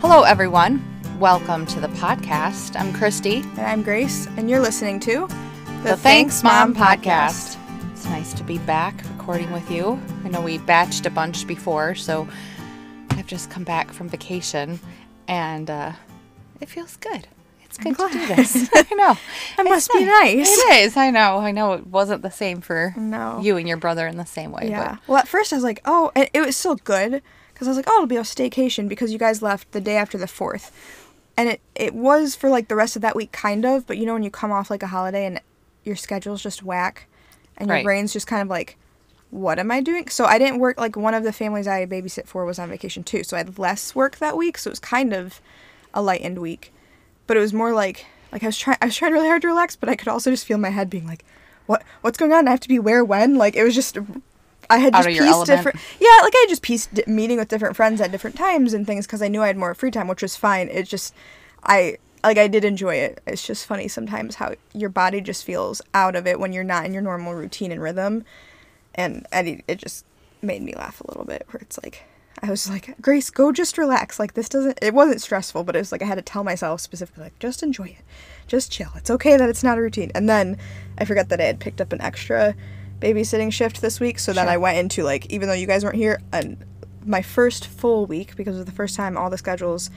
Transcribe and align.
Hello, 0.00 0.22
everyone. 0.22 0.82
Welcome 1.18 1.66
to 1.66 1.80
the 1.80 1.88
podcast. 1.88 2.78
I'm 2.78 2.92
Christy, 2.92 3.36
And 3.36 3.60
I'm 3.60 3.82
Grace, 3.82 4.26
and 4.36 4.48
you're 4.48 4.60
listening 4.60 4.98
to 5.00 5.26
the, 5.82 5.96
Thanks 5.96 6.42
Mom 6.42 6.74
podcast. 6.74 7.56
It's 7.92 8.04
nice 8.06 8.32
to 8.34 8.44
be 8.44 8.58
back 8.58 9.02
recording 9.16 9.50
with 9.52 9.70
you. 9.70 10.00
I 10.24 10.28
know 10.28 10.40
we 10.40 10.58
batched 10.58 11.06
a 11.06 11.10
bunch 11.10 11.46
before, 11.46 11.94
so 11.94 12.28
I've 13.10 13.26
just 13.26 13.50
come 13.50 13.64
back 13.64 13.92
from 13.92 14.08
vacation 14.08 14.80
and 15.28 15.68
uh, 15.70 15.92
it 16.60 16.68
feels 16.68 16.96
good. 16.96 17.28
It's 17.64 17.78
good 17.78 17.96
to 17.96 18.08
do 18.08 18.26
this. 18.34 18.68
I 18.74 18.94
know. 18.94 19.16
it 19.58 19.62
must 19.64 19.92
be 19.92 20.04
nice. 20.04 20.48
It 20.48 20.74
is. 20.84 20.96
I 20.96 21.10
know. 21.10 21.38
I 21.38 21.52
know 21.52 21.74
it 21.74 21.86
wasn't 21.86 22.22
the 22.22 22.30
same 22.30 22.60
for 22.60 22.92
No. 22.96 23.38
you 23.40 23.56
and 23.58 23.68
your 23.68 23.76
brother 23.76 24.06
in 24.08 24.16
the 24.16 24.26
same 24.26 24.50
way. 24.50 24.68
Yeah. 24.70 24.96
Well, 25.06 25.18
at 25.18 25.28
first 25.28 25.52
I 25.52 25.56
was 25.56 25.62
like, 25.62 25.80
oh, 25.84 26.10
and 26.16 26.28
it 26.32 26.40
was 26.40 26.56
still 26.56 26.74
good 26.74 27.22
because 27.60 27.68
I 27.68 27.72
was 27.72 27.76
like, 27.76 27.90
oh, 27.90 27.96
it'll 27.96 28.06
be 28.06 28.16
a 28.16 28.22
staycation 28.22 28.88
because 28.88 29.12
you 29.12 29.18
guys 29.18 29.42
left 29.42 29.72
the 29.72 29.82
day 29.82 29.96
after 29.96 30.16
the 30.16 30.26
fourth, 30.26 30.72
and 31.36 31.46
it 31.50 31.60
it 31.74 31.94
was 31.94 32.34
for 32.34 32.48
like 32.48 32.68
the 32.68 32.74
rest 32.74 32.96
of 32.96 33.02
that 33.02 33.14
week, 33.14 33.32
kind 33.32 33.66
of. 33.66 33.86
But 33.86 33.98
you 33.98 34.06
know 34.06 34.14
when 34.14 34.22
you 34.22 34.30
come 34.30 34.50
off 34.50 34.70
like 34.70 34.82
a 34.82 34.86
holiday 34.86 35.26
and 35.26 35.42
your 35.84 35.94
schedule's 35.94 36.42
just 36.42 36.62
whack, 36.62 37.06
and 37.58 37.68
your 37.68 37.76
Right. 37.76 37.84
brain's 37.84 38.14
just 38.14 38.26
kind 38.26 38.40
of 38.40 38.48
like, 38.48 38.78
what 39.28 39.58
am 39.58 39.70
I 39.70 39.82
doing? 39.82 40.08
So 40.08 40.24
I 40.24 40.38
didn't 40.38 40.58
work. 40.58 40.80
Like 40.80 40.96
one 40.96 41.12
of 41.12 41.22
the 41.22 41.32
families 41.34 41.68
I 41.68 41.84
babysit 41.84 42.26
for 42.26 42.46
was 42.46 42.58
on 42.58 42.70
vacation 42.70 43.04
too, 43.04 43.24
so 43.24 43.36
I 43.36 43.40
had 43.40 43.58
less 43.58 43.94
work 43.94 44.16
that 44.16 44.38
week. 44.38 44.56
So 44.56 44.68
it 44.68 44.72
was 44.72 44.78
kind 44.80 45.12
of 45.12 45.42
a 45.92 46.00
lightened 46.00 46.38
week, 46.38 46.72
but 47.26 47.36
it 47.36 47.40
was 47.40 47.52
more 47.52 47.74
like 47.74 48.06
like 48.32 48.42
I 48.42 48.46
was 48.46 48.56
trying 48.56 48.78
I 48.80 48.86
was 48.86 48.96
trying 48.96 49.12
really 49.12 49.28
hard 49.28 49.42
to 49.42 49.48
relax, 49.48 49.76
but 49.76 49.90
I 49.90 49.96
could 49.96 50.08
also 50.08 50.30
just 50.30 50.46
feel 50.46 50.56
my 50.56 50.70
head 50.70 50.88
being 50.88 51.06
like, 51.06 51.26
what 51.66 51.82
what's 52.00 52.16
going 52.16 52.32
on? 52.32 52.48
I 52.48 52.52
have 52.52 52.60
to 52.60 52.68
be 52.68 52.78
where 52.78 53.04
when? 53.04 53.34
Like 53.34 53.54
it 53.54 53.64
was 53.64 53.74
just 53.74 53.98
I 54.70 54.78
had 54.78 54.94
just 54.94 55.08
pieced 55.08 55.46
different 55.46 55.78
yeah 56.00 56.18
like 56.22 56.32
I 56.34 56.40
had 56.40 56.48
just 56.48 56.62
pieced 56.62 57.06
meeting 57.06 57.38
with 57.38 57.48
different 57.48 57.76
friends 57.76 58.00
at 58.00 58.12
different 58.12 58.36
times 58.36 58.72
and 58.72 58.86
things 58.86 59.06
because 59.06 59.22
I 59.22 59.28
knew 59.28 59.42
I 59.42 59.48
had 59.48 59.56
more 59.56 59.74
free 59.74 59.90
time, 59.90 60.08
which 60.08 60.22
was 60.22 60.36
fine. 60.36 60.68
It 60.68 60.84
just 60.84 61.14
I 61.64 61.98
like 62.22 62.38
I 62.38 62.48
did 62.48 62.64
enjoy 62.64 62.96
it. 62.96 63.20
It's 63.26 63.46
just 63.46 63.66
funny 63.66 63.88
sometimes 63.88 64.36
how 64.36 64.54
your 64.74 64.90
body 64.90 65.20
just 65.20 65.44
feels 65.44 65.82
out 65.94 66.16
of 66.16 66.26
it 66.26 66.38
when 66.38 66.52
you're 66.52 66.64
not 66.64 66.84
in 66.84 66.92
your 66.92 67.02
normal 67.02 67.34
routine 67.34 67.72
and 67.72 67.82
rhythm, 67.82 68.24
and 68.94 69.26
and 69.32 69.62
it 69.66 69.78
just 69.78 70.04
made 70.42 70.62
me 70.62 70.74
laugh 70.74 71.00
a 71.00 71.06
little 71.08 71.24
bit. 71.24 71.46
Where 71.50 71.60
it's 71.60 71.78
like 71.82 72.04
I 72.42 72.50
was 72.50 72.68
like, 72.70 72.94
Grace, 73.00 73.30
go 73.30 73.52
just 73.52 73.78
relax. 73.78 74.18
Like 74.18 74.34
this 74.34 74.48
doesn't. 74.48 74.78
It 74.80 74.94
wasn't 74.94 75.20
stressful, 75.20 75.64
but 75.64 75.76
it 75.76 75.80
was 75.80 75.92
like 75.92 76.02
I 76.02 76.06
had 76.06 76.16
to 76.16 76.22
tell 76.22 76.44
myself 76.44 76.80
specifically, 76.80 77.24
like, 77.24 77.38
just 77.38 77.62
enjoy 77.62 77.84
it, 77.98 78.04
just 78.46 78.70
chill. 78.70 78.90
It's 78.96 79.10
okay 79.10 79.36
that 79.36 79.48
it's 79.48 79.64
not 79.64 79.78
a 79.78 79.82
routine. 79.82 80.10
And 80.14 80.28
then 80.28 80.58
I 80.98 81.04
forgot 81.04 81.28
that 81.30 81.40
I 81.40 81.44
had 81.44 81.60
picked 81.60 81.80
up 81.80 81.92
an 81.92 82.00
extra 82.00 82.54
babysitting 83.00 83.52
shift 83.52 83.80
this 83.80 83.98
week, 84.00 84.18
so 84.18 84.32
then 84.32 84.44
Sure. 84.46 84.52
I 84.52 84.56
went 84.56 84.78
into 84.78 85.02
like, 85.02 85.26
even 85.26 85.48
though 85.48 85.54
you 85.54 85.66
guys 85.66 85.84
weren't 85.84 85.96
here, 85.96 86.20
and 86.32 86.56
my 87.06 87.22
first 87.22 87.66
full 87.66 88.06
week 88.06 88.36
because 88.36 88.54
it 88.56 88.58
was 88.58 88.66
the 88.66 88.72
first 88.72 88.94
time 88.94 89.16
all 89.16 89.30
the 89.30 89.38
schedules 89.38 89.90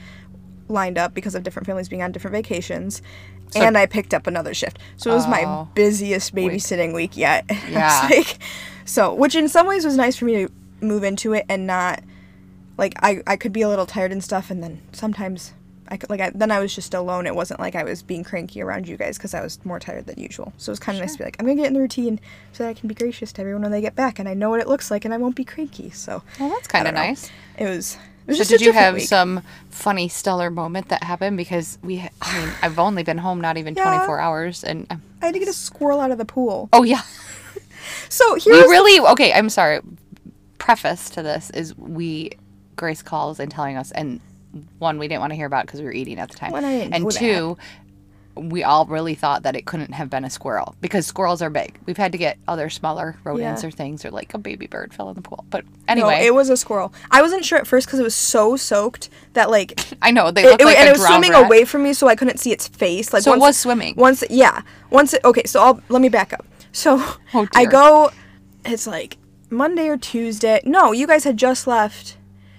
lined 0.68 0.96
up 0.96 1.12
because 1.12 1.34
of 1.34 1.42
different 1.42 1.66
families 1.66 1.88
being 1.88 2.02
on 2.02 2.10
different 2.12 2.32
vacations. 2.32 3.02
So- 3.50 3.60
and 3.60 3.76
I 3.76 3.84
picked 3.86 4.14
up 4.14 4.26
another 4.26 4.54
shift. 4.54 4.78
So 4.96 5.10
it 5.10 5.14
was 5.14 5.28
my 5.28 5.44
Oh. 5.46 5.68
busiest 5.74 6.34
babysitting 6.34 6.94
week, 6.94 7.16
yet. 7.16 7.44
Yeah. 7.70 8.08
like- 8.10 8.38
so, 8.86 9.12
which 9.14 9.34
in 9.34 9.48
some 9.48 9.66
ways 9.66 9.84
was 9.84 9.96
nice 9.96 10.16
for 10.16 10.24
me 10.24 10.46
to 10.46 10.48
move 10.80 11.04
into 11.04 11.32
it 11.34 11.44
and 11.48 11.66
not 11.66 12.02
like 12.78 12.94
I, 13.02 13.22
I 13.26 13.36
could 13.36 13.52
be 13.52 13.62
a 13.62 13.68
little 13.68 13.86
tired 13.86 14.10
and 14.12 14.22
stuff 14.24 14.50
and 14.50 14.62
then 14.62 14.80
sometimes 14.92 15.52
I 15.88 15.96
could 15.96 16.08
like 16.10 16.20
I, 16.20 16.30
then 16.34 16.50
I 16.50 16.60
was 16.60 16.74
just 16.74 16.94
alone. 16.94 17.26
It 17.26 17.34
wasn't 17.34 17.60
like 17.60 17.74
I 17.74 17.84
was 17.84 18.02
being 18.02 18.24
cranky 18.24 18.62
around 18.62 18.88
you 18.88 18.96
guys 18.96 19.16
because 19.18 19.34
I 19.34 19.42
was 19.42 19.62
more 19.64 19.78
tired 19.78 20.06
than 20.06 20.18
usual. 20.18 20.52
So 20.56 20.70
it 20.70 20.72
was 20.72 20.78
kind 20.78 20.96
of 20.96 21.02
nice 21.02 21.12
to 21.12 21.18
be 21.18 21.24
like 21.24 21.36
I'm 21.38 21.46
gonna 21.46 21.56
get 21.56 21.66
in 21.66 21.74
the 21.74 21.80
routine 21.80 22.18
so 22.52 22.62
that 22.64 22.70
I 22.70 22.74
can 22.74 22.88
be 22.88 22.94
gracious 22.94 23.32
to 23.34 23.40
everyone 23.42 23.62
when 23.62 23.70
they 23.72 23.80
get 23.80 23.94
back 23.94 24.18
and 24.18 24.28
I 24.28 24.34
know 24.34 24.50
what 24.50 24.60
it 24.60 24.66
looks 24.68 24.90
like 24.90 25.04
and 25.04 25.12
I 25.12 25.18
won't 25.18 25.36
be 25.36 25.44
cranky. 25.44 25.90
So 25.90 26.22
Well, 26.40 26.48
that's 26.48 26.66
kind 26.68 26.88
of 26.88 26.94
nice. 26.94 27.30
it 27.58 27.64
was. 27.66 27.98
It 28.26 28.30
was 28.30 28.36
So 28.38 28.40
just 28.40 28.50
did 28.50 28.60
you 28.62 28.72
have 28.72 28.94
week. 28.94 29.04
some 29.08 29.42
funny 29.68 30.08
stellar 30.08 30.50
moment 30.50 30.88
that 30.88 31.02
happened 31.02 31.36
because 31.36 31.78
we 31.82 32.08
I 32.22 32.38
mean 32.40 32.54
I've 32.62 32.78
only 32.78 33.02
been 33.02 33.18
home 33.18 33.40
not 33.42 33.58
even 33.58 33.74
Yeah. 33.74 33.84
24 33.84 34.18
hours 34.20 34.64
and 34.64 34.86
um, 34.90 35.02
I 35.20 35.26
had 35.26 35.34
to 35.34 35.38
get 35.40 35.48
a 35.48 35.52
squirrel 35.52 36.00
out 36.00 36.10
of 36.10 36.16
the 36.18 36.24
pool. 36.24 36.68
oh 36.72 36.82
yeah 36.84 37.02
So 38.08 38.34
here 38.36 38.52
we 38.52 38.58
here's 38.58 38.66
the 38.66 38.70
really 38.70 39.00
okay 39.12 39.32
I'm 39.34 39.50
sorry 39.50 39.80
preface 40.58 41.10
to 41.10 41.22
this 41.22 41.50
is 41.50 41.76
we 41.76 42.30
Grace 42.76 43.02
calls 43.02 43.38
and 43.38 43.50
telling 43.50 43.76
us 43.76 43.92
and 43.92 44.20
one 44.78 44.98
we 44.98 45.08
didn't 45.08 45.20
want 45.20 45.30
to 45.32 45.36
hear 45.36 45.46
about 45.46 45.66
because 45.66 45.80
we 45.80 45.86
were 45.86 45.92
eating 45.92 46.18
at 46.18 46.30
the 46.30 46.36
time 46.36 46.52
Well, 46.52 46.64
I 46.64 46.78
didn't 46.78 46.94
and 46.94 47.10
two 47.10 47.56
we 48.36 48.64
all 48.64 48.84
really 48.86 49.14
thought 49.14 49.44
that 49.44 49.54
it 49.54 49.64
couldn't 49.64 49.92
have 49.92 50.10
been 50.10 50.24
a 50.24 50.30
squirrel 50.30 50.74
because 50.80 51.06
squirrels 51.06 51.40
are 51.40 51.50
big 51.50 51.78
we've 51.86 51.96
had 51.96 52.10
to 52.10 52.18
get 52.18 52.36
other 52.48 52.68
smaller 52.68 53.16
rodents 53.22 53.62
Yeah. 53.62 53.68
or 53.68 53.70
things 53.70 54.04
or 54.04 54.10
like 54.10 54.34
a 54.34 54.38
baby 54.38 54.66
bird 54.66 54.92
fell 54.92 55.08
in 55.08 55.14
the 55.14 55.22
pool 55.22 55.44
but 55.50 55.64
No, 55.64 55.70
anyway 55.86 56.26
it 56.26 56.34
was 56.34 56.50
a 56.50 56.56
squirrel. 56.56 56.92
I 57.12 57.22
wasn't 57.22 57.44
sure 57.44 57.58
at 57.58 57.66
first 57.68 57.86
because 57.86 58.00
it 58.00 58.02
was 58.02 58.14
so 58.14 58.56
soaked 58.56 59.08
that 59.34 59.50
like 59.50 59.78
I 60.02 60.10
know 60.10 60.32
they 60.32 60.42
it, 60.42 60.50
look 60.50 60.60
it- 60.60 60.64
like 60.64 60.78
and 60.78 60.88
it 60.88 60.92
was 60.92 61.06
swimming 61.06 61.30
rat. 61.30 61.46
away 61.46 61.64
from 61.64 61.84
me, 61.84 61.92
so 61.92 62.08
I 62.08 62.16
couldn't 62.16 62.38
see 62.38 62.50
its 62.50 62.66
face. 62.66 63.12
Like 63.12 63.22
So 63.22 63.32
it 63.34 63.38
was 63.38 63.56
swimming. 63.56 63.94
Once, 63.96 64.24
yeah, 64.28 64.62
once. 64.90 65.14
It, 65.14 65.24
okay, 65.24 65.44
so 65.46 65.62
I'll 65.62 65.80
let 65.88 66.02
me 66.02 66.08
back 66.08 66.32
up. 66.32 66.44
So 66.72 66.98
Oh, 67.34 67.46
I 67.54 67.66
go. 67.66 68.10
It's 68.64 68.86
like 68.88 69.16
Monday 69.48 69.86
or 69.88 69.96
Tuesday. 69.96 70.60
No, 70.64 70.90
you 70.90 71.06
guys 71.06 71.22
had 71.22 71.36
just 71.36 71.68
left, 71.68 72.16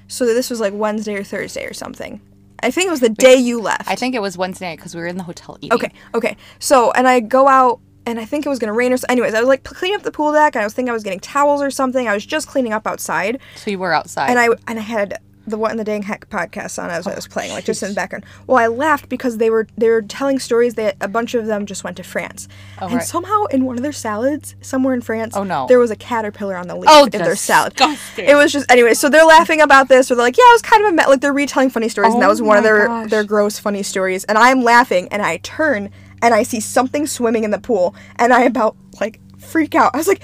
so 0.08 0.26
this 0.26 0.50
was 0.50 0.60
like 0.60 0.74
Wednesday 0.74 1.16
or 1.16 1.24
Thursday 1.24 1.66
or 1.66 1.74
something. 1.74 2.22
I 2.62 2.72
think 2.72 2.88
it 2.88 2.92
was 2.92 3.00
the 3.02 3.10
day 3.10 3.36
you 3.36 3.62
left. 3.62 3.90
I 3.90 3.96
think 3.96 4.16
it 4.16 4.22
was 4.22 4.38
Wednesday 4.38 4.76
because 4.76 4.96
we 4.96 5.02
were 5.02 5.08
in 5.08 5.18
the 5.18 5.24
hotel 5.24 5.58
eating. 5.62 5.74
Okay, 5.74 5.92
okay. 6.14 6.38
So, 6.60 6.92
and 6.92 7.08
I 7.08 7.20
go 7.20 7.48
out, 7.48 7.80
and 8.08 8.20
I 8.20 8.26
think 8.26 8.46
it 8.46 8.50
was 8.50 8.60
gonna 8.60 8.74
rain 8.74 8.94
or 8.94 8.98
so. 8.98 9.06
Anyways, 9.10 9.34
I 9.34 9.40
was 9.40 9.48
like 9.48 9.64
cleaning 9.64 9.98
up 9.98 10.04
the 10.04 10.12
pool 10.12 10.32
deck, 10.32 10.56
and 10.56 10.62
I 10.62 10.66
was 10.66 10.74
thinking 10.74 10.90
I 10.90 10.94
was 10.94 11.04
getting 11.04 11.20
towels 11.20 11.62
or 11.62 11.70
something. 11.70 12.08
I 12.08 12.14
was 12.14 12.26
just 12.26 12.48
cleaning 12.48 12.72
up 12.74 12.88
outside, 12.88 13.40
So 13.56 13.72
you 13.72 13.80
were 13.80 13.94
outside. 13.94 14.30
and 14.30 14.40
I 14.40 14.48
and 14.68 14.80
I 14.80 14.84
had 14.84 15.20
the 15.48 15.58
What 15.58 15.72
in 15.72 15.78
the 15.78 15.84
Dang 15.84 16.02
Heck 16.04 16.30
podcast 16.30 16.82
on 16.82 16.90
as 16.90 17.06
I 17.08 17.14
was 17.16 17.28
playing, 17.28 17.52
like 17.54 17.66
just 17.66 17.84
in 17.84 17.90
the 17.90 17.96
background. 17.96 18.26
Well, 18.48 18.58
I 18.58 18.68
laughed 18.68 19.10
because 19.10 19.38
they 19.38 19.50
were 19.50 19.68
they 19.78 19.90
were 19.90 20.02
telling 20.02 20.40
stories 20.40 20.74
that 20.76 20.96
a 21.02 21.08
bunch 21.08 21.34
of 21.36 21.46
them 21.46 21.66
just 21.66 21.84
went 21.84 21.98
to 21.98 22.04
France, 22.04 22.48
and 22.82 22.94
right. 22.94 23.04
somehow 23.04 23.46
in 23.46 23.66
one 23.66 23.78
of 23.78 23.84
their 23.84 23.92
salads, 23.92 24.56
somewhere 24.62 24.94
in 24.94 25.02
France, 25.02 25.36
Oh, 25.36 25.44
no. 25.44 25.66
there 25.68 25.80
was 25.80 25.92
a 25.92 25.96
caterpillar 25.96 26.56
on 26.56 26.68
the 26.68 26.76
leaf 26.76 26.90
Oh, 26.92 27.06
in 27.06 27.12
their 27.22 27.36
salad. 27.36 27.74
disgusting. 27.76 28.26
It 28.30 28.36
was 28.36 28.52
just 28.52 28.70
anyway. 28.72 28.94
So 28.94 29.10
they're 29.10 29.26
laughing 29.26 29.62
about 29.62 29.88
this, 29.88 30.10
or 30.10 30.16
they're 30.16 30.26
like, 30.26 30.38
"Yeah, 30.38 30.44
it 30.50 30.54
was 30.54 30.62
kind 30.62 30.84
of 30.84 30.90
a 30.90 30.92
me-. 30.94 31.04
like 31.08 31.22
they're 31.22 31.34
retelling 31.34 31.70
funny 31.70 31.90
stories, 31.90 32.14
and 32.14 32.22
that 32.22 32.28
Oh 32.28 32.30
was 32.30 32.42
one 32.42 32.58
of 32.58 32.64
their 32.64 32.88
gosh. 32.88 33.10
their 33.10 33.24
gross 33.24 33.60
funny 33.60 33.84
stories." 33.84 34.24
And 34.26 34.38
I'm 34.38 34.64
laughing, 34.64 35.08
and 35.12 35.22
I 35.22 35.38
turn 35.38 35.90
and 36.22 36.34
I 36.34 36.44
see 36.44 36.60
something 36.60 37.06
swimming 37.06 37.44
in 37.44 37.52
the 37.52 37.60
pool, 37.60 37.94
and 38.16 38.34
I 38.34 38.42
about 38.44 38.76
like 39.00 39.20
freak 39.38 39.76
out. 39.76 39.92
I 39.94 39.98
was 39.98 40.08
like, 40.08 40.22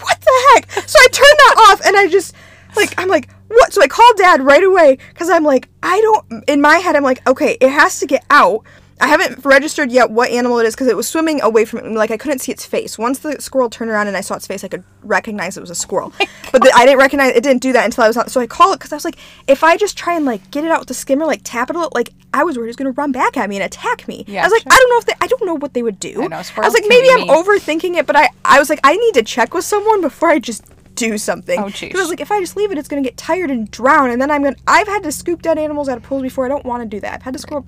"What 0.00 0.20
the 0.20 0.32
heck?" 0.54 0.88
So 0.88 0.98
I 0.98 1.06
turn 1.12 1.24
that 1.38 1.68
off, 1.70 1.80
and 1.86 1.96
I 1.96 2.08
just 2.08 2.34
like 2.76 2.94
I'm 2.98 3.08
like, 3.08 3.28
"What?" 3.50 3.72
So 3.72 3.82
I 3.82 3.88
called 3.88 4.16
Dad 4.16 4.42
right 4.42 4.64
away 4.64 4.98
because 5.10 5.28
I'm 5.30 5.44
like, 5.44 5.68
I 5.82 6.00
don't. 6.00 6.44
In 6.48 6.60
my 6.60 6.76
head, 6.76 6.96
I'm 6.96 7.02
like, 7.02 7.26
okay, 7.28 7.56
it 7.60 7.70
has 7.70 8.00
to 8.00 8.06
get 8.06 8.24
out. 8.30 8.64
I 9.00 9.06
haven't 9.08 9.44
registered 9.46 9.90
yet 9.90 10.10
what 10.10 10.30
animal 10.30 10.58
it 10.58 10.66
is 10.66 10.74
because 10.74 10.86
it 10.86 10.96
was 10.96 11.08
swimming 11.08 11.40
away 11.40 11.64
from 11.64 11.88
me. 11.88 11.96
Like 11.96 12.10
I 12.10 12.18
couldn't 12.18 12.40
see 12.40 12.52
its 12.52 12.66
face. 12.66 12.98
Once 12.98 13.20
the 13.20 13.40
squirrel 13.40 13.70
turned 13.70 13.90
around 13.90 14.08
and 14.08 14.16
I 14.16 14.20
saw 14.20 14.34
its 14.34 14.46
face, 14.46 14.62
I 14.62 14.68
could 14.68 14.84
recognize 15.02 15.56
it 15.56 15.60
was 15.60 15.70
a 15.70 15.74
squirrel. 15.74 16.12
Oh 16.52 16.58
but 16.58 16.62
the, 16.64 16.72
I 16.74 16.84
didn't 16.84 16.98
recognize 16.98 17.36
it. 17.36 17.44
Didn't 17.44 17.62
do 17.62 17.72
that 17.74 17.84
until 17.84 18.02
I 18.02 18.08
was 18.08 18.16
on. 18.16 18.28
So 18.28 18.40
I 18.40 18.48
called 18.48 18.74
it 18.74 18.80
because 18.80 18.92
I 18.92 18.96
was 18.96 19.04
like, 19.04 19.16
if 19.46 19.62
I 19.62 19.76
just 19.76 19.96
try 19.96 20.16
and 20.16 20.24
like 20.24 20.50
get 20.50 20.64
it 20.64 20.70
out 20.72 20.80
with 20.80 20.88
the 20.88 20.94
skimmer, 20.94 21.24
like 21.24 21.42
tap 21.44 21.70
it, 21.70 21.76
a 21.76 21.78
little, 21.78 21.92
like 21.94 22.10
I 22.34 22.42
was 22.42 22.56
worried 22.56 22.66
it 22.66 22.70
was 22.70 22.76
gonna 22.76 22.90
run 22.90 23.12
back 23.12 23.36
at 23.36 23.48
me 23.48 23.54
and 23.54 23.64
attack 23.64 24.08
me. 24.08 24.24
Yeah, 24.26 24.42
I 24.42 24.46
was 24.46 24.52
like, 24.52 24.62
sure. 24.62 24.72
I 24.72 24.76
don't 24.76 24.90
know 24.90 24.98
if 24.98 25.06
they. 25.06 25.12
I 25.20 25.28
don't 25.28 25.46
know 25.46 25.54
what 25.54 25.74
they 25.74 25.84
would 25.84 26.00
do. 26.00 26.22
I 26.22 26.26
know, 26.26 26.36
I 26.36 26.40
was 26.40 26.74
like, 26.74 26.82
maybe 26.88 27.08
I'm 27.08 27.20
mean. 27.20 27.28
overthinking 27.28 27.94
it, 27.96 28.06
but 28.06 28.16
I 28.16 28.30
I 28.44 28.58
was 28.58 28.68
like, 28.68 28.80
I 28.82 28.96
need 28.96 29.14
to 29.14 29.22
check 29.22 29.54
with 29.54 29.64
someone 29.64 30.00
before 30.00 30.28
I 30.28 30.40
just 30.40 30.64
do 31.00 31.18
something. 31.18 31.58
Oh, 31.58 31.64
jeez. 31.64 31.94
I 31.94 31.98
was 31.98 32.08
like, 32.08 32.20
if 32.20 32.30
I 32.30 32.38
just 32.40 32.56
leave 32.56 32.70
it, 32.70 32.78
it's 32.78 32.88
gonna 32.88 33.02
get 33.02 33.16
tired 33.16 33.50
and 33.50 33.70
drown, 33.70 34.10
and 34.10 34.20
then 34.22 34.30
I'm 34.30 34.42
gonna. 34.44 34.56
I've 34.66 34.86
had 34.86 35.02
to 35.02 35.12
scoop 35.12 35.42
dead 35.42 35.58
animals 35.58 35.88
out 35.88 35.96
of 35.96 36.02
pools 36.04 36.22
before. 36.22 36.44
I 36.46 36.48
don't 36.48 36.64
want 36.64 36.82
to 36.82 36.88
do 36.88 37.00
that. 37.00 37.14
I've 37.14 37.22
had 37.22 37.32
to 37.34 37.38
scoop. 37.40 37.64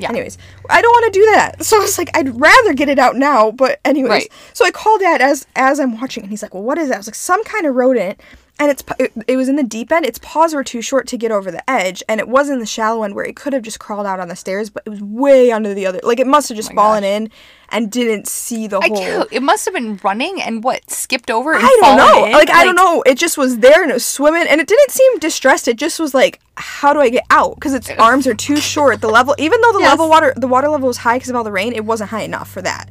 Yeah. 0.00 0.10
Anyways, 0.10 0.38
I 0.70 0.80
don't 0.80 0.92
want 0.92 1.12
to 1.12 1.18
do 1.18 1.26
that. 1.32 1.56
So 1.64 1.76
I 1.76 1.80
was 1.80 1.98
like, 1.98 2.16
I'd 2.16 2.40
rather 2.40 2.72
get 2.72 2.88
it 2.88 3.00
out 3.00 3.16
now. 3.16 3.50
But 3.50 3.80
anyways, 3.84 4.10
Right. 4.10 4.32
so 4.52 4.64
I 4.64 4.70
called 4.70 5.00
Dad 5.00 5.20
as 5.20 5.46
as 5.56 5.80
I'm 5.80 6.00
watching, 6.00 6.22
and 6.22 6.30
he's 6.30 6.42
like, 6.42 6.54
"Well, 6.54 6.62
what 6.62 6.78
is 6.78 6.88
that?" 6.88 6.94
I 6.94 6.98
was 6.98 7.08
like, 7.08 7.16
"Some 7.16 7.42
kind 7.44 7.66
of 7.66 7.74
rodent." 7.74 8.20
And 8.60 8.72
it's 8.72 8.82
it, 8.98 9.12
it 9.28 9.36
was 9.36 9.48
in 9.48 9.54
the 9.54 9.62
deep 9.62 9.92
end. 9.92 10.04
Its 10.04 10.18
paws 10.18 10.52
were 10.52 10.64
too 10.64 10.82
short 10.82 11.06
to 11.08 11.16
get 11.16 11.30
over 11.30 11.50
the 11.52 11.68
edge, 11.70 12.02
and 12.08 12.18
it 12.18 12.26
was 12.28 12.50
in 12.50 12.58
the 12.58 12.66
shallow 12.66 13.04
end 13.04 13.14
where 13.14 13.24
it 13.24 13.36
could 13.36 13.52
have 13.52 13.62
just 13.62 13.78
crawled 13.78 14.04
out 14.04 14.18
on 14.18 14.26
the 14.26 14.34
stairs, 14.34 14.68
but 14.68 14.82
it 14.84 14.90
was 14.90 15.00
way 15.00 15.52
under 15.52 15.74
the 15.74 15.86
other. 15.86 16.00
Like 16.02 16.18
it 16.18 16.26
must 16.26 16.48
have 16.48 16.56
oh 16.56 16.58
just 16.58 16.72
Oh 16.72 16.74
fallen 16.74 17.02
gosh. 17.04 17.08
in 17.08 17.30
and 17.70 17.92
didn't 17.92 18.26
see 18.26 18.66
the 18.66 18.78
I 18.80 18.88
hole. 18.88 18.96
can't, 18.96 19.28
it 19.32 19.42
must 19.44 19.64
have 19.66 19.74
been 19.74 20.00
running 20.02 20.42
and 20.42 20.64
what 20.64 20.90
skipped 20.90 21.30
over. 21.30 21.52
And 21.52 21.62
I 21.64 21.78
don't 21.80 21.96
know. 21.98 22.24
in? 22.26 22.32
Like, 22.32 22.50
I 22.50 22.64
don't 22.64 22.74
know. 22.74 23.02
It 23.06 23.16
just 23.16 23.38
was 23.38 23.58
there 23.58 23.82
and 23.82 23.90
it 23.90 23.94
was 23.94 24.04
swimming 24.06 24.46
and 24.48 24.60
it 24.60 24.66
didn't 24.66 24.90
seem 24.90 25.18
distressed. 25.20 25.68
It 25.68 25.76
just 25.76 26.00
was 26.00 26.12
like, 26.14 26.40
how 26.56 26.92
do 26.92 26.98
I 27.00 27.10
get 27.10 27.24
out? 27.30 27.54
Because 27.56 27.74
its 27.74 27.90
arms 27.90 28.26
are 28.26 28.34
too 28.34 28.56
short. 28.56 29.00
The 29.02 29.08
level, 29.08 29.34
even 29.38 29.60
though 29.60 29.72
the 29.72 29.80
Yes. 29.80 29.90
level 29.90 30.08
water, 30.08 30.32
the 30.36 30.48
water 30.48 30.68
level 30.68 30.88
was 30.88 30.96
high 30.96 31.16
because 31.16 31.28
of 31.30 31.36
all 31.36 31.44
the 31.44 31.52
rain, 31.52 31.72
it 31.74 31.84
wasn't 31.84 32.10
high 32.10 32.22
enough 32.22 32.50
for 32.50 32.62
that. 32.62 32.88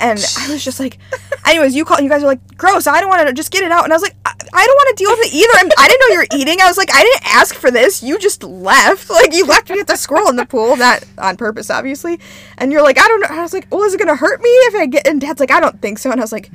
And 0.00 0.18
I 0.38 0.50
was 0.50 0.64
just 0.64 0.80
like, 0.80 0.98
anyways, 1.46 1.74
you 1.74 1.84
call, 1.84 2.00
you 2.00 2.08
guys 2.08 2.22
were 2.22 2.28
like, 2.28 2.56
gross. 2.56 2.86
I 2.86 3.00
don't 3.00 3.08
want 3.08 3.26
to 3.26 3.32
just 3.32 3.50
get 3.50 3.62
it 3.62 3.70
out. 3.72 3.84
And 3.84 3.92
I 3.92 3.96
was 3.96 4.02
like, 4.02 4.16
I, 4.24 4.32
I 4.52 4.66
don't 4.66 4.76
want 4.76 4.96
to 4.96 5.04
deal 5.04 5.10
with 5.10 5.20
it 5.26 5.34
either. 5.34 5.52
I'm, 5.56 5.70
I 5.78 5.88
didn't 5.88 6.00
know 6.00 6.12
you 6.14 6.18
were 6.18 6.40
eating. 6.40 6.60
I 6.60 6.66
was 6.66 6.76
like, 6.76 6.90
I 6.92 7.02
didn't 7.02 7.34
ask 7.34 7.54
for 7.54 7.70
this. 7.70 8.02
You 8.02 8.18
just 8.18 8.42
left. 8.42 9.10
Like 9.14 9.32
you 9.32 9.46
left 9.46 9.70
me 9.70 9.76
with 9.76 9.86
the 9.86 9.96
squirrel 9.96 10.28
in 10.28 10.34
the 10.36 10.44
pool, 10.44 10.76
not 10.76 11.04
on 11.18 11.36
purpose, 11.36 11.70
obviously. 11.70 12.18
And 12.58 12.72
you're 12.72 12.82
like, 12.82 12.98
I 12.98 13.06
don't 13.06 13.20
know. 13.20 13.28
I 13.30 13.42
was 13.42 13.52
like, 13.52 13.68
well, 13.70 13.82
is 13.84 13.94
it 13.94 13.98
gonna 13.98 14.16
hurt 14.16 14.40
me 14.42 14.48
if 14.48 14.74
I 14.74 14.86
get? 14.86 15.06
And 15.06 15.20
Dad's 15.20 15.38
like, 15.38 15.52
I 15.52 15.60
don't 15.60 15.80
think 15.80 15.98
so. 15.98 16.10
And 16.10 16.20
I 16.20 16.24
was 16.24 16.32
like, 16.32 16.50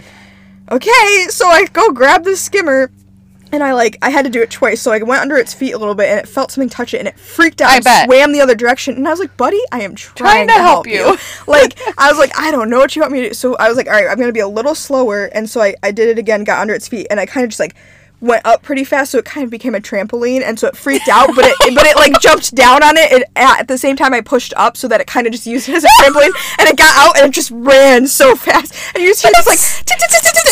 okay. 0.70 1.28
So 1.30 1.48
I 1.48 1.68
go 1.72 1.92
grab 1.92 2.26
the 2.26 2.36
skimmer 2.36 2.92
and 3.52 3.64
I 3.64 3.74
like 3.74 3.98
I 4.02 4.10
had 4.10 4.26
to 4.26 4.32
do 4.32 4.42
it 4.42 4.50
twice, 4.50 4.82
so 4.82 4.92
I 4.92 5.00
went 5.00 5.22
under 5.22 5.38
its 5.38 5.54
feet 5.54 5.72
a 5.72 5.78
little 5.78 5.96
bit, 5.96 6.10
and 6.10 6.20
it 6.20 6.28
felt 6.28 6.52
something 6.52 6.70
touch 6.70 6.94
it, 6.94 7.00
and 7.00 7.08
it 7.08 7.20
freaked 7.20 7.62
out. 7.62 7.70
I 7.70 7.76
and 7.78 7.84
bet. 7.84 8.06
Swam 8.06 8.32
the 8.32 8.42
other 8.42 8.56
direction, 8.56 8.96
and 8.96 9.08
I 9.08 9.12
was 9.12 9.20
like, 9.20 9.36
"Buddy, 9.38 9.60
I 9.72 9.82
am 9.82 9.96
trying, 9.96 10.16
Trying 10.16 10.48
to, 10.48 10.54
to 10.54 10.60
help, 10.60 10.86
help 10.86 10.88
you." 10.88 11.12
you. 11.12 11.18
like 11.48 11.80
I 11.98 12.10
was 12.10 12.18
like, 12.20 12.32
"I 12.40 12.52
don't 12.52 12.70
know 12.70 12.80
what 12.80 12.96
you 12.96 13.02
want 13.02 13.14
me 13.14 13.22
to 13.22 13.28
do." 13.30 13.34
So 13.34 13.56
I 13.58 13.68
was 13.68 13.78
like, 13.78 13.88
"All 13.88 13.94
right, 13.94 14.08
I'm 14.08 14.18
gonna 14.20 14.32
be 14.32 14.40
a 14.40 14.48
little 14.48 14.76
slower," 14.76 15.26
and 15.26 15.50
so 15.50 15.62
I 15.62 15.76
I 15.84 15.92
did 15.92 16.10
it 16.10 16.18
again, 16.18 16.44
got 16.44 16.60
under 16.60 16.74
its 16.74 16.88
feet, 16.88 17.08
and 17.10 17.20
I 17.20 17.26
kind 17.26 17.44
of 17.44 17.50
just 17.50 17.60
like 17.60 17.76
went 18.22 18.46
up 18.46 18.62
pretty 18.62 18.84
fast, 18.84 19.12
so 19.12 19.18
it 19.18 19.26
kind 19.26 19.44
of 19.44 19.50
became 19.50 19.76
a 19.76 19.80
trampoline, 19.80 20.42
and 20.42 20.60
so 20.60 20.68
it 20.68 20.76
freaked 20.76 21.08
out, 21.08 21.30
but 21.36 21.46
it 21.46 21.56
but 21.76 21.86
it 21.86 21.96
like 21.96 22.20
jumped 22.20 22.54
down 22.56 22.84
on 22.84 22.98
it, 22.98 23.12
and 23.12 23.26
at 23.36 23.68
the 23.68 23.78
same 23.78 23.96
time 23.96 24.14
I 24.14 24.22
pushed 24.22 24.54
up 24.58 24.78
so 24.78 24.88
that 24.88 25.02
it 25.02 25.08
kind 25.08 25.28
of 25.28 25.34
just 25.34 25.46
used 25.46 25.70
it 25.70 25.76
as 25.76 25.84
a 25.84 25.88
trampoline, 26.02 26.32
and 26.60 26.70
it 26.70 26.78
got 26.78 26.96
out 26.98 27.18
and 27.18 27.28
it 27.28 27.32
just 27.34 27.52
ran 27.52 28.08
so 28.08 28.36
fast, 28.36 28.74
and 28.94 29.04
you 29.04 29.10
just 29.10 29.22
hear 29.22 29.32
this 29.36 29.48
like 29.48 29.60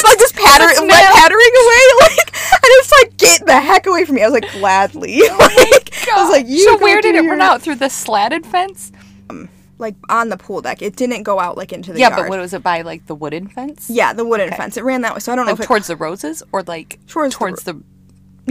like 0.08 0.18
this 0.18 0.32
patter 0.32 0.66
It's 0.70 0.80
like 0.80 0.90
pattering 0.90 1.54
away, 1.64 1.84
like, 2.02 2.36
and 2.52 2.60
it's 2.64 2.92
like 2.92 3.18
get 3.18 3.46
the 3.46 3.60
heck 3.60 3.86
away 3.88 4.06
from 4.06 4.16
me. 4.16 4.24
I 4.24 4.30
was 4.30 4.34
like 4.34 4.52
gladly, 4.54 5.20
oh 5.24 5.38
like 5.72 6.08
I 6.08 6.24
was 6.24 6.32
like 6.32 6.48
you. 6.48 6.64
so 6.64 6.78
where 6.78 7.02
did 7.02 7.16
it 7.16 7.22
run 7.22 7.42
out 7.42 7.62
through 7.62 7.76
the 7.76 7.90
slatted 7.90 8.46
fence? 8.46 8.92
Um, 9.30 9.50
Like 9.80 9.96
on 10.10 10.30
the 10.30 10.38
pool 10.38 10.62
deck, 10.62 10.82
it 10.82 10.96
didn't 10.96 11.24
go 11.24 11.40
out 11.40 11.56
like 11.58 11.72
into 11.72 11.94
the 11.94 12.00
Yeah, 12.00 12.10
yard. 12.10 12.24
but 12.24 12.30
what 12.30 12.40
was 12.40 12.54
it 12.54 12.64
by 12.64 12.82
like 12.82 13.06
the 13.06 13.14
wooden 13.16 13.48
fence? 13.48 13.90
yeah, 13.90 14.12
the 14.14 14.26
wooden 14.26 14.48
Okay. 14.48 14.58
fence. 14.58 14.76
It 14.78 14.84
ran 14.84 15.02
that 15.02 15.14
way, 15.14 15.20
so 15.20 15.32
I 15.32 15.36
don't 15.36 15.46
know 15.46 15.52
Like 15.52 15.60
if 15.60 15.66
it 15.66 15.68
towards 15.68 15.88
the 15.88 15.96
roses 15.96 16.42
or 16.52 16.64
like 16.64 17.00
Towards 17.08 17.36
towards 17.36 17.64
the- 17.64 17.74
the, 17.74 17.84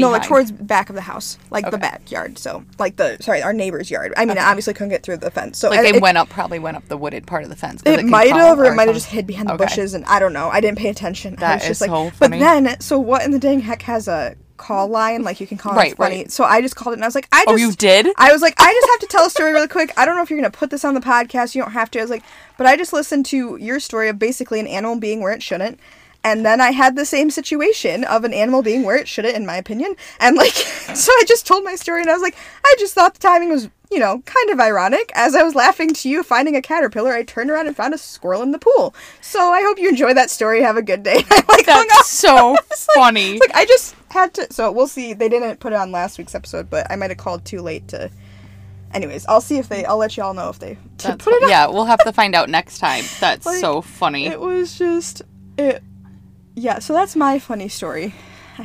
No, 0.02 0.10
like 0.10 0.22
behind? 0.22 0.28
towards 0.28 0.52
back 0.52 0.88
of 0.90 0.94
the 0.94 1.00
house, 1.00 1.38
like 1.50 1.64
the 1.64 1.70
Okay. 1.70 1.78
backyard. 1.78 2.38
So, 2.38 2.64
like 2.78 2.96
the 2.96 3.16
sorry, 3.20 3.42
our 3.42 3.52
neighbor's 3.54 3.90
yard. 3.90 4.12
I 4.16 4.24
mean, 4.26 4.36
I 4.38 4.44
obviously 4.50 4.74
couldn't 4.74 4.90
get 4.90 5.02
through 5.02 5.16
the 5.16 5.30
fence. 5.30 5.58
So 5.58 5.70
like 5.70 5.78
and 5.78 5.86
they 5.86 5.96
it, 5.96 6.02
went 6.02 6.16
up 6.18 6.28
probably 6.28 6.58
went 6.60 6.76
up 6.76 6.86
the 6.88 6.96
wooded 6.98 7.26
part 7.26 7.42
of 7.44 7.48
the 7.48 7.56
fence. 7.56 7.82
'cause 7.82 7.98
It 7.98 8.04
might 8.04 8.28
crawl 8.30 8.40
have, 8.40 8.58
or 8.60 8.66
it 8.66 8.74
might 8.74 8.86
have 8.88 8.94
just 8.96 9.06
hid 9.08 9.26
behind 9.26 9.48
the 9.48 9.54
Okay. 9.54 9.64
bushes, 9.64 9.94
and 9.94 10.04
I 10.04 10.18
don't 10.20 10.32
know. 10.34 10.48
I 10.52 10.60
didn't 10.60 10.78
pay 10.78 10.90
attention. 10.90 11.34
I 11.38 11.40
That 11.40 11.54
was 11.54 11.62
just 11.62 11.82
is 11.82 11.88
like, 11.88 11.90
so 11.90 12.12
but 12.20 12.30
then, 12.30 12.78
so 12.80 12.98
what 13.00 13.24
in 13.24 13.30
the 13.32 13.38
dang 13.38 13.60
heck 13.60 13.82
has 13.82 14.06
a 14.06 14.36
call 14.56 14.86
mm-hmm. 14.86 14.94
line? 14.94 15.22
Like 15.22 15.40
you 15.40 15.46
can 15.46 15.58
call 15.58 15.74
Right, 15.74 15.92
it 15.92 15.96
funny. 15.96 16.16
right. 16.16 16.32
So 16.32 16.44
I 16.44 16.60
just 16.60 16.76
called 16.76 16.92
it, 16.94 16.98
and 16.98 17.04
I 17.04 17.06
was 17.06 17.14
like, 17.14 17.28
I 17.32 17.44
just. 17.44 17.48
Oh, 17.48 17.56
you 17.56 17.72
did? 17.72 18.08
I 18.16 18.32
was 18.32 18.42
like, 18.42 18.54
I 18.58 18.72
just 18.72 18.88
have 18.90 19.00
to 19.00 19.06
tell 19.06 19.26
a 19.26 19.30
story 19.30 19.52
really 19.52 19.68
quick. 19.68 19.92
I 19.96 20.04
don't 20.04 20.16
know 20.16 20.22
if 20.22 20.30
you're 20.30 20.38
gonna 20.38 20.50
put 20.50 20.70
this 20.70 20.84
on 20.84 20.94
the 20.94 21.00
podcast. 21.00 21.54
You 21.54 21.62
don't 21.62 21.72
have 21.72 21.90
to. 21.92 21.98
I 21.98 22.02
was 22.02 22.10
like, 22.10 22.24
but 22.56 22.66
I 22.66 22.76
just 22.76 22.92
listened 22.92 23.26
to 23.26 23.56
your 23.56 23.80
story 23.80 24.08
of 24.08 24.18
basically 24.18 24.60
an 24.60 24.66
animal 24.66 24.96
being 24.96 25.20
where 25.20 25.32
it 25.32 25.42
shouldn't. 25.42 25.78
And 26.26 26.44
then 26.44 26.60
I 26.60 26.72
had 26.72 26.96
the 26.96 27.04
same 27.04 27.30
situation 27.30 28.02
of 28.02 28.24
an 28.24 28.34
animal 28.34 28.60
being 28.60 28.82
where 28.82 28.96
it 28.96 29.06
shouldn't, 29.06 29.36
in 29.36 29.46
my 29.46 29.54
opinion. 29.56 29.94
And 30.18 30.34
like, 30.36 30.50
so 30.54 31.12
I 31.12 31.22
just 31.24 31.46
told 31.46 31.62
my 31.62 31.76
story, 31.76 32.00
and 32.00 32.10
I 32.10 32.14
was 32.14 32.22
like, 32.22 32.34
I 32.64 32.74
just 32.80 32.94
thought 32.94 33.14
the 33.14 33.20
timing 33.20 33.50
was, 33.50 33.68
you 33.90 33.98
know, 33.98 34.20
kind 34.26 34.50
of 34.50 34.58
ironic. 34.60 35.10
As 35.14 35.34
I 35.34 35.42
was 35.42 35.54
laughing 35.54 35.92
to 35.94 36.08
you 36.08 36.22
finding 36.22 36.56
a 36.56 36.62
caterpillar, 36.62 37.12
I 37.12 37.22
turned 37.22 37.50
around 37.50 37.66
and 37.68 37.76
found 37.76 37.94
a 37.94 37.98
squirrel 37.98 38.42
in 38.42 38.50
the 38.52 38.58
pool. 38.58 38.94
So 39.20 39.40
I 39.52 39.62
hope 39.62 39.78
you 39.78 39.88
enjoy 39.88 40.14
that 40.14 40.30
story. 40.30 40.62
Have 40.62 40.76
a 40.76 40.82
good 40.82 41.02
day. 41.02 41.22
I 41.30 41.42
like. 41.48 41.66
That's 41.66 42.10
so 42.10 42.52
like- 42.52 42.64
funny. 42.94 43.32
it's 43.36 43.40
like 43.46 43.56
I 43.56 43.64
just 43.64 43.94
had 44.10 44.34
to. 44.34 44.52
So 44.52 44.70
we'll 44.72 44.88
see. 44.88 45.12
They 45.14 45.28
didn't 45.28 45.60
put 45.60 45.72
it 45.72 45.76
on 45.76 45.92
last 45.92 46.18
week's 46.18 46.34
episode, 46.34 46.68
but 46.70 46.90
I 46.90 46.96
might 46.96 47.10
have 47.10 47.18
called 47.18 47.44
too 47.44 47.60
late 47.62 47.88
to. 47.88 48.10
Anyways, 48.94 49.26
I'll 49.26 49.40
see 49.40 49.58
if 49.58 49.68
they. 49.68 49.84
I'll 49.84 49.98
let 49.98 50.16
y'all 50.16 50.32
know 50.34 50.48
if 50.48 50.58
they 50.58 50.78
put 50.98 51.26
it 51.26 51.42
on. 51.44 51.48
yeah, 51.48 51.66
we'll 51.66 51.84
have 51.84 52.02
to 52.04 52.12
find 52.12 52.34
out 52.34 52.48
next 52.48 52.78
time. 52.78 53.04
That's 53.20 53.44
Like, 53.44 53.58
so 53.58 53.82
funny. 53.82 54.26
It 54.26 54.40
was 54.40 54.78
just 54.78 55.22
it. 55.58 55.82
Yeah. 56.54 56.78
So 56.78 56.92
that's 56.94 57.14
my 57.16 57.38
funny 57.38 57.68
story. 57.68 58.14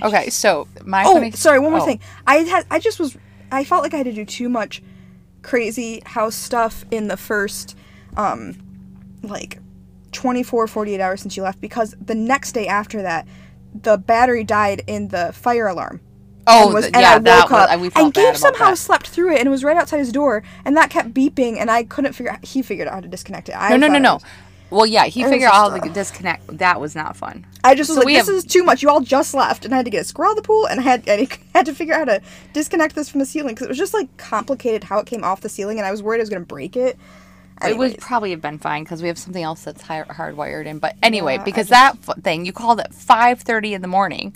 okay, 0.02 0.30
so 0.30 0.68
my 0.86 1.04
Oh, 1.06 1.14
funny. 1.16 1.32
sorry. 1.32 1.60
One 1.60 1.72
more 1.72 1.82
oh, 1.82 1.86
thing. 1.86 2.00
I 2.26 2.38
had. 2.38 2.66
I 2.72 2.80
just 2.80 3.00
was. 3.00 3.18
I 3.52 3.66
felt 3.66 3.84
like 3.84 3.94
I 3.94 3.98
had 3.98 4.06
to 4.06 4.14
do 4.14 4.24
too 4.24 4.48
much 4.48 4.82
crazy 5.42 6.02
house 6.06 6.36
stuff 6.36 6.86
in 6.92 7.08
the 7.08 7.18
first, 7.18 7.76
um, 8.18 8.56
like, 9.24 9.60
24, 10.12 10.68
48 10.68 11.00
hours 11.00 11.22
since 11.22 11.38
you 11.38 11.44
left 11.44 11.62
because 11.62 11.96
the 12.02 12.16
next 12.16 12.52
day 12.52 12.68
after 12.68 13.02
that, 13.02 13.28
the 13.74 13.98
battery 13.98 14.44
died 14.44 14.84
in 14.88 15.08
the 15.10 15.32
fire 15.34 15.68
alarm. 15.68 16.02
Oh, 16.48 16.66
and 16.66 16.74
was, 16.74 16.86
th- 16.86 16.94
and 16.96 17.02
yeah, 17.02 17.16
I 17.16 17.20
that 17.20 17.44
woke 17.44 17.52
was. 17.52 17.60
up, 17.64 17.70
felt 17.90 18.06
and 18.06 18.14
Gabe 18.14 18.36
somehow 18.36 18.72
that. 18.72 18.78
slept 18.78 19.08
through 19.08 19.34
it 19.34 19.40
and 19.40 19.48
it 19.48 19.52
was 19.52 19.64
right 19.64 19.78
outside 19.78 20.00
his 20.00 20.12
door, 20.12 20.44
and 20.66 20.76
that 20.76 20.90
kept 20.90 21.14
beeping, 21.14 21.58
and 21.58 21.70
I 21.70 21.84
couldn't 21.84 22.14
figure. 22.14 22.32
out 22.34 22.44
He 22.44 22.62
figured 22.62 22.88
out 22.88 22.96
how 22.96 23.00
to 23.02 23.08
disconnect 23.08 23.48
it. 23.50 23.56
I 23.56 23.70
No, 23.70 23.78
no, 23.78 23.88
no, 23.88 24.00
no. 24.00 24.20
Well, 24.72 24.86
yeah, 24.86 25.06
he 25.06 25.24
figured 25.24 25.52
out 25.52 25.72
how 25.72 25.78
to 25.78 25.90
disconnect. 25.90 26.58
That 26.58 26.80
was 26.80 26.96
not 26.96 27.16
fun. 27.18 27.46
I 27.64 27.76
just 27.76 27.90
was 27.90 27.98
So 28.00 28.04
like, 28.06 28.16
this 28.16 28.28
have- 28.28 28.36
is 28.38 28.46
too 28.46 28.64
much. 28.64 28.82
You 28.82 28.90
all 28.90 29.02
just 29.02 29.34
left, 29.34 29.66
and 29.66 29.74
I 29.74 29.78
had 29.78 29.86
to 29.86 29.92
get 29.92 30.02
a 30.02 30.06
squirrel 30.06 30.32
out 30.32 30.38
of 30.38 30.44
the 30.44 30.48
pool, 30.48 30.66
and 30.66 30.80
I 30.80 30.84
had 30.84 31.04
I 31.10 31.28
had 31.54 31.66
to 31.68 31.76
figure 31.76 31.94
out 31.94 32.08
how 32.08 32.18
to 32.18 32.22
disconnect 32.54 32.96
this 32.96 33.10
from 33.10 33.20
the 33.20 33.26
ceiling 33.26 33.54
because 33.54 33.66
it 33.66 33.70
was 33.70 33.78
just 33.78 33.94
like 33.94 34.16
complicated 34.18 34.86
how 34.86 35.00
it 35.00 35.06
came 35.06 35.24
off 35.24 35.42
the 35.42 35.50
ceiling, 35.50 35.78
and 35.78 35.86
I 35.86 35.92
was 35.92 36.02
worried 36.02 36.18
I 36.20 36.22
was 36.22 36.30
gonna 36.30 36.42
break 36.46 36.76
it. 36.76 36.98
It 37.64 37.78
would 37.78 38.00
probably 38.00 38.32
have 38.32 38.42
been 38.42 38.58
fine 38.58 38.84
because 38.84 39.04
we 39.04 39.08
have 39.08 39.20
something 39.20 39.44
else 39.44 39.64
that's 39.64 39.84
hi- 39.84 40.02
hardwired 40.10 40.66
in. 40.66 40.80
But 40.80 40.96
anyway, 41.04 41.36
Yeah, 41.36 41.44
because 41.44 41.68
that 41.68 41.96
f- 42.08 42.18
thing 42.24 42.44
you 42.46 42.54
called 42.54 42.80
at 42.80 42.92
five 42.92 43.42
thirty 43.42 43.76
in 43.76 43.84
the 43.84 43.88
morning. 43.88 44.36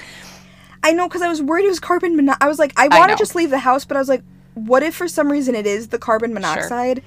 I 0.83 0.91
know 0.91 1.07
because 1.07 1.23
I 1.23 1.27
was 1.29 1.41
worried 1.41 1.65
it 1.65 1.69
was 1.69 1.79
carbon 1.79 2.15
monoxide. 2.15 2.45
I 2.45 2.47
was 2.49 2.59
like, 2.59 2.73
I 2.77 2.87
I 2.91 2.99
want 2.99 3.11
to 3.11 3.17
just 3.17 3.33
leave 3.33 3.49
the 3.49 3.57
house, 3.57 3.83
but 3.85 3.97
I 3.97 3.99
was 3.99 4.09
like, 4.09 4.21
what 4.53 4.83
if 4.83 4.93
for 4.93 5.07
some 5.07 5.31
reason 5.31 5.55
it 5.55 5.65
is 5.65 5.87
the 5.87 5.97
carbon 5.97 6.33
monoxide? 6.35 7.01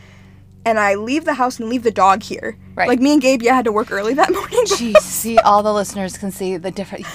And 0.65 0.79
I 0.79 0.95
leave 0.97 1.25
the 1.25 1.35
house 1.35 1.59
and 1.61 1.69
leave 1.69 1.83
the 1.83 1.91
dog 1.91 2.23
here. 2.23 2.59
Right. 2.75 2.89
Like 2.89 3.01
me 3.01 3.13
and 3.15 3.23
Gabe, 3.23 3.43
yeah, 3.43 3.55
had 3.55 3.65
to 3.65 3.73
work 3.73 3.91
early 3.91 4.15
that 4.15 4.31
morning. 4.33 4.59
but- 4.69 4.79
Jeez, 4.79 4.99
see, 5.01 5.39
all 5.39 5.63
the 5.63 5.73
listeners 5.73 6.19
can 6.19 6.31
see 6.31 6.57
the 6.57 6.71
different. 6.71 7.07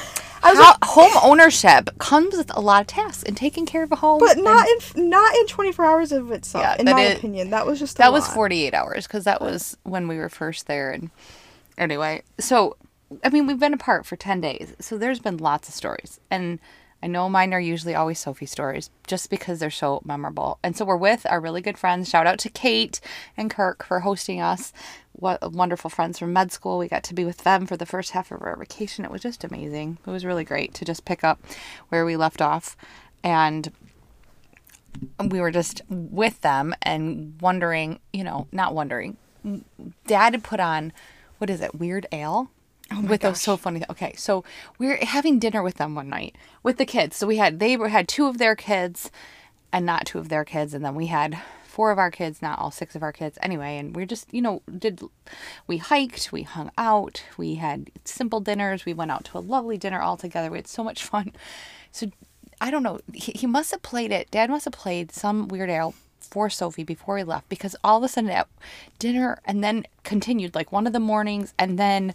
I 0.46 0.52
was 0.54 0.60
How, 0.60 0.76
home 0.84 1.12
ownership 1.24 1.90
comes 2.00 2.36
with 2.36 2.54
a 2.56 2.60
lot 2.60 2.82
of 2.82 2.88
tasks 2.88 3.24
and 3.24 3.38
taking 3.38 3.66
care 3.66 3.84
of 3.84 3.92
a 3.94 3.96
home. 3.96 4.20
but 4.20 4.36
and- 4.36 4.44
not 4.44 4.68
in 4.96 5.10
not 5.10 5.34
in 5.36 5.48
24 5.48 5.86
hours 5.86 6.12
of 6.12 6.32
itself. 6.32 6.64
Yeah, 6.64 6.76
in 6.80 6.86
my 6.86 7.02
is- 7.02 7.18
opinion, 7.18 7.52
that 7.52 7.66
was 7.66 7.80
just 7.80 7.96
a 7.96 8.00
that 8.00 8.12
was 8.12 8.28
48 8.28 8.74
hours 8.74 9.08
because 9.08 9.24
that 9.24 9.40
was 9.40 9.78
when 9.84 10.08
we 10.08 10.18
were 10.18 10.30
first 10.30 10.68
there 10.68 10.92
and 10.92 11.12
anyway 11.78 12.22
so 12.40 12.76
i 13.24 13.30
mean 13.30 13.48
we've 13.48 13.60
been 13.60 13.74
apart 13.74 14.06
for 14.06 14.16
10 14.16 14.42
days 14.42 14.76
so 14.80 14.96
there's 14.98 15.20
been 15.20 15.38
lots 15.38 15.68
of 15.68 15.74
stories 15.74 16.20
and 16.30 16.60
i 17.04 17.08
know 17.08 17.30
mine 17.30 17.54
are 17.54 17.60
usually 17.60 17.94
always 17.94 18.20
sophie 18.20 18.46
stories 18.46 18.90
just 19.06 19.30
because 19.30 19.60
they're 19.60 19.70
so 19.70 20.02
memorable. 20.06 20.60
And 20.64 20.76
so 20.76 20.86
we're 20.86 20.98
with 20.98 21.26
our 21.30 21.40
really 21.40 21.62
good 21.62 21.78
friends. 21.78 22.10
Shout 22.10 22.28
out 22.28 22.40
to 22.40 22.50
kate 22.50 23.00
and 23.38 23.50
kirk 23.52 23.84
for 23.84 24.00
hosting 24.00 24.42
us. 24.42 24.74
What 25.12 25.52
wonderful 25.52 25.90
friends 25.90 26.18
from 26.18 26.34
med 26.34 26.52
school. 26.52 26.78
We 26.78 26.88
got 26.88 27.04
to 27.04 27.14
be 27.14 27.26
with 27.26 27.40
them 27.40 27.68
for 27.68 27.78
the 27.78 27.86
first 27.86 28.12
half 28.12 28.32
of 28.32 28.42
our 28.42 28.56
vacation. 28.56 29.06
It 29.06 29.12
was 29.12 29.22
just 29.22 29.44
amazing. 29.44 30.00
It 30.06 30.10
was 30.10 30.26
really 30.26 30.44
great 30.44 30.74
to 30.76 30.86
just 30.86 31.06
pick 31.06 31.24
up 31.24 31.40
where 31.90 32.06
we 32.06 32.16
left 32.16 32.42
off. 32.42 32.76
And 33.24 33.72
we 35.30 35.40
were 35.40 35.52
just 35.52 35.82
with 35.90 36.42
them 36.42 36.74
and 36.82 37.36
wondering, 37.42 38.00
you 38.12 38.24
know, 38.24 38.48
not 38.52 38.74
wondering. 38.74 39.18
Dad 40.08 40.34
had 40.34 40.44
put 40.44 40.60
on, 40.60 40.94
what 41.38 41.50
is 41.50 41.62
it, 41.62 41.76
Weird 41.76 42.08
Al? 42.12 42.50
Oh 42.94 43.02
with 43.02 43.22
those 43.22 43.42
so 43.42 43.58
funny. 43.58 43.84
Okay, 43.90 44.14
so 44.18 44.44
we 44.78 44.88
were 44.88 44.98
having 45.02 45.40
dinner 45.40 45.64
with 45.64 45.76
them 45.76 45.96
one 45.96 46.10
night 46.10 46.36
with 46.62 46.78
the 46.78 46.86
kids. 46.86 47.16
So 47.16 47.28
we 47.28 47.38
had 47.38 47.60
they 47.60 47.76
were 47.76 47.90
had 47.90 48.08
two 48.08 48.28
of 48.28 48.38
their 48.38 48.56
kids, 48.56 49.10
and 49.72 49.86
not 49.86 50.06
two 50.06 50.20
of 50.20 50.30
their 50.30 50.46
kids, 50.46 50.74
and 50.74 50.86
then 50.86 50.96
we 50.96 51.08
had 51.08 51.40
four 51.64 51.90
of 51.90 51.98
our 51.98 52.12
kids, 52.12 52.42
not 52.42 52.60
all 52.60 52.70
six 52.70 52.96
of 52.96 53.02
our 53.02 53.12
kids. 53.12 53.40
Anyway, 53.42 53.78
and 53.78 53.96
we 53.96 54.04
are 54.04 54.08
just 54.08 54.32
you 54.34 54.42
know 54.42 54.62
did 54.78 55.02
we 55.66 55.78
hiked, 55.78 56.32
we 56.32 56.44
hung 56.44 56.72
out, 56.78 57.24
we 57.38 57.56
had 57.56 57.90
simple 58.06 58.40
dinners, 58.40 58.86
we 58.86 58.94
went 58.94 59.12
out 59.12 59.26
to 59.26 59.38
a 59.38 59.40
lovely 59.40 59.78
dinner 59.78 60.00
all 60.02 60.18
together. 60.18 60.52
We 60.52 60.60
had 60.60 60.68
so 60.68 60.84
much 60.84 61.04
fun. 61.04 61.34
So 61.92 62.12
I 62.62 62.72
don't 62.72 62.84
know. 62.84 63.00
He, 63.14 63.34
he 63.34 63.48
must 63.48 63.72
have 63.72 63.82
played 63.82 64.12
it. 64.12 64.32
Dad 64.32 64.50
must 64.50 64.66
have 64.66 64.74
played 64.74 65.12
some 65.12 65.48
Weird 65.48 65.70
Al 65.70 65.94
for 66.20 66.50
Sophie 66.50 66.84
before 66.84 67.18
he 67.18 67.24
left 67.24 67.50
because 67.50 67.76
all 67.84 67.98
of 67.98 68.04
a 68.04 68.08
sudden 68.08 68.30
at 68.30 68.48
dinner 68.98 69.40
and 69.46 69.64
then 69.64 69.86
continued 70.04 70.56
like 70.56 70.72
one 70.72 70.88
of 70.88 70.94
the 70.94 71.00
mornings 71.00 71.54
and 71.60 71.78
then 71.78 72.14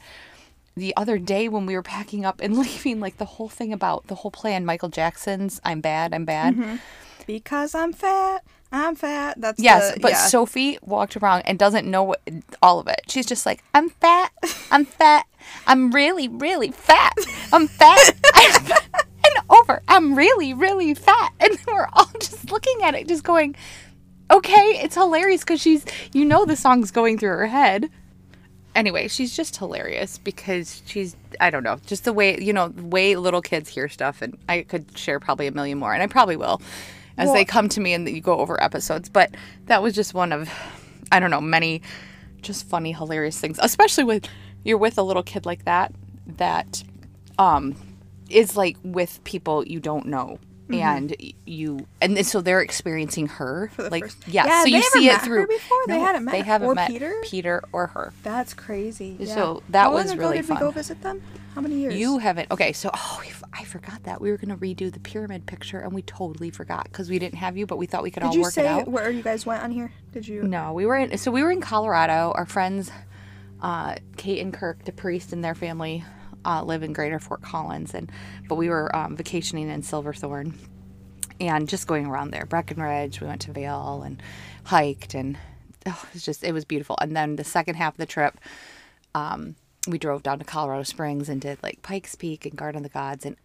the 0.78 0.96
other 0.96 1.18
day 1.18 1.48
when 1.48 1.66
we 1.66 1.74
were 1.74 1.82
packing 1.82 2.24
up 2.24 2.40
and 2.40 2.56
leaving 2.64 3.00
like 3.00 3.18
the 3.18 3.24
whole 3.24 3.48
thing 3.48 3.72
about 3.72 4.06
the 4.06 4.14
whole 4.16 4.30
plan 4.30 4.64
Michael 4.64 4.88
Jackson's 4.88 5.60
I'm 5.64 5.80
bad, 5.80 6.14
I'm 6.14 6.24
bad. 6.24 6.54
Mm-hmm. 6.56 6.76
because 7.26 7.74
I'm 7.74 7.92
fat. 7.92 8.44
I'm 8.70 8.96
fat. 8.96 9.40
That's 9.40 9.58
Yes, 9.62 9.94
the- 9.94 10.00
but 10.00 10.10
yeah. 10.12 10.26
Sophie 10.26 10.78
walked 10.82 11.16
around 11.16 11.42
and 11.46 11.58
doesn't 11.58 11.90
know 11.90 12.02
what, 12.02 12.20
all 12.62 12.78
of 12.80 12.86
it. 12.86 13.00
She's 13.08 13.24
just 13.24 13.46
like, 13.46 13.62
I'm 13.72 13.88
fat. 13.88 14.30
I'm 14.70 14.84
fat. 14.84 15.24
I'm 15.66 15.90
really, 15.90 16.28
really 16.28 16.70
fat. 16.72 17.14
I'm 17.52 17.66
fat. 17.66 18.14
I'm 18.34 18.52
fat. 18.64 19.06
And 19.24 19.34
over. 19.48 19.82
I'm 19.88 20.14
really, 20.14 20.52
really 20.52 20.92
fat. 20.92 21.32
And 21.40 21.58
we're 21.66 21.88
all 21.94 22.10
just 22.20 22.50
looking 22.52 22.82
at 22.82 22.94
it, 22.94 23.08
just 23.08 23.24
going, 23.24 23.56
okay, 24.30 24.78
it's 24.82 24.94
hilarious 24.96 25.40
because 25.40 25.62
she's, 25.62 25.86
you 26.12 26.26
know, 26.26 26.44
the 26.44 26.54
song's 26.56 26.90
going 26.90 27.16
through 27.16 27.30
her 27.30 27.46
head. 27.46 27.88
Anyway, 28.78 29.08
she's 29.08 29.34
just 29.34 29.56
hilarious 29.56 30.18
because 30.18 30.82
she's, 30.86 31.16
I 31.40 31.50
don't 31.50 31.64
know, 31.64 31.78
just 31.84 32.04
the 32.04 32.12
way, 32.12 32.38
you 32.40 32.52
know, 32.52 32.68
the 32.68 32.84
way 32.84 33.16
little 33.16 33.42
kids 33.42 33.68
hear 33.68 33.88
stuff. 33.88 34.22
And 34.22 34.38
I 34.48 34.62
could 34.62 34.96
share 34.96 35.18
probably 35.18 35.48
a 35.48 35.50
million 35.50 35.78
more, 35.78 35.92
and 35.92 36.00
I 36.00 36.06
probably 36.06 36.36
will 36.36 36.62
as 37.16 37.26
Well- 37.26 37.34
they 37.34 37.44
come 37.44 37.68
to 37.70 37.80
me 37.80 37.92
and 37.92 38.08
you 38.08 38.20
go 38.20 38.38
over 38.38 38.62
episodes. 38.62 39.08
But 39.08 39.34
that 39.66 39.82
was 39.82 39.94
just 39.96 40.14
one 40.14 40.32
of, 40.32 40.48
I 41.10 41.18
don't 41.18 41.32
know, 41.32 41.40
many 41.40 41.82
just 42.40 42.68
funny, 42.68 42.92
hilarious 42.92 43.36
things, 43.40 43.58
especially 43.60 44.04
with 44.04 44.26
you're 44.62 44.78
with 44.78 44.96
a 44.96 45.02
little 45.02 45.24
kid 45.24 45.44
like 45.44 45.64
that, 45.64 45.92
that 46.36 46.84
um, 47.36 47.74
is 48.30 48.56
like 48.56 48.76
with 48.84 49.18
people 49.24 49.66
you 49.66 49.80
don't 49.80 50.06
know. 50.06 50.38
And 50.70 51.16
you, 51.46 51.86
and 52.00 52.26
so 52.26 52.40
they're 52.42 52.60
experiencing 52.60 53.26
her, 53.26 53.70
the 53.76 53.88
like 53.90 54.04
first- 54.04 54.28
yeah. 54.28 54.46
Yeah, 54.46 54.62
So 54.62 54.68
you 54.68 54.82
see 54.82 55.08
it 55.08 55.20
through. 55.22 55.46
before? 55.46 55.78
They 55.86 55.98
hadn't 55.98 56.24
met 56.24 56.32
They 56.32 56.42
haven't 56.42 56.68
or 56.68 56.74
met 56.74 56.90
Peter? 56.90 57.14
Peter 57.24 57.62
or 57.72 57.86
her. 57.88 58.12
That's 58.22 58.52
crazy. 58.54 59.16
Yeah. 59.18 59.34
So 59.34 59.62
that 59.70 59.84
How 59.84 59.92
was 59.94 60.06
long 60.08 60.18
ago 60.18 60.22
really 60.28 60.36
did 60.42 60.48
we 60.50 60.54
go 60.56 60.66
fun. 60.66 60.74
visit 60.74 61.02
them? 61.02 61.22
How 61.54 61.62
many 61.62 61.76
years? 61.76 61.94
You 61.94 62.18
haven't. 62.18 62.50
Okay, 62.50 62.72
so 62.72 62.90
oh, 62.92 63.22
I 63.52 63.64
forgot 63.64 64.02
that 64.04 64.20
we 64.20 64.30
were 64.30 64.36
gonna 64.36 64.56
redo 64.58 64.92
the 64.92 65.00
pyramid 65.00 65.46
picture, 65.46 65.80
and 65.80 65.92
we 65.92 66.02
totally 66.02 66.50
forgot 66.50 66.84
because 66.84 67.08
we 67.10 67.18
didn't 67.18 67.38
have 67.38 67.56
you, 67.56 67.66
but 67.66 67.78
we 67.78 67.86
thought 67.86 68.02
we 68.02 68.10
could 68.10 68.20
Did 68.20 68.26
all 68.28 68.34
you 68.34 68.42
work 68.42 68.52
say 68.52 68.64
it 68.64 68.68
out. 68.68 68.88
where 68.88 69.10
you 69.10 69.22
guys 69.22 69.46
went 69.46 69.62
on 69.62 69.70
here? 69.70 69.90
Did 70.12 70.28
you? 70.28 70.42
No, 70.42 70.72
we 70.74 70.84
were 70.86 70.96
in. 70.96 71.16
So 71.18 71.30
we 71.30 71.42
were 71.42 71.50
in 71.50 71.60
Colorado. 71.62 72.32
Our 72.36 72.46
friends, 72.46 72.90
uh, 73.62 73.96
Kate 74.18 74.40
and 74.40 74.52
Kirk 74.52 74.84
DePriest 74.84 75.32
and 75.32 75.42
their 75.42 75.54
family, 75.54 76.04
uh, 76.44 76.62
live 76.64 76.82
in 76.82 76.92
Greater 76.92 77.18
Fort 77.18 77.42
Collins, 77.42 77.94
and 77.94 78.10
but 78.48 78.56
we 78.56 78.68
were 78.68 78.94
um, 78.94 79.16
vacationing 79.16 79.68
in 79.68 79.82
Silverthorne, 79.82 80.54
and 81.40 81.68
just 81.68 81.86
going 81.86 82.06
around 82.06 82.30
there. 82.30 82.46
Breckenridge. 82.46 83.20
We 83.20 83.26
went 83.26 83.42
to 83.42 83.52
Vail 83.52 84.02
and 84.04 84.22
hiked, 84.64 85.14
and 85.14 85.38
oh, 85.86 86.04
it 86.08 86.14
was 86.14 86.24
just 86.24 86.44
it 86.44 86.52
was 86.52 86.64
beautiful. 86.64 86.96
And 87.00 87.16
then 87.16 87.36
the 87.36 87.44
second 87.44 87.76
half 87.76 87.94
of 87.94 87.98
the 87.98 88.06
trip, 88.06 88.38
um, 89.14 89.56
we 89.86 89.98
drove 89.98 90.22
down 90.22 90.38
to 90.38 90.44
Colorado 90.44 90.82
Springs 90.82 91.28
and 91.28 91.40
did 91.40 91.62
like 91.62 91.82
Pikes 91.82 92.14
Peak 92.14 92.46
and 92.46 92.56
Garden 92.56 92.78
of 92.78 92.82
the 92.84 92.88
Gods, 92.88 93.24
and 93.26 93.36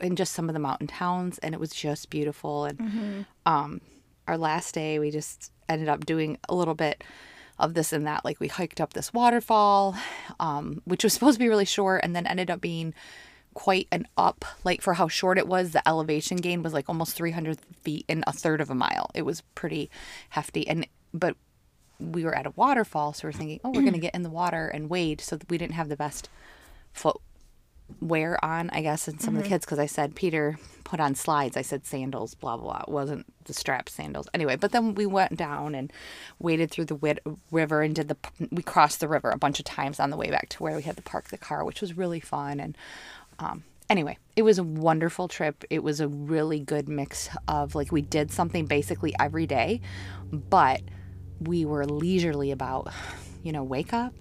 and 0.00 0.16
just 0.16 0.32
some 0.32 0.48
of 0.48 0.52
the 0.52 0.60
mountain 0.60 0.86
towns, 0.86 1.38
and 1.38 1.54
it 1.54 1.60
was 1.60 1.70
just 1.70 2.10
beautiful. 2.10 2.64
And 2.66 3.26
um, 3.46 3.80
our 4.28 4.36
last 4.36 4.74
day, 4.74 4.98
we 4.98 5.10
just 5.10 5.50
ended 5.68 5.88
up 5.88 6.04
doing 6.04 6.38
a 6.48 6.54
little 6.54 6.74
bit 6.74 7.02
of 7.62 7.74
this 7.74 7.92
and 7.92 8.06
that. 8.06 8.24
Like 8.24 8.40
we 8.40 8.48
hiked 8.48 8.80
up 8.80 8.92
this 8.92 9.14
waterfall, 9.14 9.96
um, 10.40 10.82
which 10.84 11.04
was 11.04 11.12
supposed 11.12 11.36
to 11.36 11.44
be 11.44 11.48
really 11.48 11.64
short, 11.64 12.02
and 12.04 12.14
then 12.14 12.26
ended 12.26 12.50
up 12.50 12.60
being 12.60 12.92
quite 13.54 13.88
an 13.92 14.06
up. 14.16 14.44
Like 14.64 14.82
for 14.82 14.94
how 14.94 15.08
short 15.08 15.38
it 15.38 15.46
was, 15.46 15.70
the 15.70 15.86
elevation 15.88 16.36
gain 16.38 16.62
was 16.62 16.72
like 16.72 16.88
almost 16.88 17.16
300 17.16 17.58
feet 17.82 18.04
in 18.08 18.24
a 18.26 18.32
third 18.32 18.60
of 18.60 18.70
a 18.70 18.74
mile. 18.74 19.10
It 19.14 19.22
was 19.22 19.42
pretty 19.54 19.90
hefty, 20.30 20.66
and 20.68 20.86
but 21.14 21.36
we 21.98 22.24
were 22.24 22.34
at 22.34 22.46
a 22.46 22.52
waterfall, 22.56 23.12
so 23.12 23.28
we're 23.28 23.32
thinking, 23.32 23.60
oh, 23.64 23.70
we're 23.70 23.84
gonna 23.84 23.98
get 24.06 24.14
in 24.14 24.22
the 24.22 24.30
water 24.30 24.68
and 24.68 24.90
wade. 24.90 25.20
So 25.20 25.38
we 25.48 25.56
didn't 25.56 25.74
have 25.74 25.88
the 25.88 25.96
best 25.96 26.28
foot 26.92 27.16
wear 28.00 28.42
on, 28.44 28.70
I 28.70 28.82
guess, 28.82 29.08
and 29.08 29.20
some 29.20 29.36
of 29.36 29.42
the 29.42 29.48
kids 29.48 29.64
because 29.64 29.78
I 29.78 29.86
said 29.86 30.14
Peter 30.14 30.58
put 30.84 31.00
on 31.00 31.14
slides. 31.14 31.56
I 31.56 31.62
said 31.62 31.86
sandals, 31.86 32.34
blah 32.34 32.56
blah. 32.56 32.72
blah. 32.72 32.84
It 32.86 32.88
wasn't 32.88 33.26
the 33.44 33.52
strap 33.52 33.88
sandals 33.88 34.28
anyway. 34.34 34.56
But 34.56 34.72
then 34.72 34.94
we 34.94 35.06
went 35.06 35.36
down 35.36 35.74
and 35.74 35.92
waded 36.38 36.70
through 36.70 36.86
the 36.86 36.94
wid- 36.94 37.20
river 37.50 37.82
and 37.82 37.94
did 37.94 38.08
the. 38.08 38.16
We 38.50 38.62
crossed 38.62 39.00
the 39.00 39.08
river 39.08 39.30
a 39.30 39.38
bunch 39.38 39.58
of 39.58 39.64
times 39.64 40.00
on 40.00 40.10
the 40.10 40.16
way 40.16 40.30
back 40.30 40.48
to 40.50 40.62
where 40.62 40.76
we 40.76 40.82
had 40.82 40.96
to 40.96 41.02
park 41.02 41.28
the 41.28 41.38
car, 41.38 41.64
which 41.64 41.80
was 41.80 41.96
really 41.96 42.20
fun. 42.20 42.60
And 42.60 42.76
um, 43.38 43.64
anyway, 43.88 44.18
it 44.36 44.42
was 44.42 44.58
a 44.58 44.64
wonderful 44.64 45.28
trip. 45.28 45.64
It 45.70 45.82
was 45.82 46.00
a 46.00 46.08
really 46.08 46.60
good 46.60 46.88
mix 46.88 47.28
of 47.48 47.74
like 47.74 47.92
we 47.92 48.02
did 48.02 48.30
something 48.30 48.66
basically 48.66 49.14
every 49.18 49.46
day, 49.46 49.80
but 50.32 50.80
we 51.40 51.64
were 51.64 51.84
leisurely 51.86 52.50
about, 52.50 52.88
you 53.42 53.52
know, 53.52 53.64
wake 53.64 53.92
up, 53.92 54.14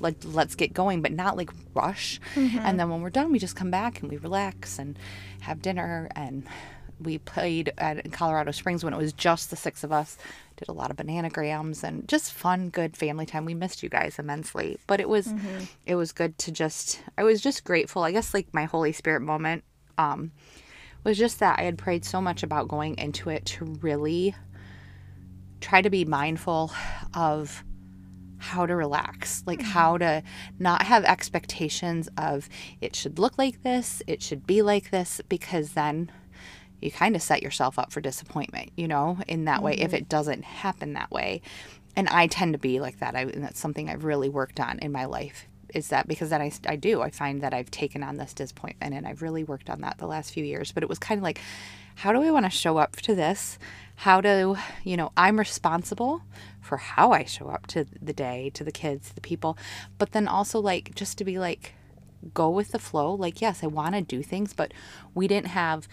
like 0.00 0.16
let's 0.24 0.54
get 0.54 0.72
going, 0.72 1.02
but 1.02 1.12
not 1.12 1.36
like 1.36 1.50
rush. 1.74 2.20
And 2.36 2.78
then 2.78 2.90
when 2.90 3.00
we're 3.00 3.10
done, 3.10 3.32
we 3.32 3.38
just 3.38 3.56
come 3.56 3.70
back 3.70 4.00
and 4.00 4.10
we 4.10 4.16
relax 4.16 4.78
and 4.78 4.98
have 5.40 5.62
dinner. 5.62 6.08
And 6.14 6.46
we 7.00 7.18
played 7.18 7.72
at 7.78 8.12
Colorado 8.12 8.50
Springs 8.50 8.84
when 8.84 8.94
it 8.94 8.98
was 8.98 9.12
just 9.12 9.50
the 9.50 9.56
six 9.56 9.84
of 9.84 9.92
us. 9.92 10.16
Did 10.56 10.68
a 10.68 10.72
lot 10.72 10.90
of 10.90 10.96
bananagrams 10.96 11.82
and 11.82 12.06
just 12.08 12.32
fun, 12.32 12.70
good 12.70 12.96
family 12.96 13.26
time. 13.26 13.44
We 13.44 13.54
missed 13.54 13.82
you 13.82 13.88
guys 13.88 14.18
immensely, 14.18 14.78
but 14.86 15.00
it 15.00 15.08
was 15.08 15.26
it 15.86 15.96
was 15.96 16.12
good 16.12 16.38
to 16.38 16.52
just. 16.52 17.02
I 17.18 17.24
was 17.24 17.40
just 17.40 17.64
grateful. 17.64 18.02
I 18.04 18.12
guess 18.12 18.32
like 18.32 18.52
my 18.52 18.64
Holy 18.64 18.92
Spirit 18.92 19.20
moment 19.20 19.64
um, 19.98 20.30
was 21.02 21.18
just 21.18 21.40
that 21.40 21.58
I 21.58 21.62
had 21.62 21.76
prayed 21.78 22.04
so 22.04 22.20
much 22.20 22.42
about 22.42 22.68
going 22.68 22.96
into 22.98 23.30
it 23.30 23.44
to 23.46 23.64
really 23.64 24.34
try 25.60 25.82
to 25.82 25.90
be 25.90 26.04
mindful 26.04 26.72
of 27.14 27.64
how 28.44 28.66
to 28.66 28.76
relax, 28.76 29.42
like 29.46 29.60
hmm. 29.60 29.66
how 29.66 29.96
to 29.98 30.22
not 30.58 30.82
have 30.82 31.04
expectations 31.04 32.08
of 32.18 32.48
it 32.80 32.94
should 32.94 33.18
look 33.18 33.38
like 33.38 33.62
this, 33.62 34.02
it 34.06 34.22
should 34.22 34.46
be 34.46 34.60
like 34.60 34.90
this, 34.90 35.20
because 35.28 35.72
then 35.72 36.10
you 36.82 36.90
kind 36.90 37.16
of 37.16 37.22
set 37.22 37.42
yourself 37.42 37.78
up 37.78 37.90
for 37.90 38.02
disappointment, 38.02 38.70
you 38.76 38.86
know, 38.86 39.18
in 39.26 39.46
that 39.46 39.62
way 39.62 39.72
if 39.74 39.88
mm-hmm. 39.88 39.96
it 39.96 40.08
doesn't 40.08 40.44
happen 40.44 40.92
that 40.92 41.10
way. 41.10 41.40
And 41.96 42.08
I 42.08 42.26
tend 42.26 42.52
to 42.52 42.58
be 42.58 42.80
like 42.80 42.98
that. 42.98 43.16
I, 43.16 43.22
and 43.22 43.42
that's 43.42 43.58
something 43.58 43.88
I've 43.88 44.04
really 44.04 44.28
worked 44.28 44.60
on 44.60 44.78
in 44.80 44.92
my 44.92 45.06
life 45.06 45.46
is 45.72 45.88
that 45.88 46.06
because 46.06 46.28
then 46.30 46.42
I, 46.42 46.52
I 46.68 46.76
do, 46.76 47.00
I 47.00 47.10
find 47.10 47.40
that 47.40 47.54
I've 47.54 47.70
taken 47.70 48.02
on 48.02 48.16
this 48.16 48.34
disappointment 48.34 48.94
and 48.94 49.06
I've 49.06 49.22
really 49.22 49.42
worked 49.42 49.70
on 49.70 49.80
that 49.80 49.98
the 49.98 50.06
last 50.06 50.32
few 50.32 50.44
years. 50.44 50.70
But 50.70 50.82
it 50.82 50.88
was 50.88 50.98
kind 50.98 51.18
of 51.18 51.22
like, 51.22 51.40
how 51.94 52.12
do 52.12 52.22
I 52.22 52.30
want 52.30 52.44
to 52.44 52.50
show 52.50 52.76
up 52.76 52.96
to 52.96 53.14
this? 53.14 53.58
How 53.96 54.20
do, 54.20 54.56
you 54.82 54.96
know, 54.96 55.12
I'm 55.16 55.38
responsible 55.38 56.22
for 56.64 56.78
how 56.78 57.12
I 57.12 57.24
show 57.24 57.48
up 57.48 57.66
to 57.68 57.86
the 58.00 58.12
day, 58.12 58.50
to 58.54 58.64
the 58.64 58.72
kids, 58.72 59.12
the 59.12 59.20
people, 59.20 59.56
but 59.98 60.12
then 60.12 60.26
also 60.26 60.58
like 60.60 60.94
just 60.94 61.18
to 61.18 61.24
be 61.24 61.38
like, 61.38 61.74
go 62.32 62.48
with 62.48 62.72
the 62.72 62.78
flow. 62.78 63.14
Like, 63.14 63.40
yes, 63.40 63.62
I 63.62 63.66
want 63.66 63.94
to 63.94 64.00
do 64.00 64.22
things, 64.22 64.54
but 64.54 64.72
we 65.14 65.28
didn't 65.28 65.48
have 65.48 65.88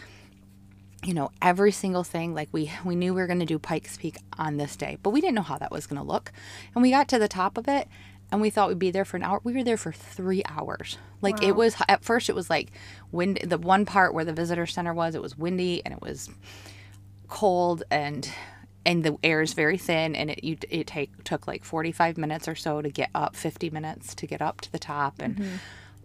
you 1.04 1.14
know 1.16 1.32
every 1.42 1.72
single 1.72 2.04
thing. 2.04 2.34
Like 2.34 2.50
we 2.52 2.72
we 2.86 2.96
knew 2.96 3.14
we 3.14 3.22
were 3.22 3.28
going 3.28 3.40
to 3.40 3.46
do 3.46 3.60
pikes 3.60 3.98
peak 3.98 4.18
on 4.38 4.58
this 4.58 4.76
day 4.76 4.98
but 5.02 5.10
we 5.10 5.22
didn't 5.22 5.36
know 5.36 5.42
how 5.42 5.58
that 5.58 5.72
was 5.72 5.88
going 5.88 6.02
to 6.02 6.08
look. 6.08 6.32
And 6.76 6.82
we 6.82 6.92
got 6.92 7.08
to 7.10 7.20
the 7.20 7.28
top 7.28 7.58
of 7.58 7.68
it 7.68 7.88
and 8.32 8.40
we 8.40 8.50
thought 8.50 8.70
we'd 8.70 8.80
be 8.80 8.92
there 8.92 9.06
for 9.06 9.18
an 9.18 9.24
hour. 9.24 9.42
We 9.44 9.54
were 9.54 9.64
there 9.64 9.78
for 9.78 9.92
three 9.92 10.44
hours. 10.48 10.98
Like 11.22 11.44
it 11.44 11.56
was 11.56 11.76
at 11.88 12.04
first 12.04 12.30
it 12.30 12.36
was 12.36 12.50
like 12.50 12.72
wind 13.12 13.40
the 13.44 13.58
one 13.58 13.86
part 13.86 14.14
where 14.14 14.26
the 14.26 14.34
visitor 14.34 14.66
center 14.66 14.94
was 14.94 15.16
it 15.16 15.22
was 15.22 15.38
windy 15.38 15.82
and 15.86 15.94
it 15.94 16.02
was 16.02 16.30
cold 17.28 17.84
and 17.90 18.30
and 18.86 19.04
the 19.04 19.16
air 19.24 19.42
is 19.42 19.54
very 19.54 19.78
thin 19.78 20.16
and 20.16 20.30
it 20.32 20.44
you 20.44 20.58
it 20.70 20.88
take 20.88 21.24
took 21.24 21.46
like 21.48 21.64
45 21.64 22.18
minutes 22.18 22.48
or 22.48 22.56
so 22.56 22.82
to 22.82 22.90
get 22.90 23.10
up 23.14 23.36
50 23.36 23.70
minutes 23.70 24.16
to 24.16 24.26
get 24.28 24.42
up 24.42 24.62
to 24.62 24.72
the 24.72 24.80
top 24.80 25.16
and 25.20 25.60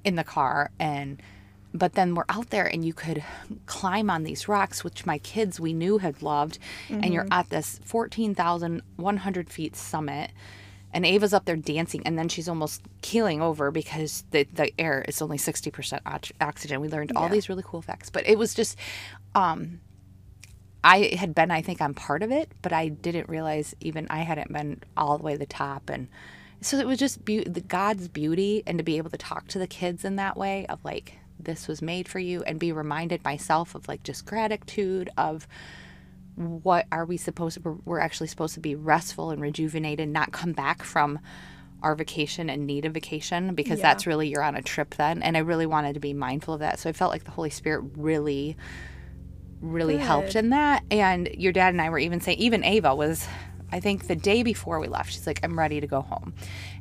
in 0.05 0.15
the 0.17 0.25
car 0.25 0.71
and 0.79 1.23
but 1.75 1.93
then 1.95 2.15
we're 2.15 2.25
out 2.29 2.51
there 2.51 2.67
and 2.67 2.85
you 2.85 2.95
could 2.95 3.23
climb 3.67 4.09
on 4.11 4.25
these 4.25 4.47
rocks 4.49 4.83
which 4.85 5.05
my 5.07 5.19
kids 5.19 5.59
we 5.61 5.73
knew 5.73 5.99
had 5.99 6.23
loved 6.23 6.59
and 6.89 7.13
you're 7.13 7.27
at 7.31 7.51
this 7.51 7.81
14,100 7.85 9.51
feet 9.51 9.77
summit 9.77 10.31
and 10.93 11.05
Ava's 11.05 11.35
up 11.35 11.45
there 11.45 11.57
dancing 11.57 12.03
and 12.07 12.19
then 12.19 12.29
she's 12.29 12.49
almost 12.49 12.81
keeling 13.03 13.43
over 13.43 13.71
because 13.71 14.25
the, 14.31 14.45
the 14.45 14.71
air 14.81 15.05
is 15.07 15.21
only 15.21 15.37
60% 15.37 16.01
ox- 16.07 16.33
oxygen. 16.41 16.81
We 16.81 16.89
learned 16.89 17.13
all 17.17 17.25
Yeah. 17.25 17.29
these 17.33 17.49
really 17.49 17.65
cool 17.67 17.83
facts 17.83 18.09
but 18.11 18.27
it 18.27 18.39
was 18.39 18.55
just 18.55 18.79
um 19.35 19.81
I 20.87 21.17
had 21.17 21.35
been, 21.35 21.51
I 21.51 21.63
think, 21.63 21.81
on 21.81 21.95
part 21.95 22.23
of 22.23 22.31
it, 22.31 22.53
but 22.63 22.73
I 22.73 22.89
didn't 22.89 23.29
realize 23.29 23.75
even 23.81 24.07
I 24.09 24.19
hadn't 24.19 24.53
been 24.53 24.83
all 24.97 25.19
the 25.19 25.25
way 25.25 25.33
to 25.33 25.39
the 25.39 25.45
top. 25.47 25.91
And 25.91 26.07
so 26.61 26.79
it 26.79 26.87
was 26.87 27.01
just 27.01 27.25
be- 27.25 27.43
the 27.43 27.61
God's 27.61 28.07
beauty, 28.07 28.63
and 28.69 28.79
to 28.79 28.85
be 28.85 28.97
able 28.97 29.11
to 29.11 29.19
talk 29.19 29.49
to 29.49 29.59
the 29.59 29.67
kids 29.67 30.05
in 30.05 30.15
that 30.17 30.37
way 30.37 30.65
of 30.69 30.85
like, 30.85 31.19
this 31.41 31.67
was 31.67 31.83
made 31.83 32.07
for 32.09 32.21
you, 32.21 32.45
and 32.45 32.61
be 32.61 32.71
reminded 32.71 33.25
myself 33.25 33.75
of 33.75 33.89
like 33.89 34.05
just 34.05 34.25
gratitude 34.27 35.11
of 35.19 35.49
what 36.37 36.87
are 36.93 37.05
we 37.05 37.17
supposed 37.17 37.57
to, 37.57 37.63
we're, 37.63 37.77
we're 37.85 37.99
actually 37.99 38.29
supposed 38.29 38.55
to 38.55 38.61
be 38.61 38.77
restful 38.77 39.31
and 39.31 39.43
rejuvenated, 39.43 40.09
not 40.09 40.31
come 40.31 40.53
back 40.53 40.85
from 40.85 41.19
our 41.83 41.97
vacation 41.97 42.49
and 42.49 42.65
need 42.65 42.85
a 42.85 42.91
vacation 42.91 43.55
because 43.57 43.81
Yeah. 43.81 43.83
that's 43.83 44.07
really 44.07 44.29
you're 44.29 44.43
on 44.43 44.55
a 44.55 44.63
trip 44.63 44.95
then. 44.95 45.21
And 45.23 45.37
I 45.37 45.41
really 45.41 45.67
wanted 45.67 45.95
to 45.95 46.01
be 46.01 46.13
mindful 46.15 46.55
of 46.55 46.61
that. 46.61 46.79
So 46.79 46.89
I 46.89 46.93
felt 46.93 47.11
like 47.11 47.25
the 47.25 47.33
Holy 47.33 47.51
Spirit 47.51 47.85
really 47.97 48.57
really 49.61 49.97
helped 49.97 50.37
in 50.37 50.51
that. 50.51 50.85
And 50.91 51.29
your 51.37 51.53
dad 51.53 51.75
and 51.75 51.81
I 51.81 51.91
were 51.91 51.99
even 51.99 52.21
saying, 52.21 52.39
even 52.39 52.65
Ava 52.65 52.95
was, 52.95 53.27
I 53.73 53.81
think 53.81 54.07
the 54.07 54.17
day 54.17 54.43
before 54.43 54.79
we 54.79 54.89
left, 54.89 55.13
she's 55.13 55.27
like, 55.27 55.41
I'm 55.43 55.59
ready 55.59 55.81
to 55.81 55.87
go 55.87 56.03
home. 56.03 56.35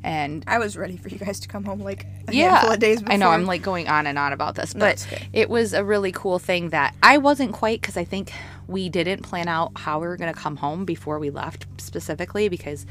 And 0.03 0.43
I 0.47 0.59
was 0.59 0.77
ready 0.77 0.97
for 0.97 1.09
you 1.09 1.17
guys 1.17 1.39
to 1.41 1.47
come 1.47 1.63
home 1.63 1.79
like 1.79 2.05
a 2.27 2.33
yeah, 2.33 2.51
handful 2.51 2.73
of 2.73 2.79
days 2.79 2.99
before. 2.99 3.13
I 3.13 3.17
know 3.17 3.29
I'm 3.29 3.45
like 3.45 3.61
going 3.61 3.87
on 3.87 4.07
and 4.07 4.19
on 4.19 4.33
about 4.33 4.55
this, 4.55 4.73
but 4.73 4.93
it's 4.93 5.07
okay. 5.07 5.27
it 5.33 5.49
was 5.49 5.73
a 5.73 5.83
really 5.83 6.11
cool 6.11 6.39
thing 6.39 6.69
that 6.69 6.95
I 7.01 7.17
wasn't 7.17 7.53
quite 7.53 7.81
because 7.81 7.97
I 7.97 8.03
think 8.03 8.31
we 8.67 8.89
didn't 8.89 9.23
plan 9.23 9.47
out 9.47 9.71
how 9.75 9.99
we 9.99 10.07
were 10.07 10.17
going 10.17 10.33
to 10.33 10.39
come 10.39 10.57
home 10.57 10.85
before 10.85 11.19
we 11.19 11.29
left 11.29 11.65
specifically 11.77 12.49
because 12.49 12.85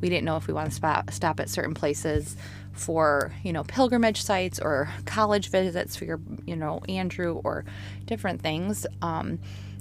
we 0.00 0.08
didn't 0.08 0.24
know 0.24 0.36
if 0.36 0.46
we 0.46 0.52
want 0.52 0.70
to 0.70 1.04
stop 1.10 1.40
at 1.40 1.48
certain 1.48 1.74
places 1.74 2.36
for 2.72 3.32
you 3.42 3.52
know 3.52 3.64
pilgrimage 3.64 4.22
sites 4.22 4.58
or 4.58 4.88
college 5.04 5.48
visits 5.50 5.96
for 5.96 6.04
your 6.04 6.20
you 6.46 6.56
know 6.56 6.80
Andrew 6.88 7.40
or 7.44 7.64
different 8.06 8.40
things. 8.42 8.86
Um, 9.00 9.38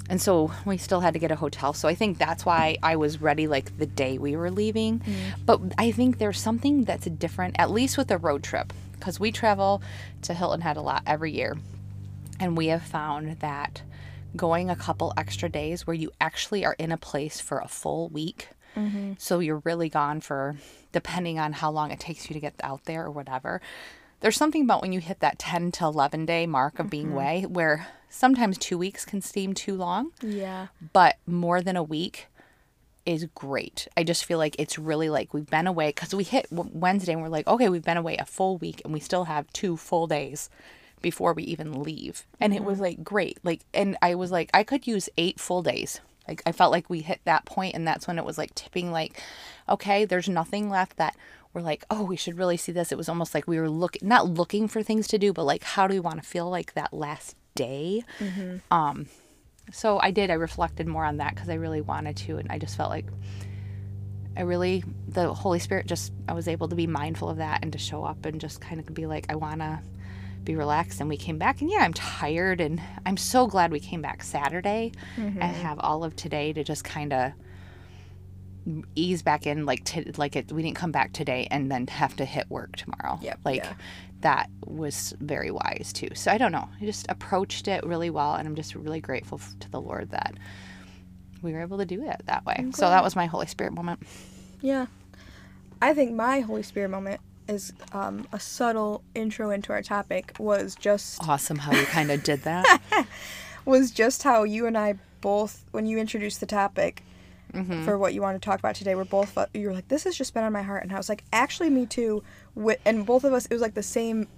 and 0.10 0.21
so 0.21 0.51
we 0.65 0.77
still 0.77 1.00
had 1.00 1.13
to 1.13 1.19
get 1.19 1.31
a 1.31 1.38
hotel. 1.38 1.71
So 1.71 1.88
I 1.88 1.95
think 1.95 2.17
that's 2.17 2.45
why 2.45 2.77
I 2.83 2.98
was 2.98 3.21
ready 3.21 3.48
like 3.48 3.77
the 3.77 3.86
day 3.86 4.17
we 4.17 4.36
were 4.36 4.51
leaving. 4.51 5.01
But 5.45 5.62
I 5.77 5.91
think 5.91 6.17
there's 6.17 6.39
something 6.39 6.83
that's 6.83 7.05
different, 7.05 7.55
at 7.57 7.71
least 7.71 7.98
with 7.98 8.12
a 8.12 8.17
road 8.17 8.43
trip, 8.43 8.74
because 9.00 9.21
we 9.21 9.31
travel 9.31 9.81
to 10.24 10.33
Hilton 10.33 10.60
Head 10.62 10.75
a 10.75 10.81
lot 10.81 11.03
every 11.07 11.31
year. 11.31 11.55
And 12.41 12.57
we 12.57 12.67
have 12.67 12.83
found 12.83 13.39
that 13.39 13.83
going 14.36 14.69
a 14.69 14.75
couple 14.75 15.13
extra 15.15 15.48
days 15.48 15.88
where 15.88 15.93
you 15.93 16.12
actually 16.19 16.65
are 16.65 16.75
in 16.77 16.91
a 16.91 16.98
place 16.98 17.39
for 17.39 17.60
a 17.60 17.67
full 17.67 18.10
week. 18.10 18.50
Mm-hmm. 18.75 19.13
So 19.17 19.39
you're 19.39 19.61
really 19.65 19.89
gone 19.89 20.21
for, 20.21 20.55
depending 20.91 21.39
on 21.39 21.53
how 21.53 21.71
long 21.71 21.91
it 21.91 21.99
takes 21.99 22.29
you 22.29 22.33
to 22.33 22.39
get 22.39 22.55
out 22.63 22.85
there 22.85 23.05
or 23.05 23.11
whatever. 23.11 23.61
There's 24.21 24.37
something 24.37 24.63
about 24.63 24.81
when 24.81 24.93
you 24.93 24.99
hit 24.99 25.19
that 25.19 25.39
10 25.39 25.71
to 25.73 25.85
11 25.85 26.25
day 26.25 26.45
mark 26.45 26.79
of 26.79 26.89
being 26.89 27.07
mm-hmm. 27.07 27.15
away 27.15 27.45
where 27.47 27.87
sometimes 28.09 28.57
two 28.57 28.77
weeks 28.77 29.05
can 29.05 29.21
seem 29.21 29.53
too 29.53 29.75
long 29.75 30.11
Yeah. 30.21 30.67
but 30.93 31.17
more 31.25 31.61
than 31.61 31.75
a 31.75 31.83
week 31.83 32.27
is 33.05 33.25
great. 33.33 33.87
I 33.97 34.03
just 34.03 34.25
feel 34.25 34.37
like 34.37 34.55
it's 34.59 34.77
really 34.77 35.09
like 35.09 35.33
we've 35.33 35.49
been 35.49 35.67
away 35.67 35.89
because 35.89 36.13
we 36.13 36.23
hit 36.23 36.47
Wednesday 36.51 37.13
and 37.13 37.21
we're 37.21 37.29
like, 37.29 37.47
okay, 37.47 37.69
we've 37.69 37.83
been 37.83 37.97
away 37.97 38.17
a 38.17 38.25
full 38.25 38.57
week 38.57 38.81
and 38.83 38.93
we 38.93 38.99
still 38.99 39.23
have 39.23 39.51
two 39.53 39.75
full 39.75 40.07
days 40.07 40.49
before 41.01 41.33
we 41.33 41.43
even 41.43 41.81
leave. 41.81 42.27
And 42.39 42.53
it 42.53 42.63
was 42.63 42.75
mm-hmm. 42.75 42.83
like 42.83 43.03
great. 43.03 43.39
Like 43.43 43.61
and 43.73 43.97
I 44.01 44.15
was 44.15 44.31
like 44.31 44.51
I 44.53 44.63
could 44.63 44.85
use 44.85 45.09
8 45.17 45.39
full 45.39 45.63
days. 45.63 45.99
Like 46.27 46.41
I 46.45 46.51
felt 46.51 46.71
like 46.71 46.89
we 46.89 47.01
hit 47.01 47.21
that 47.25 47.45
point 47.45 47.75
and 47.75 47.87
that's 47.87 48.07
when 48.07 48.17
it 48.17 48.25
was 48.25 48.37
like 48.37 48.53
tipping 48.55 48.91
like 48.91 49.21
okay, 49.67 50.05
there's 50.05 50.29
nothing 50.29 50.69
left 50.69 50.97
that 50.97 51.15
we're 51.53 51.61
like, 51.61 51.83
"Oh, 51.89 52.03
we 52.03 52.15
should 52.15 52.37
really 52.37 52.57
see 52.57 52.71
this." 52.71 52.91
It 52.91 52.97
was 52.97 53.09
almost 53.09 53.33
like 53.33 53.47
we 53.47 53.59
were 53.59 53.69
looking 53.69 54.07
not 54.07 54.27
looking 54.27 54.67
for 54.67 54.81
things 54.83 55.07
to 55.09 55.17
do, 55.17 55.33
but 55.33 55.43
like 55.45 55.63
how 55.63 55.87
do 55.87 55.93
we 55.93 55.99
want 55.99 56.21
to 56.21 56.27
feel 56.27 56.49
like 56.49 56.73
that 56.73 56.93
last 56.93 57.35
day? 57.55 58.03
Um 58.71 59.07
so 59.71 59.99
I 59.99 60.11
did 60.11 60.29
I 60.29 60.33
reflected 60.35 60.87
more 60.87 61.05
on 61.05 61.17
that 61.17 61.35
cuz 61.35 61.49
I 61.49 61.55
really 61.55 61.81
wanted 61.81 62.15
to 62.17 62.37
and 62.37 62.51
I 62.51 62.57
just 62.59 62.75
felt 62.77 62.89
like 62.89 63.05
I 64.35 64.41
really, 64.43 64.83
the 65.09 65.33
Holy 65.33 65.59
Spirit 65.59 65.87
just, 65.87 66.13
I 66.29 66.33
was 66.33 66.47
able 66.47 66.69
to 66.69 66.75
be 66.75 66.87
mindful 66.87 67.29
of 67.29 67.37
that 67.37 67.59
and 67.63 67.71
to 67.73 67.77
show 67.77 68.05
up 68.05 68.25
and 68.25 68.39
just 68.39 68.61
kind 68.61 68.79
of 68.79 68.93
be 68.93 69.05
like, 69.05 69.25
I 69.29 69.35
want 69.35 69.59
to 69.59 69.79
be 70.43 70.55
relaxed. 70.55 71.00
And 71.00 71.10
we 71.10 71.17
came 71.17 71.38
back, 71.38 71.62
and 71.62 71.69
yeah, 71.69 71.79
I'm 71.79 71.93
tired. 71.93 72.62
And 72.62 72.81
I'm 73.05 73.17
so 73.17 73.48
glad 73.48 73.71
we 73.71 73.79
came 73.79 74.01
back 74.01 74.24
Saturday 74.24 74.91
and 75.17 75.36
mm-hmm. 75.38 75.41
have 75.41 75.79
all 75.79 76.03
of 76.03 76.15
today 76.15 76.53
to 76.53 76.63
just 76.63 76.83
kind 76.83 77.13
of 77.13 77.31
ease 78.95 79.21
back 79.24 79.48
in. 79.48 79.65
Like, 79.65 79.83
to, 79.86 80.12
like 80.17 80.36
it, 80.36 80.51
we 80.51 80.62
didn't 80.62 80.77
come 80.77 80.91
back 80.91 81.13
today 81.13 81.48
and 81.51 81.71
then 81.71 81.88
have 81.88 82.15
to 82.17 82.25
hit 82.25 82.50
work 82.50 82.75
tomorrow. 82.75 83.19
Yep, 83.21 83.39
Like, 83.43 83.63
yeah. 83.63 83.74
that 84.21 84.50
was 84.65 85.13
very 85.19 85.51
wise 85.51 85.91
too. 85.93 86.10
So 86.15 86.31
I 86.31 86.38
don't 86.38 86.51
know. 86.51 86.69
I 86.79 86.86
just 86.86 87.05
approached 87.10 87.67
it 87.67 87.83
really 87.86 88.10
well. 88.10 88.36
And 88.36 88.48
I'm 88.48 88.55
just 88.55 88.75
really 88.75 89.01
grateful 89.01 89.39
f- 89.41 89.55
to 89.62 89.71
the 89.71 89.81
Lord 89.81 90.12
that 90.12 90.36
we 91.41 91.53
were 91.53 91.62
able 91.62 91.79
to 91.79 91.86
do 91.86 92.03
it 92.03 92.21
that 92.25 92.45
way. 92.45 92.67
So 92.74 92.88
that 92.89 93.03
was 93.03 93.15
my 93.15 93.25
Holy 93.25 93.48
Spirit 93.48 93.74
moment. 93.74 94.03
Yeah. 94.62 94.86
I 95.81 95.95
think 95.95 96.13
my 96.13 96.41
Holy 96.41 96.62
Spirit 96.62 96.89
moment 96.89 97.19
is 97.51 97.74
um, 97.93 98.27
a 98.31 98.39
subtle 98.39 99.03
intro 99.13 99.50
into 99.51 99.72
our 99.74 99.81
topic 99.81 100.34
was 100.39 100.75
just 100.75 101.22
awesome 101.27 101.58
how 101.60 101.72
you 101.74 101.86
kind 101.86 102.10
of 102.12 102.24
did 102.24 102.43
that. 102.43 102.79
was 103.65 103.91
just 103.91 104.24
how 104.24 104.43
you 104.43 104.65
and 104.65 104.77
I 104.77 104.96
both 105.22 105.63
when 105.72 105.86
you 105.86 105.98
introduced 105.98 106.39
the 106.39 106.46
topic 106.46 107.03
Mm-hmm. 107.53 107.84
for 107.84 107.98
what 107.98 108.13
you 108.13 108.22
want 108.22 108.41
to 108.41 108.46
talk 108.46 108.60
about 108.60 108.75
today 108.75 108.96
we're 108.96 109.03
both 109.03 109.38
you 109.53 109.67
were 109.67 109.74
like 109.74 109.89
this 109.89 110.05
has 110.05 110.15
just 110.15 110.34
been 110.34 110.46
on 110.46 110.53
my 110.53 110.62
heart 110.62 110.84
and 110.84 110.93
I 110.93 110.96
was 110.96 111.10
like 111.10 111.25
actually 111.34 111.70
me 111.70 111.86
too 111.86 112.24
and 112.86 113.05
both 113.05 113.25
of 113.25 113.34
us 113.34 113.46
it 113.46 113.51
was 113.51 113.62
like 113.62 113.74
the 113.74 113.84
same 113.84 114.29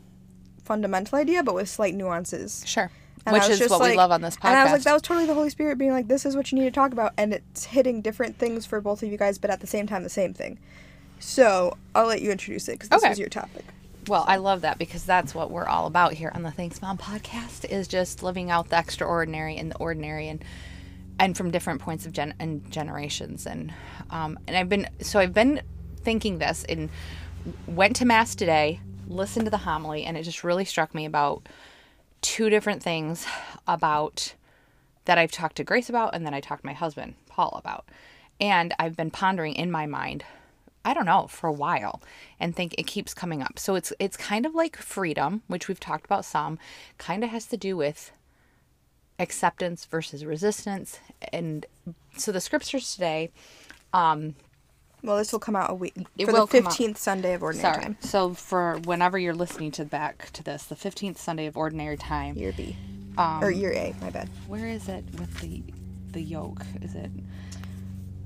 fundamental 0.64 1.20
idea 1.20 1.44
but 1.44 1.54
with 1.54 1.70
slight 1.70 1.94
nuances 1.94 2.64
sure. 2.66 2.90
And 3.26 3.34
Which 3.34 3.50
is 3.50 3.70
what 3.70 3.82
we 3.82 3.96
love 3.96 4.12
on 4.12 4.22
this 4.22 4.36
podcast. 4.36 4.50
And 4.50 4.58
I 4.58 4.64
was 4.64 4.74
like, 4.74 4.82
that 4.82 4.94
was 4.94 5.02
totally 5.02 5.26
the 5.26 5.34
Holy 5.34 5.50
Spirit 5.50 5.78
being 5.78 5.92
like, 5.92 6.10
this 6.10 6.26
is 6.26 6.36
what 6.36 6.52
you 6.52 6.58
need 6.58 6.66
to 6.66 6.72
talk 6.72 6.92
about. 6.92 7.14
And 7.18 7.34
it's 7.34 7.64
hitting 7.66 8.02
different 8.02 8.38
things 8.38 8.66
for 8.66 8.82
both 8.82 9.02
of 9.02 9.10
you 9.10 9.18
guys, 9.18 9.38
but 9.38 9.50
at 9.50 9.62
the 9.62 9.68
same 9.68 9.88
time, 9.88 10.04
the 10.04 10.10
same 10.10 10.34
thing. 10.34 10.60
So 11.24 11.78
I'll 11.96 12.06
let 12.06 12.22
you 12.22 12.32
introduce 12.32 12.68
it 12.68 12.74
because 12.74 12.90
this 12.90 13.02
Okay. 13.02 13.10
was 13.10 13.20
your 13.20 13.30
topic. 13.30 13.64
well, 14.08 14.26
I 14.28 14.36
love 14.36 14.62
that 14.62 14.78
because 14.78 15.06
that's 15.06 15.34
what 15.34 15.50
we're 15.50 15.66
all 15.66 15.88
about 15.88 16.14
here 16.14 16.32
on 16.36 16.44
the 16.44 16.52
Thanks 16.52 16.82
Mom 16.82 16.98
podcast 16.98 17.64
is 17.70 17.88
just 17.88 18.22
living 18.22 18.52
out 18.52 18.70
the 18.70 18.78
extraordinary 18.78 19.56
and 19.58 19.72
the 19.72 19.78
ordinary 19.78 20.28
and 20.28 20.44
and 21.20 21.38
from 21.38 21.50
different 21.52 21.80
points 21.80 22.06
of 22.06 22.12
gen 22.12 22.34
and 22.40 22.70
generations 22.72 23.46
and 23.46 23.72
um 24.10 24.38
and 24.48 24.58
I've 24.58 24.68
been 24.68 24.90
so 25.00 25.20
I've 25.20 25.34
been 25.34 25.62
thinking 26.02 26.40
this 26.40 26.66
and 26.68 26.90
went 27.68 27.96
to 27.98 28.06
mass 28.06 28.36
today, 28.36 28.82
listened 29.08 29.46
to 29.46 29.52
the 29.52 29.58
homily 29.60 30.04
and 30.04 30.18
it 30.18 30.24
just 30.24 30.44
really 30.44 30.66
struck 30.66 30.94
me 30.94 31.06
about 31.06 31.48
two 32.22 32.50
different 32.50 32.84
things 32.84 33.26
about 33.68 34.34
that 35.06 35.18
I've 35.18 35.32
talked 35.32 35.56
to 35.58 35.64
Grace 35.64 35.88
about 35.90 36.14
and 36.14 36.26
then 36.26 36.34
I 36.34 36.42
talked 36.42 36.64
to 36.64 36.68
my 36.68 36.74
husband, 36.74 37.16
Paul, 37.28 37.60
about. 37.64 37.86
And 38.42 38.74
I've 38.78 38.98
been 38.98 39.12
pondering 39.12 39.54
in 39.54 39.72
my 39.72 39.86
mind, 39.86 40.24
I 40.86 40.94
don't 40.94 41.06
know, 41.06 41.28
for 41.28 41.48
a 41.48 41.54
while 41.54 42.02
and 42.40 42.56
think 42.56 42.76
it 42.78 42.88
keeps 42.88 43.14
coming 43.14 43.42
up. 43.42 43.58
So 43.60 43.76
it's 43.76 43.94
it's 44.00 44.18
kind 44.18 44.46
of 44.46 44.54
like 44.56 44.76
freedom, 44.78 45.42
which 45.48 45.68
we've 45.68 45.80
talked 45.80 46.06
about 46.06 46.26
some, 46.26 46.60
kind 46.98 47.24
of 47.24 47.30
has 47.30 47.46
to 47.48 47.58
do 47.58 47.78
with 47.78 48.12
acceptance 49.20 49.86
versus 49.86 50.26
resistance. 50.26 51.00
And 51.32 51.66
so 52.18 52.32
the 52.32 52.42
scriptures 52.42 52.94
today, 52.94 53.32
Well, 55.04 55.18
this 55.18 55.32
will 55.32 55.40
come 55.40 55.56
out 55.56 55.70
a 55.70 55.74
week 55.74 55.94
It 56.18 56.26
for 56.26 56.34
will 56.34 56.46
the 56.46 56.60
15th 56.62 56.98
Sunday 56.98 57.34
of 57.34 57.44
Ordinary 57.44 57.74
sorry. 57.74 57.84
Time. 57.84 57.98
So 58.02 58.34
for 58.34 58.80
whenever 58.86 59.18
you're 59.20 59.36
listening 59.36 59.72
to 59.74 59.86
back 59.86 60.32
to 60.34 60.44
this, 60.44 60.64
the 60.64 60.76
15th 60.76 61.18
Sunday 61.18 61.46
of 61.46 61.58
ordinary 61.58 61.98
time. 61.98 62.36
Year 62.38 62.54
B. 62.56 62.76
Um, 63.18 63.44
or 63.44 63.52
year 63.52 63.72
A, 63.74 63.94
my 64.02 64.10
bad. 64.10 64.30
Where 64.48 64.68
is 64.68 64.88
it 64.90 65.06
with 65.20 65.40
the 65.40 65.64
the 66.12 66.22
yoke? 66.22 66.62
Is 66.82 66.96
it 66.96 67.12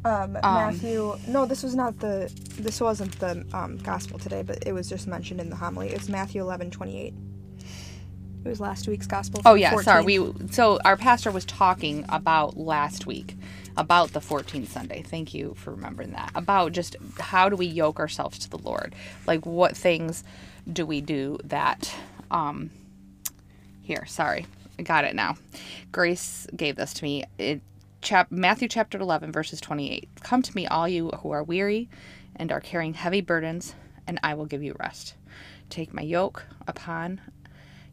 Um, 0.08 0.34
Matthew. 0.34 1.17
No, 1.28 1.46
this 1.46 1.63
was 1.63 1.76
not 1.76 2.00
the. 2.00 2.32
This 2.60 2.80
wasn't 2.82 3.20
the 3.20 3.46
um, 3.54 3.78
gospel 3.78 4.20
today, 4.20 4.41
but 4.43 4.65
it 4.65 4.74
was 4.74 4.89
just 4.89 5.08
mentioned 5.08 5.39
in 5.41 5.50
the 5.50 5.56
homily. 5.56 5.89
It's 5.89 6.10
Matthew 6.10 6.41
11 6.41 6.72
28. 6.72 7.13
It 8.46 8.50
was 8.50 8.60
last 8.62 8.88
week's 8.88 9.08
gospel. 9.08 9.41
Oh 9.46 9.56
yeah, 9.56 9.76
sorry. 9.82 10.04
We 10.04 10.34
so 10.52 10.80
our 10.86 10.96
pastor 10.96 11.32
was 11.32 11.43
talking 11.46 12.06
about 12.08 12.56
last 12.58 13.06
week 13.06 13.36
about 13.76 14.13
the 14.13 14.20
14th 14.22 14.67
Sunday. 14.67 15.02
Thank 15.02 15.34
you 15.34 15.54
for 15.56 15.72
remembering 15.72 16.12
that. 16.12 16.32
About 16.34 16.72
just 16.72 16.96
how 17.20 17.50
do 17.50 17.56
we 17.56 17.65
yoke 17.65 18.00
ourselves 18.00 18.39
to 18.39 18.50
the 18.50 18.58
Lord? 18.58 18.96
Like 19.26 19.46
what 19.46 19.76
things 19.76 20.24
do 20.72 20.86
we 20.86 21.02
do 21.02 21.38
that 21.43 21.93
um 22.32 22.70
here, 23.82 24.06
sorry. 24.06 24.46
I 24.80 24.84
got 24.84 25.06
it 25.06 25.15
now. 25.15 25.38
Grace 25.91 26.48
gave 26.56 26.76
this 26.76 26.93
to 26.96 27.04
me. 27.04 27.24
It 27.38 27.62
chap 28.08 28.32
Matthew 28.32 28.70
chapter 28.70 28.98
11 28.98 29.34
verses 29.34 29.60
28. 29.60 30.08
Come 30.22 30.41
to 30.41 30.56
me 30.56 30.65
all 30.65 30.88
you 30.88 31.10
who 31.10 31.32
are 31.32 31.43
weary 31.43 31.89
and 32.38 32.54
are 32.54 32.62
carrying 32.62 32.93
heavy 32.93 33.20
burdens, 33.20 33.76
and 34.08 34.17
I 34.24 34.34
will 34.34 34.46
give 34.46 34.63
you 34.63 34.78
rest. 34.80 35.15
Take 35.70 35.93
my 35.93 36.04
yoke 36.04 36.46
upon 36.65 37.20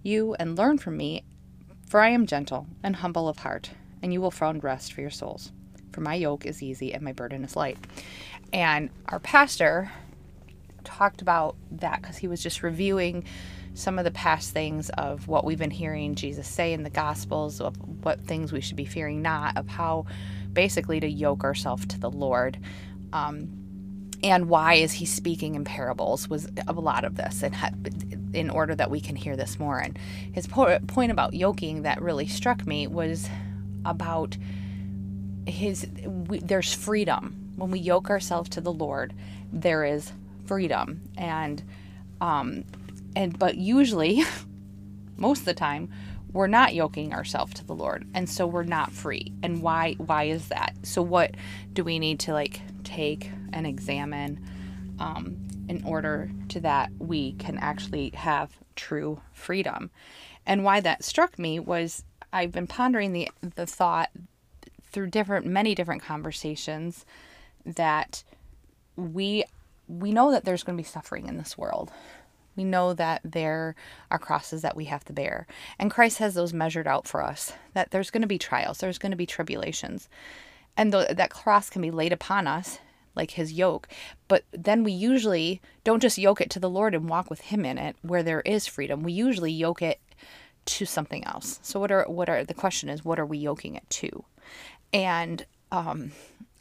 you 0.04 0.36
and 0.38 0.56
learn 0.56 0.78
from 0.78 0.96
me, 0.96 1.24
for 1.88 1.98
I 1.98 2.10
am 2.10 2.28
gentle 2.28 2.68
and 2.80 2.94
humble 2.94 3.28
of 3.28 3.38
heart, 3.38 3.70
and 4.02 4.12
you 4.12 4.20
will 4.20 4.30
find 4.30 4.62
rest 4.62 4.92
for 4.92 5.00
your 5.00 5.10
souls. 5.10 5.50
For 5.90 6.00
my 6.00 6.14
yoke 6.14 6.46
is 6.46 6.62
easy 6.62 6.94
and 6.94 7.02
my 7.02 7.12
burden 7.12 7.42
is 7.42 7.56
light. 7.56 7.78
And 8.52 8.90
our 9.08 9.18
pastor 9.18 9.90
talked 10.84 11.22
about 11.22 11.56
that 11.72 12.02
because 12.02 12.18
he 12.18 12.28
was 12.28 12.40
just 12.40 12.62
reviewing 12.62 13.24
some 13.74 13.98
of 13.98 14.04
the 14.04 14.10
past 14.10 14.52
things 14.52 14.88
of 14.90 15.28
what 15.28 15.44
we've 15.44 15.58
been 15.58 15.70
hearing 15.70 16.14
Jesus 16.14 16.48
say 16.48 16.72
in 16.72 16.84
the 16.84 16.90
Gospels, 16.90 17.60
of 17.60 17.76
what 18.04 18.20
things 18.20 18.52
we 18.52 18.60
should 18.60 18.76
be 18.76 18.84
fearing 18.84 19.20
not, 19.20 19.56
of 19.56 19.68
how 19.68 20.06
basically 20.52 21.00
to 21.00 21.08
yoke 21.08 21.44
ourselves 21.44 21.84
to 21.86 21.98
the 21.98 22.10
Lord. 22.10 22.58
Um, 23.12 23.64
and 24.22 24.48
why 24.48 24.74
is 24.74 24.92
he 24.92 25.04
speaking 25.04 25.54
in 25.54 25.64
parables 25.64 26.30
was 26.30 26.48
a 26.66 26.72
lot 26.72 27.04
of 27.04 27.16
this 27.16 27.42
and 27.42 27.54
in 28.32 28.48
order 28.48 28.74
that 28.74 28.90
we 28.90 29.00
can 29.00 29.16
hear 29.16 29.36
this 29.36 29.58
more. 29.58 29.78
And 29.78 29.98
his 30.32 30.46
po- 30.46 30.78
point 30.86 31.12
about 31.12 31.34
yoking 31.34 31.82
that 31.82 32.00
really 32.00 32.26
struck 32.26 32.66
me 32.66 32.86
was 32.86 33.28
about 33.84 34.36
his 35.46 35.86
we, 36.06 36.38
there's 36.38 36.72
freedom. 36.72 37.52
When 37.56 37.70
we 37.70 37.78
yoke 37.80 38.08
ourselves 38.08 38.48
to 38.50 38.60
the 38.60 38.72
lord 38.72 39.12
there 39.52 39.84
is 39.84 40.10
freedom. 40.46 41.02
And 41.16 41.62
um 42.20 42.64
and 43.16 43.38
but 43.38 43.56
usually 43.56 44.22
most 45.16 45.40
of 45.40 45.44
the 45.44 45.54
time 45.54 45.88
we're 46.32 46.46
not 46.48 46.74
yoking 46.74 47.14
ourselves 47.14 47.54
to 47.54 47.64
the 47.64 47.74
lord 47.74 48.06
and 48.12 48.28
so 48.28 48.46
we're 48.46 48.64
not 48.64 48.92
free. 48.92 49.32
And 49.42 49.62
why 49.62 49.94
why 49.98 50.24
is 50.24 50.48
that? 50.48 50.74
So 50.82 51.00
what 51.00 51.34
do 51.72 51.84
we 51.84 51.98
need 51.98 52.18
to 52.20 52.32
like 52.32 52.60
take 52.82 53.30
and 53.52 53.66
examine 53.66 54.44
um, 54.98 55.36
in 55.68 55.84
order 55.84 56.30
to 56.48 56.60
that 56.60 56.90
we 56.98 57.32
can 57.34 57.56
actually 57.58 58.10
have 58.10 58.56
true 58.74 59.20
freedom? 59.32 59.90
And 60.44 60.64
why 60.64 60.80
that 60.80 61.04
struck 61.04 61.38
me 61.38 61.60
was 61.60 62.04
i've 62.32 62.52
been 62.52 62.66
pondering 62.66 63.12
the 63.12 63.30
the 63.54 63.64
thought 63.64 64.10
through 64.90 65.06
different 65.08 65.46
many 65.46 65.74
different 65.74 66.02
conversations 66.02 67.06
that 67.64 68.24
we 68.96 69.44
we 69.88 70.12
know 70.12 70.30
that 70.30 70.44
there's 70.44 70.62
going 70.62 70.76
to 70.76 70.82
be 70.82 70.88
suffering 70.88 71.26
in 71.26 71.38
this 71.38 71.56
world 71.56 71.90
we 72.56 72.64
know 72.64 72.94
that 72.94 73.20
there 73.24 73.74
are 74.10 74.18
crosses 74.18 74.62
that 74.62 74.76
we 74.76 74.86
have 74.86 75.04
to 75.04 75.12
bear. 75.12 75.46
And 75.78 75.90
Christ 75.90 76.18
has 76.18 76.34
those 76.34 76.52
measured 76.52 76.86
out 76.86 77.06
for 77.08 77.22
us 77.22 77.52
that 77.72 77.90
there's 77.90 78.10
going 78.10 78.22
to 78.22 78.28
be 78.28 78.38
trials, 78.38 78.78
there's 78.78 78.98
going 78.98 79.12
to 79.12 79.16
be 79.16 79.26
tribulations. 79.26 80.08
And 80.76 80.92
th- 80.92 81.16
that 81.16 81.30
cross 81.30 81.70
can 81.70 81.82
be 81.82 81.90
laid 81.90 82.12
upon 82.12 82.46
us, 82.46 82.78
like 83.14 83.32
his 83.32 83.52
yoke. 83.52 83.88
But 84.28 84.44
then 84.52 84.82
we 84.82 84.92
usually 84.92 85.60
don't 85.84 86.00
just 86.02 86.18
yoke 86.18 86.40
it 86.40 86.50
to 86.50 86.60
the 86.60 86.70
Lord 86.70 86.94
and 86.94 87.08
walk 87.08 87.30
with 87.30 87.42
him 87.42 87.64
in 87.64 87.78
it 87.78 87.96
where 88.02 88.22
there 88.22 88.40
is 88.40 88.66
freedom. 88.66 89.02
We 89.02 89.12
usually 89.12 89.52
yoke 89.52 89.82
it 89.82 90.00
to 90.66 90.86
something 90.86 91.24
else. 91.24 91.60
So 91.62 91.78
what 91.78 91.92
are 91.92 92.04
what 92.04 92.28
are 92.28 92.44
the 92.44 92.54
question 92.54 92.88
is 92.88 93.04
what 93.04 93.20
are 93.20 93.26
we 93.26 93.38
yoking 93.38 93.74
it 93.76 93.88
to? 93.90 94.24
And 94.92 95.44
um 95.70 96.12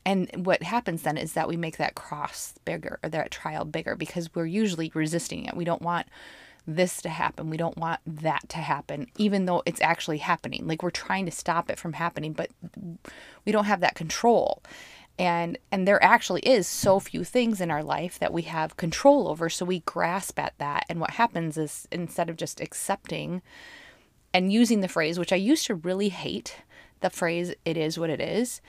and 0.05 0.45
what 0.45 0.63
happens 0.63 1.03
then 1.03 1.17
is 1.17 1.33
that 1.33 1.47
we 1.47 1.57
make 1.57 1.77
that 1.77 1.95
cross 1.95 2.53
bigger 2.65 2.99
or 3.03 3.09
that 3.09 3.31
trial 3.31 3.65
bigger 3.65 3.95
because 3.95 4.33
we're 4.35 4.45
usually 4.45 4.91
resisting 4.93 5.45
it. 5.45 5.55
We 5.55 5.63
don't 5.63 5.81
want 5.81 6.07
this 6.65 7.01
to 7.01 7.09
happen. 7.09 7.49
We 7.49 7.57
don't 7.57 7.77
want 7.77 7.99
that 8.05 8.47
to 8.49 8.57
happen, 8.57 9.07
even 9.17 9.45
though 9.45 9.63
it's 9.65 9.81
actually 9.81 10.19
happening. 10.19 10.67
Like 10.67 10.83
we're 10.83 10.89
trying 10.91 11.25
to 11.25 11.31
stop 11.31 11.69
it 11.69 11.79
from 11.79 11.93
happening, 11.93 12.33
but 12.33 12.49
we 13.45 13.51
don't 13.51 13.65
have 13.65 13.81
that 13.81 13.95
control. 13.95 14.61
And 15.19 15.57
and 15.71 15.87
there 15.87 16.03
actually 16.03 16.41
is 16.41 16.67
so 16.67 16.99
few 16.99 17.23
things 17.23 17.61
in 17.61 17.69
our 17.69 17.83
life 17.83 18.17
that 18.19 18.33
we 18.33 18.43
have 18.43 18.77
control 18.77 19.27
over. 19.27 19.49
So 19.49 19.65
we 19.65 19.81
grasp 19.81 20.39
at 20.39 20.57
that. 20.57 20.85
And 20.89 20.99
what 20.99 21.11
happens 21.11 21.57
is 21.57 21.87
instead 21.91 22.29
of 22.29 22.37
just 22.37 22.59
accepting 22.59 23.41
and 24.33 24.51
using 24.51 24.81
the 24.81 24.87
phrase, 24.87 25.19
which 25.19 25.33
I 25.33 25.37
used 25.37 25.67
to 25.67 25.75
really 25.75 26.09
hate 26.09 26.57
the 27.01 27.09
phrase, 27.09 27.53
it 27.65 27.77
is 27.77 27.99
what 27.99 28.09
it 28.09 28.21
is. 28.21 28.61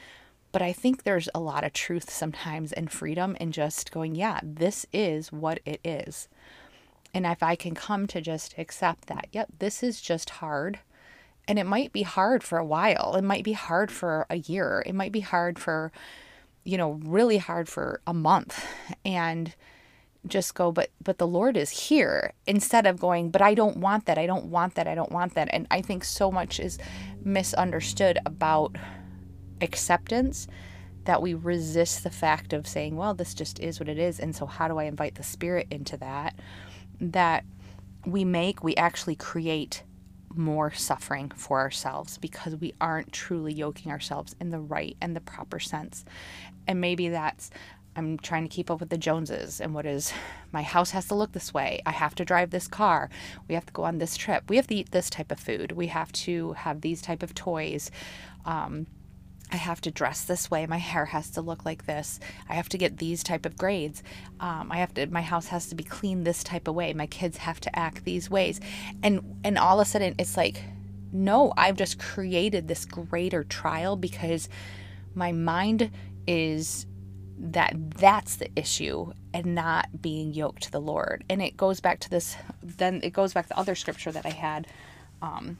But 0.54 0.62
I 0.62 0.72
think 0.72 1.02
there's 1.02 1.28
a 1.34 1.40
lot 1.40 1.64
of 1.64 1.72
truth 1.72 2.08
sometimes 2.08 2.72
and 2.72 2.88
freedom 2.88 3.36
in 3.40 3.50
just 3.50 3.90
going, 3.90 4.14
yeah, 4.14 4.38
this 4.40 4.86
is 4.92 5.32
what 5.32 5.58
it 5.66 5.80
is. 5.82 6.28
And 7.12 7.26
if 7.26 7.42
I 7.42 7.56
can 7.56 7.74
come 7.74 8.06
to 8.06 8.20
just 8.20 8.54
accept 8.56 9.06
that, 9.08 9.26
yep, 9.32 9.48
this 9.58 9.82
is 9.82 10.00
just 10.00 10.30
hard. 10.30 10.78
And 11.48 11.58
it 11.58 11.66
might 11.66 11.92
be 11.92 12.04
hard 12.04 12.44
for 12.44 12.56
a 12.56 12.64
while. 12.64 13.16
It 13.16 13.24
might 13.24 13.42
be 13.42 13.54
hard 13.54 13.90
for 13.90 14.26
a 14.30 14.36
year. 14.36 14.84
It 14.86 14.94
might 14.94 15.10
be 15.10 15.22
hard 15.22 15.58
for, 15.58 15.90
you 16.62 16.78
know, 16.78 17.00
really 17.02 17.38
hard 17.38 17.68
for 17.68 18.00
a 18.06 18.14
month. 18.14 18.64
And 19.04 19.56
just 20.26 20.54
go 20.54 20.72
but 20.72 20.88
but 21.02 21.18
the 21.18 21.26
lord 21.26 21.54
is 21.54 21.68
here 21.68 22.32
instead 22.46 22.86
of 22.86 22.98
going 22.98 23.28
but 23.28 23.42
i 23.42 23.52
don't 23.52 23.76
want 23.76 24.06
that 24.06 24.16
i 24.16 24.24
don't 24.24 24.46
want 24.46 24.74
that 24.74 24.88
i 24.88 24.94
don't 24.94 25.12
want 25.12 25.34
that 25.34 25.48
and 25.52 25.66
i 25.70 25.82
think 25.82 26.02
so 26.02 26.30
much 26.30 26.58
is 26.58 26.78
misunderstood 27.22 28.18
about 28.24 28.74
acceptance 29.64 30.46
that 31.04 31.20
we 31.20 31.34
resist 31.34 32.02
the 32.02 32.10
fact 32.10 32.52
of 32.52 32.66
saying 32.66 32.96
well 32.96 33.14
this 33.14 33.34
just 33.34 33.58
is 33.58 33.80
what 33.80 33.88
it 33.88 33.98
is 33.98 34.20
and 34.20 34.34
so 34.34 34.46
how 34.46 34.68
do 34.68 34.78
i 34.78 34.84
invite 34.84 35.16
the 35.16 35.22
spirit 35.22 35.66
into 35.70 35.96
that 35.96 36.38
that 37.00 37.44
we 38.06 38.24
make 38.24 38.62
we 38.62 38.76
actually 38.76 39.16
create 39.16 39.82
more 40.36 40.72
suffering 40.72 41.30
for 41.36 41.60
ourselves 41.60 42.18
because 42.18 42.56
we 42.56 42.74
aren't 42.80 43.12
truly 43.12 43.52
yoking 43.52 43.90
ourselves 43.92 44.34
in 44.40 44.50
the 44.50 44.58
right 44.58 44.96
and 45.00 45.14
the 45.14 45.20
proper 45.20 45.60
sense 45.60 46.04
and 46.66 46.80
maybe 46.80 47.08
that's 47.08 47.50
I'm 47.96 48.18
trying 48.18 48.42
to 48.42 48.48
keep 48.48 48.70
up 48.70 48.80
with 48.80 48.90
the 48.90 48.98
Joneses 48.98 49.60
and 49.60 49.74
what 49.74 49.86
is 49.86 50.12
my 50.52 50.62
house 50.62 50.90
has 50.90 51.06
to 51.08 51.14
look 51.14 51.32
this 51.32 51.54
way. 51.54 51.80
I 51.86 51.92
have 51.92 52.14
to 52.16 52.24
drive 52.24 52.50
this 52.50 52.66
car. 52.66 53.08
We 53.48 53.54
have 53.54 53.66
to 53.66 53.72
go 53.72 53.84
on 53.84 53.98
this 53.98 54.16
trip. 54.16 54.44
We 54.48 54.56
have 54.56 54.66
to 54.68 54.74
eat 54.74 54.90
this 54.90 55.08
type 55.10 55.30
of 55.30 55.38
food. 55.38 55.72
We 55.72 55.88
have 55.88 56.10
to 56.12 56.52
have 56.54 56.80
these 56.80 57.00
type 57.00 57.22
of 57.22 57.34
toys. 57.34 57.90
Um, 58.44 58.86
I 59.52 59.56
have 59.56 59.80
to 59.82 59.90
dress 59.90 60.24
this 60.24 60.50
way. 60.50 60.66
My 60.66 60.78
hair 60.78 61.06
has 61.06 61.30
to 61.30 61.40
look 61.40 61.64
like 61.64 61.86
this. 61.86 62.18
I 62.48 62.54
have 62.54 62.68
to 62.70 62.78
get 62.78 62.98
these 62.98 63.22
type 63.22 63.46
of 63.46 63.56
grades. 63.56 64.02
Um, 64.40 64.72
I 64.72 64.78
have 64.78 64.94
to. 64.94 65.06
My 65.06 65.22
house 65.22 65.48
has 65.48 65.68
to 65.68 65.74
be 65.74 65.84
clean 65.84 66.24
this 66.24 66.42
type 66.42 66.66
of 66.66 66.74
way. 66.74 66.92
My 66.92 67.06
kids 67.06 67.36
have 67.38 67.60
to 67.60 67.78
act 67.78 68.04
these 68.04 68.28
ways, 68.28 68.60
and 69.02 69.38
and 69.44 69.58
all 69.58 69.80
of 69.80 69.86
a 69.86 69.90
sudden 69.90 70.14
it's 70.18 70.36
like, 70.36 70.62
no, 71.12 71.52
I've 71.56 71.76
just 71.76 71.98
created 71.98 72.66
this 72.66 72.84
greater 72.84 73.44
trial 73.44 73.96
because 73.96 74.48
my 75.14 75.30
mind 75.30 75.90
is 76.26 76.86
that 77.38 77.74
that's 77.96 78.36
the 78.36 78.48
issue 78.56 79.12
and 79.32 79.54
not 79.54 80.00
being 80.00 80.32
yoked 80.32 80.64
to 80.64 80.70
the 80.70 80.80
Lord. 80.80 81.24
And 81.28 81.42
it 81.42 81.56
goes 81.56 81.80
back 81.80 82.00
to 82.00 82.10
this, 82.10 82.36
then 82.62 83.00
it 83.02 83.12
goes 83.12 83.32
back 83.32 83.46
to 83.46 83.48
the 83.50 83.58
other 83.58 83.74
scripture 83.74 84.12
that 84.12 84.24
I 84.24 84.30
had 84.30 84.66
um, 85.20 85.58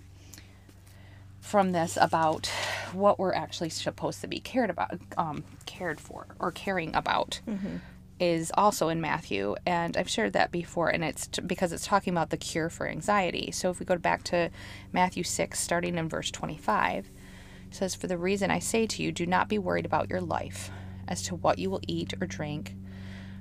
from 1.41 1.73
this 1.73 1.99
about 2.01 2.51
what 2.95 3.19
we're 3.19 3.35
actually 3.35 3.71
supposed 3.71 4.21
to 4.21 4.27
be 4.27 4.41
cared 4.41 4.71
about, 4.71 4.99
um, 5.17 5.45
cared 5.67 6.01
for, 6.01 6.27
or 6.39 6.51
caring 6.51 6.95
about. 6.95 7.41
Mm-hmm. 7.49 7.77
Is 8.21 8.53
also 8.55 8.91
in 8.91 9.01
Matthew, 9.01 9.57
and 9.67 9.97
I've 9.97 10.09
shared 10.09 10.35
that 10.35 10.53
before, 10.53 10.89
and 10.89 11.03
it's 11.03 11.27
t- 11.27 11.43
because 11.43 11.73
it's 11.73 11.85
talking 11.85 12.15
about 12.15 12.31
the 12.31 12.37
cure 12.37 12.71
for 12.71 12.87
anxiety. 12.87 13.51
So 13.51 13.71
if 13.71 13.81
we 13.81 13.87
go 13.87 13.99
back 13.99 14.23
to 14.25 14.51
Matthew 14.93 15.25
6, 15.25 15.59
starting 15.59 15.99
in 15.99 16.09
verse 16.09 16.31
25, 16.31 17.11
says, 17.71 17.97
For 17.97 18.07
the 18.07 18.17
reason 18.17 18.53
I 18.53 18.61
say 18.61 18.87
to 18.87 19.03
you, 19.03 19.11
do 19.11 19.27
not 19.27 19.49
be 19.49 19.59
worried 19.59 19.85
about 19.85 20.09
your 20.09 20.21
life 20.21 20.71
as 21.09 21.23
to 21.23 21.35
what 21.35 21.59
you 21.59 21.71
will 21.71 21.81
eat 21.89 22.15
or 22.21 22.27
drink, 22.27 22.75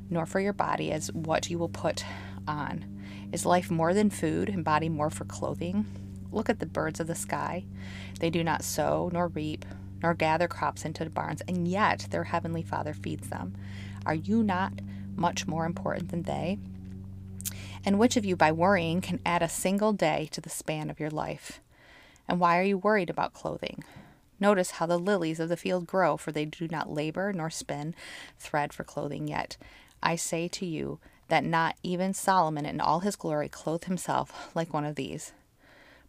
nor 0.09 0.25
for 0.25 0.39
your 0.39 0.53
body 0.53 0.91
as 0.91 1.11
what 1.13 1.51
you 1.51 1.59
will 1.59 1.69
put 1.69 2.03
on. 2.47 2.85
Is 3.31 3.45
life 3.45 3.71
more 3.71 3.93
than 3.93 4.09
food, 4.09 4.49
and 4.49 4.63
body 4.63 4.89
more 4.89 5.11
for 5.11 5.25
clothing? 5.25 5.85
Look 6.33 6.49
at 6.49 6.59
the 6.59 6.65
birds 6.65 6.99
of 6.99 7.07
the 7.07 7.15
sky. 7.15 7.65
They 8.19 8.29
do 8.29 8.43
not 8.43 8.63
sow, 8.63 9.09
nor 9.13 9.27
reap, 9.27 9.65
nor 10.01 10.13
gather 10.13 10.47
crops 10.47 10.83
into 10.83 11.03
the 11.03 11.09
barns, 11.09 11.41
and 11.47 11.67
yet 11.67 12.07
their 12.09 12.25
heavenly 12.25 12.63
Father 12.63 12.93
feeds 12.93 13.29
them. 13.29 13.55
Are 14.05 14.15
you 14.15 14.43
not 14.43 14.73
much 15.15 15.47
more 15.47 15.65
important 15.65 16.09
than 16.09 16.23
they? 16.23 16.59
And 17.85 17.99
which 17.99 18.17
of 18.17 18.25
you, 18.25 18.35
by 18.35 18.51
worrying, 18.51 19.01
can 19.01 19.19
add 19.25 19.41
a 19.41 19.49
single 19.49 19.93
day 19.93 20.29
to 20.31 20.41
the 20.41 20.49
span 20.49 20.89
of 20.89 20.99
your 20.99 21.09
life? 21.09 21.61
And 22.27 22.39
why 22.39 22.57
are 22.59 22.63
you 22.63 22.77
worried 22.77 23.09
about 23.09 23.33
clothing? 23.33 23.83
Notice 24.39 24.71
how 24.71 24.85
the 24.85 24.97
lilies 24.97 25.39
of 25.39 25.49
the 25.49 25.57
field 25.57 25.85
grow, 25.85 26.17
for 26.17 26.31
they 26.31 26.45
do 26.45 26.67
not 26.67 26.89
labor 26.89 27.31
nor 27.31 27.49
spin 27.49 27.93
thread 28.37 28.73
for 28.73 28.83
clothing. 28.83 29.27
Yet 29.27 29.57
I 30.01 30.15
say 30.15 30.47
to 30.49 30.65
you 30.65 30.99
that 31.27 31.45
not 31.45 31.75
even 31.83 32.13
Solomon 32.13 32.65
in 32.65 32.81
all 32.81 33.01
his 33.01 33.15
glory 33.15 33.49
clothed 33.49 33.85
himself 33.85 34.51
like 34.55 34.73
one 34.73 34.85
of 34.85 34.95
these. 34.95 35.33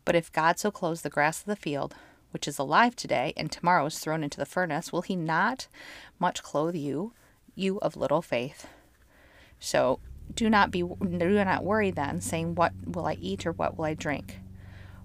But 0.04 0.14
if 0.14 0.32
God 0.32 0.58
so 0.58 0.70
clothes 0.70 1.02
the 1.02 1.10
grass 1.10 1.40
of 1.40 1.46
the 1.46 1.56
field, 1.56 1.94
which 2.30 2.48
is 2.48 2.58
alive 2.58 2.96
today 2.96 3.32
and 3.36 3.50
tomorrow 3.50 3.86
is 3.86 3.98
thrown 3.98 4.24
into 4.24 4.38
the 4.38 4.46
furnace, 4.46 4.92
will 4.92 5.02
he 5.02 5.16
not 5.16 5.68
much 6.18 6.42
clothe 6.42 6.74
you, 6.74 7.12
you 7.54 7.78
of 7.78 7.96
little 7.96 8.22
faith? 8.22 8.66
So 9.58 10.00
do 10.34 10.50
not 10.50 10.70
be 10.70 10.82
do 10.82 11.44
not 11.44 11.64
worry 11.64 11.90
then, 11.90 12.20
saying, 12.20 12.54
What 12.54 12.72
will 12.84 13.06
I 13.06 13.14
eat 13.20 13.46
or 13.46 13.52
what 13.52 13.76
will 13.76 13.84
I 13.84 13.94
drink? 13.94 14.40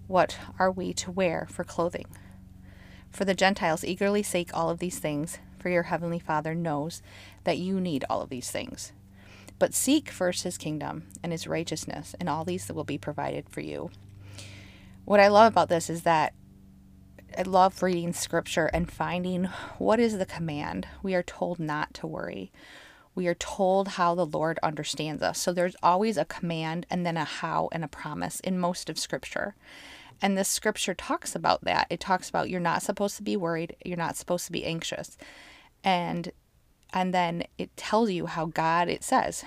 What 0.07 0.37
are 0.57 0.71
we 0.71 0.93
to 0.93 1.11
wear 1.11 1.47
for 1.51 1.63
clothing? 1.63 2.07
For 3.11 3.25
the 3.25 3.35
Gentiles 3.35 3.83
eagerly 3.83 4.23
seek 4.23 4.55
all 4.55 4.69
of 4.69 4.79
these 4.79 4.99
things, 4.99 5.39
for 5.59 5.69
your 5.69 5.83
heavenly 5.83 6.19
Father 6.19 6.55
knows 6.55 7.01
that 7.43 7.57
you 7.57 7.79
need 7.79 8.05
all 8.09 8.21
of 8.21 8.29
these 8.29 8.49
things. 8.49 8.91
But 9.59 9.73
seek 9.73 10.09
first 10.09 10.43
his 10.43 10.57
kingdom 10.57 11.07
and 11.21 11.31
his 11.31 11.47
righteousness, 11.47 12.15
and 12.19 12.29
all 12.29 12.45
these 12.45 12.71
will 12.71 12.83
be 12.83 12.97
provided 12.97 13.49
for 13.49 13.61
you. 13.61 13.91
What 15.09 15.19
I 15.19 15.29
love 15.29 15.53
about 15.53 15.69
this 15.69 15.89
is 15.89 16.03
that 16.03 16.35
I 17.35 17.41
love 17.41 17.81
reading 17.81 18.13
scripture 18.13 18.67
and 18.67 18.91
finding 18.91 19.45
what 19.79 19.99
is 19.99 20.19
the 20.19 20.25
command. 20.27 20.87
We 21.01 21.15
are 21.15 21.23
told 21.23 21.57
not 21.57 21.95
to 21.95 22.05
worry. 22.05 22.51
We 23.15 23.25
are 23.25 23.33
told 23.33 23.87
how 23.87 24.13
the 24.13 24.27
Lord 24.27 24.59
understands 24.61 25.23
us. 25.23 25.39
So 25.39 25.51
there's 25.51 25.75
always 25.81 26.15
a 26.15 26.25
command 26.25 26.85
and 26.91 27.07
then 27.07 27.17
a 27.17 27.23
how 27.23 27.69
and 27.71 27.83
a 27.83 27.87
promise 27.87 28.39
in 28.41 28.59
most 28.59 28.87
of 28.87 28.99
scripture. 28.99 29.55
And 30.21 30.37
this 30.37 30.47
scripture 30.47 30.93
talks 30.93 31.33
about 31.33 31.63
that. 31.63 31.87
It 31.89 31.99
talks 31.99 32.29
about 32.29 32.51
you're 32.51 32.59
not 32.59 32.83
supposed 32.83 33.17
to 33.17 33.23
be 33.23 33.35
worried, 33.35 33.77
you're 33.83 33.97
not 33.97 34.15
supposed 34.15 34.45
to 34.45 34.51
be 34.51 34.63
anxious. 34.63 35.17
And 35.83 36.31
and 36.93 37.15
then 37.15 37.45
it 37.57 37.75
tells 37.75 38.11
you 38.11 38.27
how 38.27 38.45
God 38.45 38.87
it 38.87 39.03
says 39.03 39.43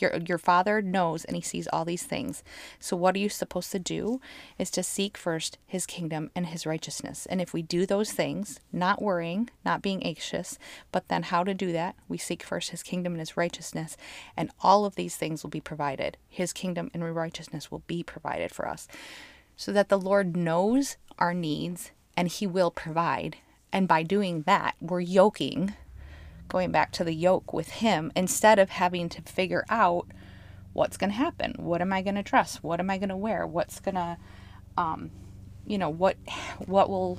your 0.00 0.16
your 0.26 0.38
father 0.38 0.82
knows 0.82 1.24
and 1.24 1.36
he 1.36 1.42
sees 1.42 1.68
all 1.72 1.84
these 1.84 2.04
things. 2.04 2.42
So 2.78 2.96
what 2.96 3.14
are 3.14 3.18
you 3.18 3.28
supposed 3.28 3.72
to 3.72 3.78
do 3.78 4.20
is 4.58 4.70
to 4.72 4.82
seek 4.82 5.16
first 5.16 5.58
his 5.66 5.86
kingdom 5.86 6.30
and 6.34 6.46
his 6.46 6.66
righteousness. 6.66 7.26
And 7.26 7.40
if 7.40 7.52
we 7.52 7.62
do 7.62 7.86
those 7.86 8.12
things, 8.12 8.60
not 8.72 9.02
worrying, 9.02 9.50
not 9.64 9.82
being 9.82 10.02
anxious, 10.02 10.58
but 10.92 11.08
then 11.08 11.24
how 11.24 11.44
to 11.44 11.54
do 11.54 11.72
that? 11.72 11.96
We 12.08 12.18
seek 12.18 12.42
first 12.42 12.70
his 12.70 12.82
kingdom 12.82 13.14
and 13.14 13.20
his 13.20 13.36
righteousness, 13.36 13.96
and 14.36 14.50
all 14.60 14.84
of 14.84 14.96
these 14.96 15.16
things 15.16 15.42
will 15.42 15.50
be 15.50 15.60
provided. 15.60 16.16
His 16.28 16.52
kingdom 16.52 16.90
and 16.92 17.14
righteousness 17.14 17.70
will 17.70 17.82
be 17.86 18.02
provided 18.02 18.50
for 18.50 18.68
us 18.68 18.88
so 19.56 19.72
that 19.72 19.88
the 19.88 19.98
Lord 19.98 20.36
knows 20.36 20.96
our 21.18 21.34
needs 21.34 21.90
and 22.16 22.28
He 22.28 22.46
will 22.46 22.70
provide. 22.70 23.36
And 23.72 23.88
by 23.88 24.02
doing 24.02 24.42
that, 24.42 24.76
we're 24.80 25.00
yoking, 25.00 25.74
going 26.48 26.70
back 26.70 26.92
to 26.92 27.04
the 27.04 27.14
yoke 27.14 27.52
with 27.52 27.68
Him, 27.68 28.12
instead 28.14 28.58
of 28.58 28.70
having 28.70 29.08
to 29.10 29.22
figure 29.22 29.64
out 29.68 30.06
what's 30.76 30.98
going 30.98 31.10
to 31.10 31.16
happen. 31.16 31.54
What 31.58 31.80
am 31.80 31.92
I 31.92 32.02
going 32.02 32.16
to 32.16 32.22
dress? 32.22 32.62
What 32.62 32.80
am 32.80 32.90
I 32.90 32.98
going 32.98 33.08
to 33.08 33.16
wear? 33.16 33.46
What's 33.46 33.80
going 33.80 33.94
to, 33.94 34.18
um, 34.76 35.10
you 35.66 35.78
know, 35.78 35.88
what, 35.88 36.16
what 36.66 36.90
will, 36.90 37.18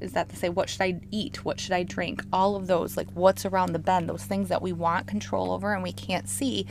is 0.00 0.12
that 0.12 0.28
to 0.28 0.36
say, 0.36 0.48
what 0.48 0.68
should 0.68 0.82
I 0.82 1.00
eat? 1.10 1.44
What 1.44 1.58
should 1.58 1.72
I 1.72 1.82
drink? 1.82 2.22
All 2.32 2.54
of 2.54 2.68
those, 2.68 2.96
like 2.96 3.08
what's 3.12 3.44
around 3.44 3.72
the 3.72 3.80
bend, 3.80 4.08
those 4.08 4.24
things 4.24 4.48
that 4.50 4.62
we 4.62 4.72
want 4.72 5.08
control 5.08 5.50
over 5.50 5.74
and 5.74 5.82
we 5.82 5.92
can't 5.92 6.28
see 6.28 6.66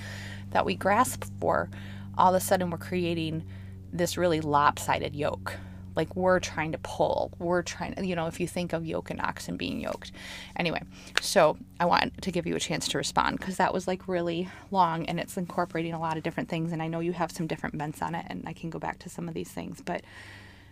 that 0.52 0.66
we 0.66 0.74
grasp 0.74 1.26
for, 1.40 1.70
all 2.18 2.34
of 2.34 2.42
a 2.42 2.44
sudden 2.44 2.70
we're 2.70 2.78
creating 2.78 3.44
this 3.92 4.18
really 4.18 4.40
lopsided 4.40 5.16
yoke. 5.16 5.58
Like 5.96 6.16
we're 6.16 6.40
trying 6.40 6.72
to 6.72 6.78
pull, 6.78 7.32
we're 7.40 7.62
trying 7.62 8.04
you 8.04 8.16
know, 8.16 8.28
if 8.28 8.40
you 8.40 8.48
think 8.48 8.74
of 8.74 8.86
yoke 8.86 9.10
and 9.10 9.20
oxen 9.22 9.58
being 9.58 9.82
yoked. 9.82 10.12
Anyway, 10.56 10.82
so 11.22 11.58
I 11.80 11.86
want 11.86 12.22
to 12.22 12.32
give 12.32 12.48
you 12.48 12.56
a 12.56 12.60
chance 12.60 12.88
to 12.90 12.98
respond 12.98 13.40
because 13.40 13.58
that 13.58 13.74
was 13.74 13.88
like 13.88 14.08
really 14.08 14.50
long 14.72 15.06
and 15.06 15.20
it's 15.20 15.38
incorporating 15.38 15.94
a 15.94 16.00
lot 16.00 16.18
of 16.18 16.24
different 16.24 16.50
things. 16.50 16.72
And 16.72 16.82
I 16.82 16.88
know 16.88 17.00
you 17.00 17.14
have 17.14 17.32
some 17.32 17.48
different 17.48 17.78
bents 17.78 18.02
on 18.02 18.16
it 18.16 18.26
and 18.30 18.44
I 18.48 18.54
can 18.54 18.70
go 18.70 18.80
back 18.80 19.00
to 19.00 19.10
some 19.10 19.28
of 19.28 19.34
these 19.34 19.50
things, 19.50 19.82
but 19.82 20.04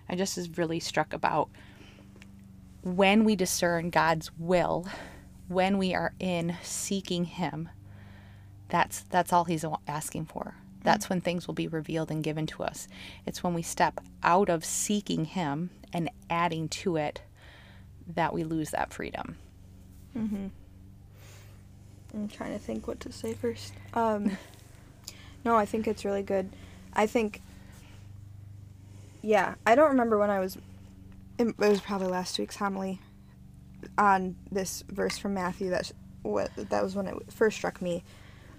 I 0.10 0.16
just 0.16 0.38
is 0.38 0.58
really 0.58 0.80
struck 0.80 1.14
about 1.14 1.50
when 2.82 3.26
we 3.26 3.36
discern 3.36 3.90
God's 3.90 4.32
will, 4.38 4.88
when 5.48 5.78
we 5.78 5.94
are 5.94 6.14
in 6.20 6.56
seeking 6.64 7.26
Him, 7.26 7.70
that's 8.70 9.02
that's 9.10 9.34
all 9.34 9.46
He's 9.46 9.66
asking 9.88 10.26
for 10.26 10.56
that's 10.84 11.10
when 11.10 11.22
things 11.22 11.48
will 11.48 11.54
be 11.54 11.68
revealed 11.68 12.12
and 12.12 12.24
given 12.24 12.46
to 12.48 12.64
us. 12.64 12.88
It's 13.26 13.44
when 13.44 13.54
we 13.54 13.62
step 13.62 14.00
out 14.24 14.50
of 14.50 14.64
seeking 14.64 15.26
Him 15.26 15.70
and 15.92 16.10
adding 16.30 16.70
to 16.70 16.96
it 16.96 17.22
that 18.16 18.34
we 18.34 18.44
lose 18.44 18.72
that 18.72 18.94
freedom. 18.94 19.38
Mm-hmm. 20.18 20.48
I'm 22.14 22.28
trying 22.28 22.54
to 22.54 22.60
think 22.60 22.88
what 22.88 23.00
to 23.02 23.12
say 23.12 23.34
first. 23.34 23.74
Um, 23.94 24.38
no, 25.46 25.56
I 25.56 25.66
think 25.66 25.88
it's 25.88 26.06
really 26.06 26.24
good. 26.24 26.50
I 26.94 27.06
think 27.06 27.42
yeah, 29.22 29.56
I 29.66 29.76
don't 29.76 29.90
remember 29.90 30.18
when 30.18 30.30
I 30.30 30.40
was. 30.40 30.58
It 31.38 31.58
was 31.58 31.82
probably 31.82 32.08
last 32.08 32.38
week's 32.40 32.56
homily 32.56 33.00
on 33.98 34.36
this 34.52 34.84
verse 34.90 35.18
from 35.18 35.34
Matthew. 35.34 35.70
That 35.70 35.92
what 36.22 36.52
that 36.56 36.84
was 36.84 36.96
when 36.96 37.08
it 37.08 37.32
first 37.32 37.58
struck 37.58 37.82
me, 37.82 38.04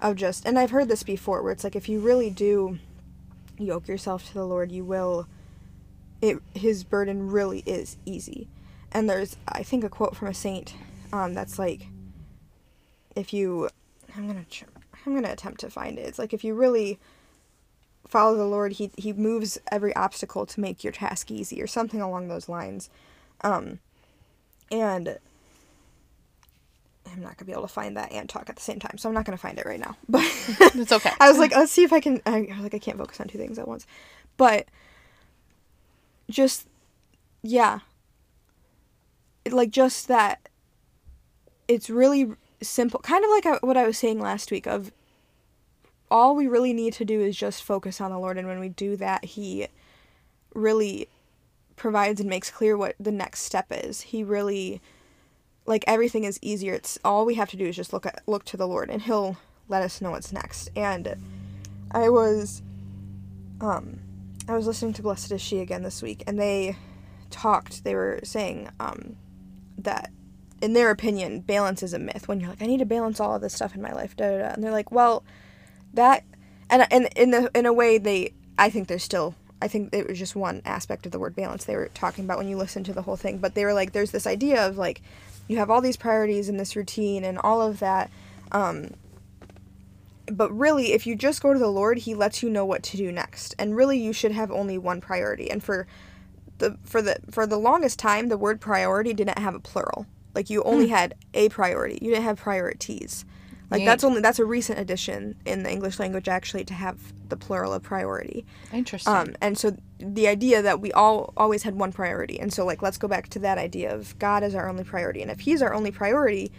of 0.01 0.17
just 0.17 0.47
and 0.47 0.59
I've 0.59 0.71
heard 0.71 0.89
this 0.89 1.03
before, 1.03 1.43
where 1.43 1.53
it's 1.53 1.65
like 1.65 1.77
if 1.77 1.89
you 1.89 2.01
really 2.01 2.31
do 2.31 2.79
yoke 3.59 3.89
yourself 3.89 4.27
to 4.29 4.35
the 4.35 4.47
Lord, 4.47 4.73
you 4.73 4.85
will. 4.85 5.27
It 6.21 6.39
his 6.55 6.85
burden 6.85 7.31
really 7.31 7.61
is 7.67 7.97
easy, 8.05 8.49
and 8.93 9.09
there's 9.09 9.37
I 9.49 9.63
think 9.63 9.85
a 9.85 9.89
quote 9.89 10.17
from 10.17 10.29
a 10.29 10.35
saint, 10.35 10.75
um, 11.13 11.35
that's 11.35 11.59
like. 11.59 11.87
If 13.17 13.33
you, 13.33 13.69
I'm 14.17 14.29
gonna 14.29 14.45
tr- 14.49 14.67
I'm 15.05 15.15
gonna 15.15 15.33
attempt 15.33 15.61
to 15.61 15.71
find 15.71 15.99
it. 15.99 16.03
It's 16.03 16.19
like 16.19 16.33
if 16.33 16.45
you 16.45 16.55
really 16.55 17.01
follow 18.07 18.37
the 18.37 18.45
Lord, 18.45 18.73
he 18.73 18.91
he 18.97 19.13
moves 19.13 19.59
every 19.71 19.95
obstacle 19.97 20.47
to 20.47 20.61
make 20.61 20.85
your 20.85 20.93
task 20.93 21.31
easy, 21.31 21.61
or 21.61 21.67
something 21.67 22.01
along 22.01 22.29
those 22.29 22.49
lines. 22.49 22.89
Um, 23.41 23.81
and 24.71 25.19
I'm 27.13 27.21
not 27.23 27.37
gonna 27.37 27.47
be 27.47 27.53
able 27.53 27.63
to 27.63 27.69
find 27.69 27.97
that 27.97 28.13
and 28.13 28.29
talk 28.29 28.49
at 28.49 28.57
the 28.57 28.63
same 28.63 28.79
time, 28.79 28.99
so 28.99 29.09
I'm 29.09 29.15
not 29.15 29.25
gonna 29.25 29.37
find 29.39 29.59
it 29.59 29.67
right 29.67 29.81
now. 29.81 29.97
But 30.09 30.23
It's 30.75 30.93
okay. 30.93 31.13
I 31.21 31.29
was 31.31 31.39
like, 31.39 31.53
let's 31.53 31.73
see 31.73 31.83
if 31.85 31.93
I 31.93 32.01
can. 32.01 32.21
I 32.27 32.49
I 32.51 32.55
was 32.55 32.63
like, 32.63 32.75
I 32.75 32.79
can't 32.79 32.99
focus 32.99 33.21
on 33.21 33.29
two 33.29 33.39
things 33.39 33.59
at 33.59 33.69
once, 33.69 33.87
but 34.37 34.67
just 36.29 36.69
yeah, 37.43 37.81
like 39.51 39.71
just 39.71 40.09
that. 40.09 40.49
It's 41.69 41.89
really 41.89 42.33
simple, 42.61 43.01
kind 43.01 43.25
of 43.25 43.31
like 43.31 43.47
I- 43.47 43.67
what 43.67 43.77
I 43.77 43.87
was 43.87 43.97
saying 43.99 44.21
last 44.21 44.51
week. 44.51 44.67
Of 44.67 44.93
all 46.11 46.35
we 46.35 46.47
really 46.49 46.73
need 46.73 46.93
to 46.95 47.05
do 47.05 47.21
is 47.21 47.37
just 47.37 47.63
focus 47.63 48.01
on 48.01 48.11
the 48.11 48.19
Lord, 48.19 48.37
and 48.39 48.49
when 48.49 48.61
we 48.61 48.69
do 48.69 48.97
that, 48.97 49.25
He 49.25 49.69
really 50.55 51.09
provides 51.77 52.21
and 52.21 52.29
makes 52.29 52.51
clear 52.51 52.77
what 52.77 52.95
the 53.01 53.13
next 53.13 53.41
step 53.43 53.67
is. 53.71 54.03
He 54.03 54.23
really 54.23 54.81
like 55.71 55.85
everything 55.87 56.25
is 56.25 56.39
easier. 56.43 56.75
It's 56.75 56.99
all 57.05 57.25
we 57.25 57.37
have 57.37 57.49
to 57.51 57.57
do 57.57 57.65
is 57.65 57.77
just 57.77 57.93
look 57.93 58.05
at 58.05 58.23
look 58.27 58.45
to 58.47 58.57
the 58.57 58.67
Lord 58.67 58.91
and 58.91 59.01
he'll 59.01 59.37
let 59.69 59.83
us 59.83 60.01
know 60.01 60.11
what's 60.11 60.33
next. 60.33 60.69
And 60.75 61.17
I 61.93 62.09
was 62.09 62.61
um 63.61 64.01
I 64.49 64.55
was 64.57 64.67
listening 64.67 64.93
to 64.95 65.03
Blessed 65.03 65.31
is 65.31 65.41
She 65.41 65.61
again 65.61 65.85
this 65.85 66.03
week 66.03 66.25
and 66.27 66.39
they 66.39 66.77
talked 67.31 67.85
they 67.85 67.95
were 67.95 68.19
saying 68.25 68.69
um 68.81 69.15
that 69.79 70.11
in 70.61 70.73
their 70.73 70.91
opinion 70.91 71.41
balance 71.41 71.85
is 71.85 71.95
a 71.95 71.99
myth 72.01 72.27
when 72.27 72.41
you're 72.41 72.51
like 72.51 72.61
I 72.61 72.67
need 72.67 72.81
to 72.81 72.85
balance 72.85 73.21
all 73.21 73.37
of 73.37 73.41
this 73.41 73.55
stuff 73.55 73.77
in 73.77 73.81
my 73.81 73.93
life 73.93 74.17
da, 74.17 74.29
da, 74.29 74.39
da. 74.39 74.49
and 74.49 74.65
they're 74.65 74.73
like 74.73 74.91
well 74.91 75.23
that 75.95 76.25
and 76.69 76.85
and 76.91 77.09
in 77.15 77.31
the 77.31 77.49
in 77.55 77.65
a 77.65 77.73
way 77.73 77.97
they 77.97 78.35
I 78.59 78.71
think 78.71 78.89
there's 78.89 79.05
still 79.05 79.37
I 79.63 79.69
think 79.69 79.95
it 79.95 80.09
was 80.09 80.19
just 80.19 80.35
one 80.35 80.63
aspect 80.65 81.07
of 81.07 81.13
the 81.13 81.21
word 81.21 81.37
balance 81.37 81.65
they 81.65 81.77
were 81.77 81.91
talking 81.95 82.25
about 82.25 82.39
when 82.39 82.49
you 82.49 82.57
listen 82.57 82.83
to 82.85 82.93
the 82.93 83.03
whole 83.03 83.17
thing 83.17 83.39
but 83.39 83.55
they 83.55 83.65
were 83.65 83.75
like 83.75 83.93
there's 83.93 84.11
this 84.11 84.27
idea 84.27 84.67
of 84.67 84.77
like 84.77 85.01
you 85.51 85.57
have 85.57 85.71
all 85.71 85.81
these 85.81 85.97
priorities 85.97 86.49
in 86.49 86.57
this 86.57 86.77
routine 86.77 87.25
and 87.25 87.39
all 87.39 87.61
of 87.61 87.81
that 87.81 88.11
um 88.53 88.91
but 90.31 90.51
really 90.57 90.93
if 90.93 91.07
you 91.07 91.15
just 91.17 91.43
go 91.43 91.53
to 91.53 91.59
the 91.59 91.71
lord 91.71 91.99
he 91.99 92.15
lets 92.15 92.43
you 92.43 92.49
know 92.49 92.65
what 92.65 92.83
to 92.85 92.97
do 92.97 93.13
next. 93.13 93.55
And 93.59 93.77
really 93.77 93.99
you 93.99 94.13
should 94.13 94.33
have 94.33 94.51
only 94.51 94.79
one 94.79 95.01
priority. 95.01 95.51
And 95.51 95.63
for 95.63 95.87
the 96.59 96.77
for 96.85 97.03
the 97.03 97.17
for 97.31 97.47
the 97.47 97.59
longest 97.59 97.99
time 97.99 98.29
the 98.29 98.39
word 98.39 98.61
priority 98.61 99.13
didn't 99.13 99.39
have 99.39 99.55
a 99.55 99.61
plural. 99.61 100.07
Like 100.35 100.51
you 100.51 100.63
only 100.63 100.89
had 100.89 101.15
a 101.35 101.49
priority. 101.49 101.99
You 102.01 102.11
didn't 102.11 102.25
have 102.25 102.39
priorities. 102.39 103.25
Like 103.71 103.81
Neat. 103.81 103.87
that's 103.87 104.05
only 104.05 104.21
that's 104.21 104.39
a 104.39 104.45
recent 104.45 104.79
addition 104.79 105.37
in 105.45 105.63
the 105.63 105.71
english 105.71 105.99
language 105.99 106.29
actually 106.29 106.65
to 106.65 106.75
have 106.75 107.13
the 107.29 107.37
plural 107.37 107.73
of 107.73 107.83
priority. 107.83 108.45
Interesting. 108.73 109.13
um, 109.13 109.35
and 109.41 109.59
so 109.59 109.77
the 110.01 110.29
idea 110.29 110.63
that 110.63 110.81
we 110.81 110.93
all 110.93 111.33
always 111.37 111.63
had 111.63 111.75
one 111.75 111.93
priority, 111.93 112.39
and 112.41 112.53
so 112.53 112.65
like 112.65 112.83
let's 112.83 112.99
go 112.99 113.09
back 113.09 113.29
to 113.31 113.39
that 113.41 113.59
idea 113.59 113.95
of 113.95 114.19
God 114.19 114.43
is 114.43 114.55
our 114.55 114.69
only 114.69 114.85
priority, 114.85 115.23
and 115.23 115.31
if 115.31 115.41
He's 115.41 115.63
our 115.63 115.75
only 115.75 115.91
priority, 115.91 116.51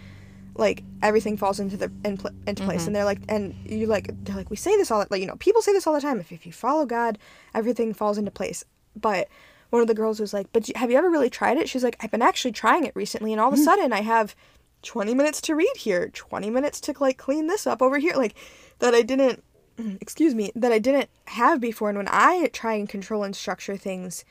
like 0.55 0.83
everything 1.01 1.37
falls 1.37 1.59
into 1.59 1.77
the 1.77 1.91
in 2.03 2.17
pl- 2.17 2.31
into 2.47 2.63
place. 2.63 2.81
Mm-hmm. 2.81 2.87
And 2.87 2.95
they're 2.95 3.05
like, 3.05 3.19
and 3.29 3.55
you 3.65 3.87
like 3.87 4.11
they're 4.23 4.35
like 4.35 4.49
we 4.49 4.55
say 4.55 4.75
this 4.77 4.91
all 4.91 4.99
the- 4.99 5.07
like 5.09 5.21
you 5.21 5.27
know 5.27 5.35
people 5.37 5.61
say 5.61 5.73
this 5.73 5.87
all 5.87 5.93
the 5.93 6.01
time. 6.01 6.19
If 6.19 6.31
if 6.31 6.45
you 6.45 6.51
follow 6.51 6.85
God, 6.85 7.17
everything 7.53 7.93
falls 7.93 8.17
into 8.17 8.31
place. 8.31 8.63
But 8.95 9.27
one 9.69 9.81
of 9.81 9.87
the 9.87 9.93
girls 9.93 10.19
was 10.19 10.33
like, 10.33 10.47
but 10.51 10.69
have 10.75 10.91
you 10.91 10.97
ever 10.97 11.09
really 11.09 11.29
tried 11.29 11.57
it? 11.57 11.69
She's 11.69 11.83
like, 11.83 11.95
I've 12.01 12.11
been 12.11 12.21
actually 12.21 12.51
trying 12.51 12.83
it 12.83 12.95
recently, 12.95 13.31
and 13.31 13.39
all 13.39 13.47
of 13.47 13.53
a 13.53 13.61
mm. 13.61 13.65
sudden 13.65 13.93
I 13.93 14.01
have. 14.01 14.35
20 14.83 15.13
minutes 15.13 15.41
to 15.41 15.53
read 15.53 15.71
here 15.77 16.09
20 16.09 16.49
minutes 16.49 16.81
to 16.81 16.95
like 16.99 17.15
clean 17.15 17.45
this 17.45 17.67
up 17.67 17.83
over 17.83 17.99
here 17.99 18.15
like 18.15 18.33
that 18.79 18.95
i 18.95 19.03
didn't 19.03 19.43
excuse 20.01 20.35
me, 20.35 20.51
that 20.55 20.71
I 20.71 20.79
didn't 20.79 21.09
have 21.25 21.59
before. 21.59 21.89
And 21.89 21.97
when 21.97 22.07
I 22.09 22.49
try 22.53 22.73
and 22.73 22.87
control 22.87 23.23
and 23.23 23.35
structure 23.35 23.77
things, 23.77 24.25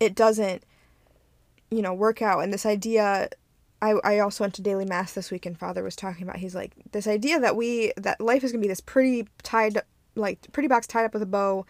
it 0.00 0.14
doesn't, 0.14 0.62
you 1.70 1.82
know, 1.82 1.94
work 1.94 2.22
out. 2.22 2.40
And 2.40 2.52
this 2.52 2.66
idea, 2.66 3.28
I, 3.82 3.92
I 4.04 4.18
also 4.18 4.44
went 4.44 4.54
to 4.54 4.62
daily 4.62 4.84
mass 4.84 5.12
this 5.12 5.30
week, 5.30 5.46
and 5.46 5.58
Father 5.58 5.82
was 5.82 5.96
talking 5.96 6.22
about. 6.22 6.36
He's 6.36 6.54
like, 6.54 6.72
this 6.92 7.06
idea 7.06 7.40
that 7.40 7.56
we 7.56 7.92
that 7.96 8.20
life 8.20 8.44
is 8.44 8.52
gonna 8.52 8.62
be 8.62 8.68
this 8.68 8.80
pretty 8.80 9.28
tied, 9.42 9.82
like 10.14 10.52
pretty 10.52 10.68
box 10.68 10.86
tied 10.86 11.04
up 11.04 11.12
with 11.12 11.22
a 11.22 11.26
bow, 11.26 11.66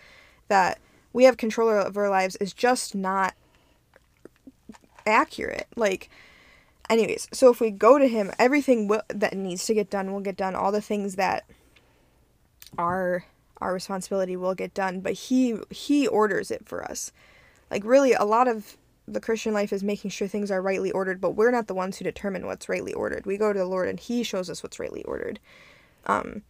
that 0.49 0.79
we 1.13 1.25
have 1.25 1.37
control 1.37 1.69
of 1.71 1.97
our 1.97 2.11
lives 2.11 2.37
is 2.37 2.53
just 2.53 2.95
not 2.95 3.35
accurate. 5.07 5.67
Like, 5.75 6.11
anyways, 6.89 7.29
so 7.33 7.51
if 7.51 7.61
we 7.61 7.71
go 7.71 7.99
to 7.99 8.07
Him, 8.09 8.31
everything 8.39 8.89
will, 8.89 9.03
that 9.09 9.37
needs 9.37 9.65
to 9.67 9.75
get 9.75 9.91
done 9.91 10.13
will 10.13 10.21
get 10.21 10.37
done. 10.37 10.55
All 10.55 10.73
the 10.73 10.81
things 10.81 11.17
that 11.17 11.45
our 12.77 13.25
our 13.61 13.73
responsibility 13.73 14.37
will 14.37 14.55
get 14.55 14.75
done 14.75 15.01
but 15.01 15.15
he 15.15 15.57
he 15.71 16.07
orders 16.07 16.51
it 16.51 16.67
for 16.67 16.85
us. 16.85 17.13
Like 17.71 17.85
really 17.85 18.13
a 18.13 18.25
lot 18.25 18.49
of 18.49 18.77
the 19.07 19.21
christian 19.21 19.55
life 19.55 19.73
is 19.73 19.83
making 19.83 20.11
sure 20.11 20.29
things 20.29 20.51
are 20.51 20.61
rightly 20.61 20.91
ordered 20.91 21.21
but 21.21 21.31
we're 21.31 21.51
not 21.51 21.67
the 21.67 21.75
ones 21.75 21.97
who 21.97 22.05
determine 22.05 22.47
what's 22.47 22.69
rightly 22.69 22.93
ordered. 22.93 23.25
We 23.27 23.37
go 23.37 23.53
to 23.53 23.59
the 23.59 23.65
lord 23.65 23.89
and 23.89 23.99
he 23.99 24.23
shows 24.23 24.51
us 24.51 24.63
what's 24.63 24.79
rightly 24.79 25.05
ordered. 25.05 25.41
Um 26.07 26.43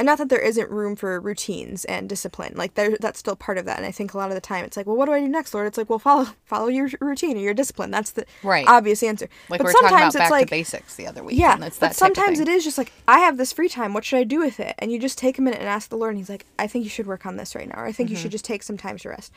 and 0.00 0.06
not 0.06 0.18
that 0.18 0.30
there 0.30 0.40
isn't 0.40 0.70
room 0.70 0.96
for 0.96 1.20
routines 1.20 1.84
and 1.84 2.08
discipline 2.08 2.54
like 2.56 2.74
there 2.74 2.96
that's 2.98 3.18
still 3.18 3.36
part 3.36 3.58
of 3.58 3.66
that 3.66 3.76
and 3.76 3.86
i 3.86 3.92
think 3.92 4.14
a 4.14 4.18
lot 4.18 4.30
of 4.30 4.34
the 4.34 4.40
time 4.40 4.64
it's 4.64 4.76
like 4.76 4.86
well 4.86 4.96
what 4.96 5.04
do 5.06 5.12
i 5.12 5.20
do 5.20 5.28
next 5.28 5.52
lord 5.54 5.66
it's 5.66 5.76
like 5.78 5.90
well 5.90 5.98
follow 5.98 6.26
follow 6.46 6.68
your 6.68 6.88
routine 7.02 7.36
or 7.36 7.40
your 7.40 7.54
discipline 7.54 7.90
that's 7.90 8.12
the 8.12 8.24
Right. 8.42 8.66
obvious 8.66 9.02
answer 9.02 9.28
like 9.50 9.58
but 9.58 9.64
we 9.66 9.68
were 9.68 9.74
talking 9.74 9.98
about 9.98 10.14
sometimes 10.14 10.14
it's 10.14 10.18
back 10.22 10.30
like 10.30 10.46
to 10.46 10.50
basics 10.50 10.96
the 10.96 11.06
other 11.06 11.22
week. 11.22 11.38
yeah, 11.38 11.52
and 11.52 11.60
but 11.78 11.94
sometimes 11.94 12.40
it 12.40 12.48
is 12.48 12.64
just 12.64 12.78
like 12.78 12.92
I 13.06 13.18
have 13.20 13.36
this 13.36 13.52
free 13.52 13.68
time. 13.68 13.92
What 13.92 14.04
should 14.04 14.18
I 14.18 14.24
do 14.24 14.38
with 14.40 14.58
it? 14.60 14.74
And 14.78 14.90
you 14.90 14.98
just 14.98 15.18
take 15.18 15.38
a 15.38 15.42
minute 15.42 15.60
and 15.60 15.68
ask 15.68 15.90
the 15.90 15.96
Lord, 15.96 16.10
and 16.12 16.18
He's 16.18 16.30
like, 16.30 16.46
"I 16.58 16.66
think 16.66 16.84
you 16.84 16.90
should 16.90 17.06
work 17.06 17.26
on 17.26 17.36
this 17.36 17.54
right 17.54 17.68
now, 17.68 17.80
or 17.80 17.86
I 17.86 17.92
think 17.92 18.10
you 18.10 18.16
Mm-hmm. 18.16 18.22
should 18.22 18.30
just 18.32 18.44
take 18.44 18.62
some 18.62 18.76
time 18.78 18.96
to 18.98 19.08
rest." 19.10 19.32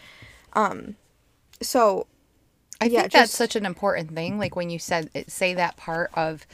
Um, 0.54 0.96
so 1.62 2.08
I 2.82 2.86
yeah, 2.86 3.02
think 3.02 3.12
that's 3.12 3.32
such 3.34 3.56
an 3.56 3.66
important 3.66 4.14
thing. 4.14 4.38
Like 4.38 4.56
when 4.56 4.70
you 4.70 4.80
said 4.80 5.10
say 5.28 5.54
that 5.54 5.78
part 5.78 6.12
of 6.14 6.46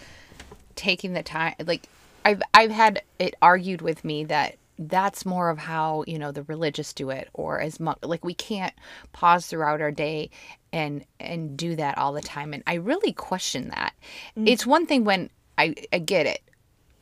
taking 0.75 1.13
the 1.13 1.23
time. 1.23 1.55
Like 1.65 1.87
I've 2.25 2.41
I've 2.53 2.71
had 2.71 3.01
it 3.17 3.35
argued 3.41 3.81
with 3.81 4.03
me 4.03 4.23
that 4.25 4.57
that's 4.77 5.25
more 5.25 5.49
of 5.49 5.57
how 5.57 6.05
you 6.07 6.17
know 6.17 6.31
the 6.31 6.43
religious 6.43 6.93
do 6.93 7.09
it, 7.09 7.29
or 7.33 7.59
as 7.59 7.79
much 7.79 7.97
like 8.03 8.23
we 8.23 8.33
can't 8.33 8.73
pause 9.11 9.47
throughout 9.47 9.81
our 9.81 9.91
day 9.91 10.29
and 10.71 11.05
and 11.19 11.57
do 11.57 11.75
that 11.75 11.97
all 11.97 12.13
the 12.13 12.21
time. 12.21 12.53
And 12.53 12.63
I 12.65 12.75
really 12.75 13.13
question 13.13 13.69
that. 13.69 13.93
Mm. 14.37 14.47
It's 14.47 14.65
one 14.65 14.85
thing 14.85 15.03
when 15.03 15.29
I, 15.57 15.75
I 15.91 15.99
get 15.99 16.25
it 16.25 16.41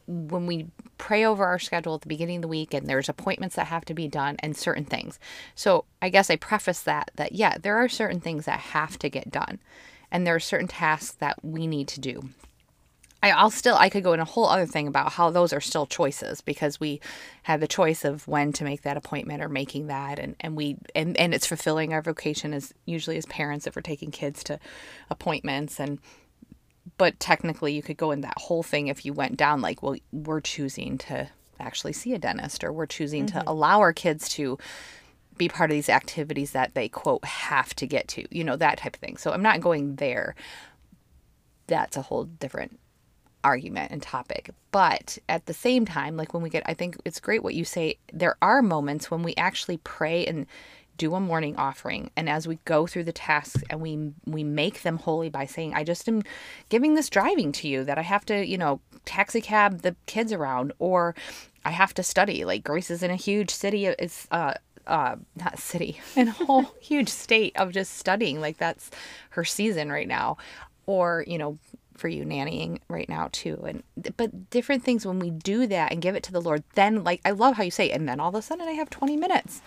when 0.07 0.47
we 0.47 0.67
pray 0.97 1.25
over 1.25 1.45
our 1.45 1.59
schedule 1.59 1.95
at 1.95 2.01
the 2.01 2.07
beginning 2.07 2.37
of 2.37 2.41
the 2.41 2.47
week 2.47 2.73
and 2.73 2.87
there's 2.87 3.09
appointments 3.09 3.55
that 3.55 3.67
have 3.67 3.85
to 3.85 3.93
be 3.93 4.07
done 4.07 4.37
and 4.39 4.55
certain 4.55 4.85
things. 4.85 5.19
So 5.53 5.85
I 6.01 6.09
guess 6.09 6.29
I 6.29 6.37
preface 6.37 6.81
that 6.83 7.11
that 7.15 7.33
yeah, 7.33 7.57
there 7.61 7.77
are 7.77 7.89
certain 7.89 8.21
things 8.21 8.45
that 8.45 8.59
have 8.59 8.97
to 8.99 9.09
get 9.09 9.29
done 9.29 9.59
and 10.11 10.25
there 10.25 10.35
are 10.35 10.39
certain 10.39 10.67
tasks 10.67 11.11
that 11.19 11.43
we 11.43 11.67
need 11.67 11.87
to 11.89 11.99
do. 11.99 12.29
I, 13.23 13.31
I'll 13.31 13.49
still 13.49 13.75
I 13.75 13.89
could 13.89 14.03
go 14.03 14.13
in 14.13 14.19
a 14.19 14.25
whole 14.25 14.45
other 14.47 14.65
thing 14.65 14.87
about 14.87 15.13
how 15.13 15.31
those 15.31 15.51
are 15.51 15.61
still 15.61 15.85
choices 15.87 16.41
because 16.41 16.79
we 16.79 17.01
have 17.43 17.59
the 17.59 17.67
choice 17.67 18.05
of 18.05 18.27
when 18.27 18.53
to 18.53 18.63
make 18.63 18.83
that 18.83 18.97
appointment 18.97 19.41
or 19.41 19.49
making 19.49 19.87
that. 19.87 20.19
And, 20.19 20.35
and 20.39 20.55
we 20.55 20.77
and, 20.93 21.17
and 21.17 21.33
it's 21.33 21.47
fulfilling 21.47 21.93
our 21.93 22.01
vocation 22.01 22.53
as 22.53 22.73
usually 22.85 23.17
as 23.17 23.25
parents 23.25 23.65
if 23.65 23.75
we're 23.75 23.81
taking 23.81 24.11
kids 24.11 24.43
to 24.45 24.59
appointments. 25.09 25.79
And 25.79 25.99
but 26.97 27.19
technically 27.19 27.73
you 27.73 27.81
could 27.81 27.97
go 27.97 28.11
in 28.11 28.21
that 28.21 28.37
whole 28.37 28.63
thing 28.63 28.87
if 28.87 29.03
you 29.03 29.13
went 29.13 29.35
down 29.35 29.61
like 29.61 29.83
well 29.83 29.95
we're 30.11 30.39
choosing 30.39 30.97
to 30.97 31.27
actually 31.59 31.93
see 31.93 32.13
a 32.13 32.19
dentist 32.19 32.63
or 32.63 32.71
we're 32.71 32.85
choosing 32.85 33.25
to 33.25 33.39
mm-hmm. 33.39 33.47
allow 33.47 33.79
our 33.79 33.93
kids 33.93 34.29
to 34.29 34.57
be 35.37 35.49
part 35.49 35.69
of 35.69 35.75
these 35.75 35.89
activities 35.89 36.51
that 36.51 36.73
they 36.75 36.87
quote 36.87 37.23
have 37.25 37.75
to 37.75 37.85
get 37.85 38.07
to 38.07 38.25
you 38.29 38.43
know 38.43 38.55
that 38.55 38.77
type 38.77 38.95
of 38.95 39.01
thing. 39.01 39.17
So 39.17 39.31
i'm 39.31 39.41
not 39.41 39.59
going 39.59 39.95
there. 39.95 40.35
That's 41.65 41.97
a 41.97 42.03
whole 42.03 42.23
different 42.23 42.79
argument 43.47 43.91
and 43.91 44.01
topic. 44.01 44.49
But 44.71 45.17
at 45.29 45.45
the 45.45 45.53
same 45.53 45.85
time 45.85 46.17
like 46.17 46.33
when 46.33 46.43
we 46.43 46.49
get 46.49 46.63
i 46.65 46.73
think 46.73 46.97
it's 47.05 47.19
great 47.19 47.43
what 47.43 47.55
you 47.55 47.65
say 47.65 47.97
there 48.13 48.35
are 48.41 48.61
moments 48.61 49.09
when 49.09 49.23
we 49.23 49.33
actually 49.35 49.77
pray 49.77 50.25
and 50.25 50.45
do 50.97 51.13
a 51.13 51.19
morning 51.19 51.55
offering. 51.57 52.09
And 52.17 52.27
as 52.27 52.47
we 52.47 52.57
go 52.65 52.87
through 52.87 53.03
the 53.05 53.11
tasks 53.11 53.63
and 53.69 53.79
we 53.81 54.11
we 54.25 54.43
make 54.43 54.81
them 54.81 54.97
holy 54.97 55.29
by 55.29 55.45
saying 55.45 55.73
i 55.73 55.83
just 55.83 56.07
am 56.09 56.23
giving 56.69 56.95
this 56.95 57.09
driving 57.09 57.51
to 57.53 57.67
you 57.67 57.83
that 57.85 57.97
i 57.97 58.01
have 58.01 58.25
to 58.25 58.45
you 58.45 58.57
know 58.57 58.79
taxi 59.05 59.41
cab 59.41 59.81
the 59.81 59.95
kids 60.05 60.33
around 60.33 60.73
or 60.79 61.15
i 61.65 61.71
have 61.71 61.93
to 61.93 62.03
study. 62.03 62.43
Like 62.45 62.63
grace 62.63 62.91
is 62.91 63.03
in 63.03 63.11
a 63.11 63.15
huge 63.15 63.51
city 63.51 63.85
it's 63.85 64.27
uh 64.31 64.55
uh, 64.87 65.17
not 65.35 65.59
city, 65.59 65.99
in 66.15 66.29
a 66.29 66.31
whole 66.31 66.65
huge 66.79 67.09
state 67.09 67.53
of 67.57 67.73
just 67.73 67.97
studying. 67.97 68.39
Like 68.39 68.57
that's 68.57 68.89
her 69.31 69.43
season 69.43 69.91
right 69.91 70.07
now, 70.07 70.37
or 70.85 71.25
you 71.27 71.37
know, 71.37 71.57
for 71.97 72.07
you 72.07 72.23
nannying 72.23 72.79
right 72.87 73.09
now 73.09 73.29
too. 73.31 73.63
And 73.65 73.83
but 74.15 74.49
different 74.49 74.83
things 74.83 75.05
when 75.05 75.19
we 75.19 75.29
do 75.29 75.67
that 75.67 75.91
and 75.91 76.01
give 76.01 76.15
it 76.15 76.23
to 76.23 76.31
the 76.31 76.41
Lord, 76.41 76.63
then 76.75 77.03
like 77.03 77.21
I 77.25 77.31
love 77.31 77.55
how 77.55 77.63
you 77.63 77.71
say, 77.71 77.89
and 77.91 78.07
then 78.07 78.19
all 78.19 78.29
of 78.29 78.35
a 78.35 78.41
sudden 78.41 78.67
I 78.67 78.73
have 78.73 78.89
twenty 78.89 79.17
minutes. 79.17 79.61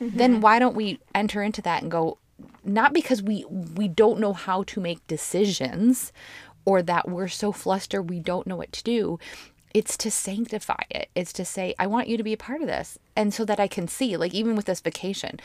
Mm-hmm. 0.00 0.16
Then 0.16 0.40
why 0.40 0.58
don't 0.58 0.76
we 0.76 0.98
enter 1.14 1.42
into 1.42 1.62
that 1.62 1.82
and 1.82 1.90
go? 1.90 2.18
Not 2.64 2.92
because 2.92 3.22
we 3.22 3.44
we 3.46 3.88
don't 3.88 4.20
know 4.20 4.32
how 4.32 4.62
to 4.64 4.80
make 4.80 5.06
decisions 5.06 6.12
or 6.64 6.82
that 6.82 7.08
we're 7.08 7.28
so 7.28 7.52
flustered 7.52 8.10
we 8.10 8.20
don't 8.20 8.46
know 8.46 8.56
what 8.56 8.70
to 8.70 8.84
do 8.84 9.18
it's 9.72 9.96
to 9.98 10.10
sanctify 10.10 10.82
it. 10.90 11.10
It's 11.14 11.32
to 11.34 11.44
say, 11.44 11.74
I 11.78 11.86
want 11.86 12.08
you 12.08 12.16
to 12.16 12.22
be 12.22 12.32
a 12.32 12.38
part 12.38 12.60
of 12.60 12.66
this. 12.66 12.98
And 13.14 13.32
so 13.32 13.44
that 13.44 13.60
I 13.60 13.68
can 13.68 13.86
see, 13.88 14.16
like 14.16 14.34
even 14.34 14.56
with 14.56 14.66
this 14.66 14.80
vacation, 14.80 15.38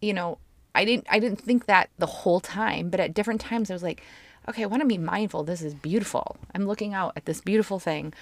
you 0.00 0.14
know, 0.14 0.38
I 0.74 0.84
didn't 0.84 1.06
I 1.10 1.18
didn't 1.18 1.40
think 1.40 1.66
that 1.66 1.90
the 1.98 2.06
whole 2.06 2.40
time, 2.40 2.90
but 2.90 3.00
at 3.00 3.14
different 3.14 3.40
times 3.40 3.70
I 3.70 3.74
was 3.74 3.82
like, 3.82 4.02
okay, 4.48 4.62
I 4.62 4.66
want 4.66 4.82
to 4.82 4.88
be 4.88 4.98
mindful. 4.98 5.44
This 5.44 5.62
is 5.62 5.74
beautiful. 5.74 6.36
I'm 6.54 6.66
looking 6.66 6.94
out 6.94 7.12
at 7.16 7.24
this 7.24 7.40
beautiful 7.40 7.78
thing, 7.78 8.12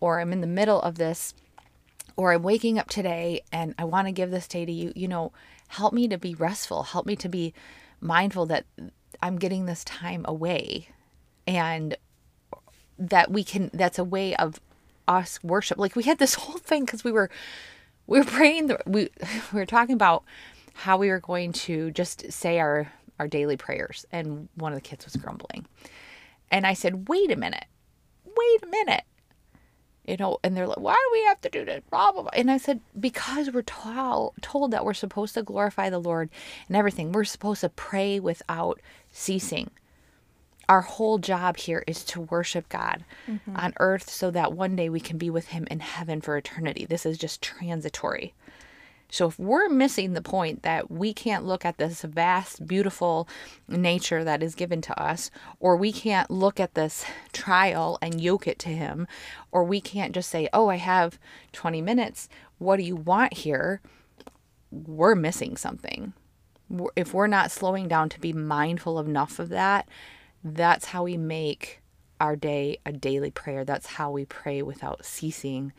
or 0.00 0.20
I'm 0.20 0.32
in 0.32 0.40
the 0.40 0.46
middle 0.46 0.80
of 0.80 0.96
this, 0.96 1.34
or 2.16 2.32
I'm 2.32 2.42
waking 2.42 2.78
up 2.78 2.88
today 2.88 3.42
and 3.50 3.74
I 3.78 3.84
want 3.84 4.06
to 4.06 4.12
give 4.12 4.30
this 4.30 4.46
day 4.46 4.64
to 4.64 4.72
you. 4.72 4.92
You 4.94 5.08
know, 5.08 5.32
help 5.68 5.92
me 5.92 6.08
to 6.08 6.18
be 6.18 6.34
restful. 6.34 6.84
Help 6.84 7.06
me 7.06 7.16
to 7.16 7.28
be 7.28 7.52
mindful 8.00 8.46
that 8.46 8.66
I'm 9.22 9.38
getting 9.38 9.66
this 9.66 9.84
time 9.84 10.24
away 10.28 10.88
and 11.46 11.96
that 12.98 13.30
we 13.30 13.42
can 13.42 13.70
that's 13.72 13.98
a 13.98 14.04
way 14.04 14.36
of 14.36 14.60
us 15.08 15.42
worship 15.42 15.78
like 15.78 15.96
we 15.96 16.04
had 16.04 16.18
this 16.18 16.34
whole 16.42 16.58
thing 16.58 16.84
because 16.84 17.04
we 17.04 17.12
were 17.12 17.28
we 18.06 18.18
were 18.18 18.24
praying 18.24 18.68
the, 18.68 18.78
we 18.86 19.10
we 19.52 19.58
were 19.58 19.66
talking 19.66 19.94
about 19.94 20.24
how 20.74 20.96
we 20.96 21.08
were 21.08 21.20
going 21.20 21.52
to 21.52 21.90
just 21.92 22.30
say 22.32 22.58
our 22.58 22.92
our 23.18 23.28
daily 23.28 23.56
prayers 23.56 24.04
and 24.12 24.48
one 24.54 24.72
of 24.72 24.76
the 24.76 24.88
kids 24.88 25.04
was 25.04 25.16
grumbling. 25.16 25.66
And 26.50 26.66
i 26.66 26.74
said 26.74 27.08
wait 27.08 27.30
a 27.30 27.36
minute. 27.36 27.66
Wait 28.24 28.62
a 28.62 28.66
minute. 28.66 29.04
You 30.06 30.16
know 30.16 30.38
and 30.42 30.56
they're 30.56 30.66
like 30.66 30.80
why 30.80 30.94
do 30.94 31.10
we 31.12 31.24
have 31.24 31.40
to 31.42 31.50
do 31.50 31.64
this? 31.64 31.82
Blah 31.90 32.12
blah 32.12 32.22
blah. 32.22 32.30
And 32.34 32.50
i 32.50 32.58
said 32.58 32.80
because 32.98 33.50
we're 33.50 33.62
told 33.62 34.34
told 34.42 34.70
that 34.70 34.84
we're 34.84 34.94
supposed 34.94 35.34
to 35.34 35.42
glorify 35.42 35.90
the 35.90 35.98
lord 35.98 36.30
and 36.68 36.76
everything. 36.76 37.12
We're 37.12 37.24
supposed 37.24 37.62
to 37.62 37.68
pray 37.68 38.20
without 38.20 38.80
ceasing. 39.10 39.70
Our 40.68 40.80
whole 40.80 41.18
job 41.18 41.56
here 41.58 41.84
is 41.86 42.04
to 42.06 42.22
worship 42.22 42.68
God 42.68 43.04
mm-hmm. 43.28 43.56
on 43.56 43.74
earth 43.80 44.08
so 44.08 44.30
that 44.30 44.54
one 44.54 44.76
day 44.76 44.88
we 44.88 45.00
can 45.00 45.18
be 45.18 45.28
with 45.28 45.48
Him 45.48 45.66
in 45.70 45.80
heaven 45.80 46.20
for 46.20 46.36
eternity. 46.36 46.86
This 46.86 47.04
is 47.04 47.18
just 47.18 47.42
transitory. 47.42 48.32
So, 49.14 49.28
if 49.28 49.38
we're 49.38 49.68
missing 49.68 50.12
the 50.12 50.20
point 50.20 50.62
that 50.62 50.90
we 50.90 51.14
can't 51.14 51.44
look 51.44 51.64
at 51.64 51.78
this 51.78 52.02
vast, 52.02 52.66
beautiful 52.66 53.28
nature 53.68 54.24
that 54.24 54.42
is 54.42 54.56
given 54.56 54.80
to 54.80 55.00
us, 55.00 55.30
or 55.60 55.76
we 55.76 55.92
can't 55.92 56.32
look 56.32 56.58
at 56.58 56.74
this 56.74 57.04
trial 57.32 57.96
and 58.02 58.20
yoke 58.20 58.48
it 58.48 58.58
to 58.58 58.70
Him, 58.70 59.06
or 59.52 59.62
we 59.62 59.80
can't 59.80 60.16
just 60.16 60.28
say, 60.28 60.48
Oh, 60.52 60.68
I 60.68 60.78
have 60.78 61.20
20 61.52 61.80
minutes. 61.80 62.28
What 62.58 62.78
do 62.78 62.82
you 62.82 62.96
want 62.96 63.34
here? 63.34 63.80
We're 64.72 65.14
missing 65.14 65.56
something. 65.56 66.12
If 66.96 67.14
we're 67.14 67.28
not 67.28 67.52
slowing 67.52 67.86
down 67.86 68.08
to 68.08 68.20
be 68.20 68.32
mindful 68.32 68.98
enough 68.98 69.38
of 69.38 69.48
that, 69.50 69.88
that's 70.42 70.86
how 70.86 71.04
we 71.04 71.16
make 71.16 71.80
our 72.18 72.34
day 72.34 72.78
a 72.84 72.90
daily 72.90 73.30
prayer. 73.30 73.64
That's 73.64 73.86
how 73.86 74.10
we 74.10 74.24
pray 74.24 74.60
without 74.60 75.04
ceasing 75.04 75.72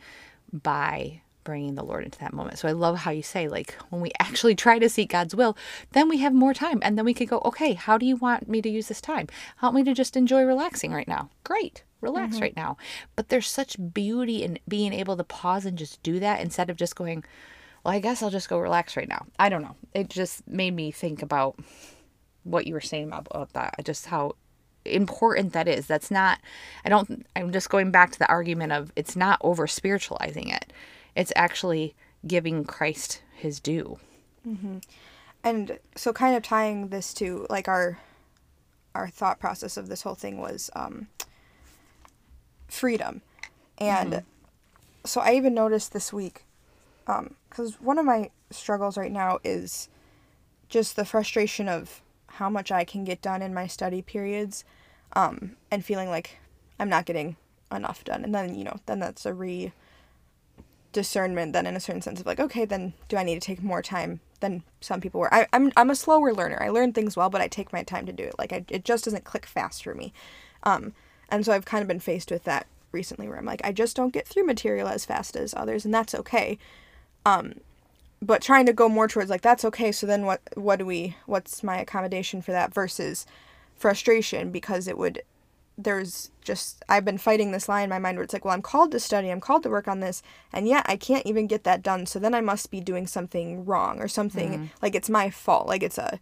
by 0.50 1.20
bringing 1.46 1.76
the 1.76 1.84
Lord 1.84 2.04
into 2.04 2.18
that 2.18 2.34
moment. 2.34 2.58
So 2.58 2.68
I 2.68 2.72
love 2.72 2.98
how 2.98 3.10
you 3.10 3.22
say, 3.22 3.48
like, 3.48 3.74
when 3.88 4.02
we 4.02 4.10
actually 4.20 4.54
try 4.54 4.78
to 4.78 4.90
seek 4.90 5.10
God's 5.10 5.34
will, 5.34 5.56
then 5.92 6.10
we 6.10 6.18
have 6.18 6.34
more 6.34 6.52
time. 6.52 6.80
And 6.82 6.98
then 6.98 7.06
we 7.06 7.14
could 7.14 7.28
go, 7.28 7.40
okay, 7.46 7.72
how 7.72 7.96
do 7.96 8.04
you 8.04 8.16
want 8.16 8.46
me 8.48 8.60
to 8.60 8.68
use 8.68 8.88
this 8.88 9.00
time? 9.00 9.28
Help 9.56 9.72
me 9.74 9.82
to 9.84 9.94
just 9.94 10.14
enjoy 10.14 10.42
relaxing 10.42 10.92
right 10.92 11.08
now. 11.08 11.30
Great, 11.44 11.84
relax 12.02 12.34
mm-hmm. 12.34 12.42
right 12.42 12.56
now. 12.56 12.76
But 13.14 13.30
there's 13.30 13.48
such 13.48 13.78
beauty 13.94 14.42
in 14.42 14.58
being 14.68 14.92
able 14.92 15.16
to 15.16 15.24
pause 15.24 15.64
and 15.64 15.78
just 15.78 16.02
do 16.02 16.20
that 16.20 16.42
instead 16.42 16.68
of 16.68 16.76
just 16.76 16.96
going, 16.96 17.24
well, 17.82 17.94
I 17.94 18.00
guess 18.00 18.22
I'll 18.22 18.30
just 18.30 18.50
go 18.50 18.58
relax 18.58 18.96
right 18.96 19.08
now. 19.08 19.24
I 19.38 19.48
don't 19.48 19.62
know. 19.62 19.76
It 19.94 20.10
just 20.10 20.46
made 20.46 20.74
me 20.74 20.90
think 20.90 21.22
about 21.22 21.58
what 22.42 22.66
you 22.66 22.74
were 22.74 22.80
saying 22.80 23.12
about 23.12 23.52
that, 23.54 23.74
just 23.84 24.06
how 24.06 24.34
important 24.84 25.52
that 25.52 25.66
is. 25.66 25.86
That's 25.86 26.10
not, 26.12 26.38
I 26.84 26.88
don't, 26.88 27.26
I'm 27.34 27.52
just 27.52 27.70
going 27.70 27.90
back 27.90 28.12
to 28.12 28.18
the 28.18 28.28
argument 28.28 28.72
of 28.72 28.92
it's 28.94 29.16
not 29.16 29.40
over 29.40 29.66
spiritualizing 29.66 30.48
it, 30.48 30.72
it's 31.16 31.32
actually 31.34 31.94
giving 32.26 32.64
Christ 32.64 33.22
his 33.34 33.58
due. 33.58 33.98
Mm-hmm. 34.46 34.78
And 35.42 35.78
so, 35.96 36.12
kind 36.12 36.36
of 36.36 36.42
tying 36.42 36.88
this 36.88 37.12
to 37.14 37.46
like 37.50 37.66
our 37.66 37.98
our 38.94 39.08
thought 39.08 39.40
process 39.40 39.76
of 39.76 39.88
this 39.88 40.02
whole 40.02 40.14
thing 40.14 40.38
was 40.38 40.70
um, 40.76 41.08
freedom, 42.68 43.22
and 43.78 44.12
mm-hmm. 44.12 44.26
so 45.04 45.20
I 45.20 45.34
even 45.34 45.54
noticed 45.54 45.92
this 45.92 46.12
week 46.12 46.44
because 47.04 47.74
um, 47.74 47.80
one 47.80 47.98
of 47.98 48.04
my 48.04 48.30
struggles 48.50 48.96
right 48.96 49.12
now 49.12 49.38
is 49.44 49.88
just 50.68 50.96
the 50.96 51.04
frustration 51.04 51.68
of 51.68 52.02
how 52.26 52.50
much 52.50 52.70
I 52.72 52.84
can 52.84 53.04
get 53.04 53.22
done 53.22 53.42
in 53.42 53.54
my 53.54 53.66
study 53.66 54.02
periods 54.02 54.64
um, 55.14 55.56
and 55.70 55.84
feeling 55.84 56.08
like 56.08 56.38
I'm 56.78 56.88
not 56.88 57.06
getting 57.06 57.36
enough 57.72 58.04
done. 58.04 58.24
And 58.24 58.34
then, 58.34 58.54
you 58.54 58.64
know, 58.64 58.78
then 58.86 58.98
that's 58.98 59.24
a 59.24 59.32
re 59.32 59.72
discernment 60.96 61.52
then 61.52 61.66
in 61.66 61.76
a 61.76 61.80
certain 61.80 62.00
sense 62.00 62.20
of 62.20 62.26
like, 62.26 62.40
okay, 62.40 62.64
then 62.64 62.94
do 63.08 63.18
I 63.18 63.22
need 63.22 63.34
to 63.34 63.46
take 63.46 63.62
more 63.62 63.82
time 63.82 64.20
than 64.40 64.62
some 64.80 64.98
people 64.98 65.20
were? 65.20 65.32
I, 65.32 65.46
I'm, 65.52 65.70
I'm 65.76 65.90
a 65.90 65.94
slower 65.94 66.32
learner. 66.32 66.58
I 66.58 66.70
learn 66.70 66.94
things 66.94 67.18
well, 67.18 67.28
but 67.28 67.42
I 67.42 67.48
take 67.48 67.70
my 67.70 67.82
time 67.82 68.06
to 68.06 68.14
do 68.14 68.24
it. 68.24 68.34
Like, 68.38 68.50
I, 68.50 68.64
it 68.70 68.82
just 68.82 69.04
doesn't 69.04 69.24
click 69.24 69.44
fast 69.44 69.84
for 69.84 69.94
me. 69.94 70.14
Um, 70.62 70.94
and 71.28 71.44
so 71.44 71.52
I've 71.52 71.66
kind 71.66 71.82
of 71.82 71.88
been 71.88 72.00
faced 72.00 72.30
with 72.30 72.44
that 72.44 72.66
recently 72.92 73.28
where 73.28 73.36
I'm 73.36 73.44
like, 73.44 73.60
I 73.62 73.72
just 73.72 73.94
don't 73.94 74.14
get 74.14 74.26
through 74.26 74.46
material 74.46 74.88
as 74.88 75.04
fast 75.04 75.36
as 75.36 75.52
others, 75.52 75.84
and 75.84 75.92
that's 75.92 76.14
okay. 76.14 76.58
Um, 77.26 77.60
but 78.22 78.40
trying 78.40 78.64
to 78.64 78.72
go 78.72 78.88
more 78.88 79.06
towards 79.06 79.28
like 79.28 79.42
that's 79.42 79.64
okay 79.66 79.92
so 79.92 80.06
then 80.06 80.24
what 80.24 80.40
what 80.54 80.78
do 80.78 80.86
we 80.86 81.14
what's 81.26 81.62
my 81.62 81.76
accommodation 81.76 82.40
for 82.40 82.52
that 82.52 82.72
versus 82.72 83.26
frustration 83.74 84.50
because 84.50 84.88
it 84.88 84.96
would 84.96 85.20
there's 85.78 86.30
just 86.42 86.82
I've 86.88 87.04
been 87.04 87.18
fighting 87.18 87.52
this 87.52 87.68
line 87.68 87.84
in 87.84 87.90
my 87.90 87.98
mind 87.98 88.16
where 88.16 88.24
it's 88.24 88.32
like, 88.32 88.44
well, 88.44 88.54
I'm 88.54 88.62
called 88.62 88.92
to 88.92 89.00
study, 89.00 89.30
I'm 89.30 89.40
called 89.40 89.62
to 89.64 89.70
work 89.70 89.88
on 89.88 90.00
this, 90.00 90.22
and 90.52 90.66
yet 90.66 90.86
I 90.88 90.96
can't 90.96 91.26
even 91.26 91.46
get 91.46 91.64
that 91.64 91.82
done. 91.82 92.06
So 92.06 92.18
then 92.18 92.34
I 92.34 92.40
must 92.40 92.70
be 92.70 92.80
doing 92.80 93.06
something 93.06 93.64
wrong 93.64 94.00
or 94.00 94.08
something 94.08 94.52
mm-hmm. 94.52 94.64
like 94.80 94.94
it's 94.94 95.10
my 95.10 95.30
fault, 95.30 95.66
like 95.66 95.82
it's 95.82 95.98
a 95.98 96.18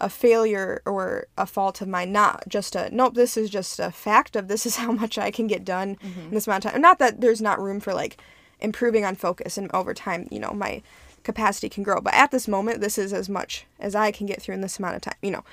a 0.00 0.08
failure 0.08 0.80
or 0.86 1.26
a 1.36 1.44
fault 1.44 1.80
of 1.80 1.88
mine, 1.88 2.12
not 2.12 2.44
just 2.48 2.76
a 2.76 2.88
nope. 2.94 3.14
This 3.14 3.36
is 3.36 3.50
just 3.50 3.80
a 3.80 3.90
fact 3.90 4.36
of 4.36 4.48
this 4.48 4.64
is 4.64 4.76
how 4.84 4.92
much 4.92 5.18
I 5.18 5.30
can 5.30 5.46
get 5.46 5.64
done 5.64 5.96
mm-hmm. 5.96 6.20
in 6.20 6.30
this 6.30 6.46
amount 6.46 6.64
of 6.64 6.72
time. 6.72 6.80
Not 6.80 6.98
that 6.98 7.20
there's 7.20 7.42
not 7.42 7.60
room 7.60 7.80
for 7.80 7.92
like 7.92 8.16
improving 8.60 9.04
on 9.04 9.14
focus 9.14 9.56
and 9.58 9.70
over 9.72 9.94
time, 9.94 10.26
you 10.30 10.40
know, 10.40 10.50
my 10.50 10.82
capacity 11.22 11.68
can 11.68 11.82
grow. 11.82 12.00
But 12.00 12.14
at 12.14 12.30
this 12.30 12.48
moment, 12.48 12.80
this 12.80 12.98
is 12.98 13.12
as 13.12 13.28
much 13.28 13.66
as 13.78 13.94
I 13.94 14.10
can 14.10 14.26
get 14.26 14.40
through 14.40 14.54
in 14.54 14.60
this 14.60 14.78
amount 14.78 14.96
of 14.96 15.02
time, 15.02 15.16
you 15.22 15.30
know. 15.30 15.44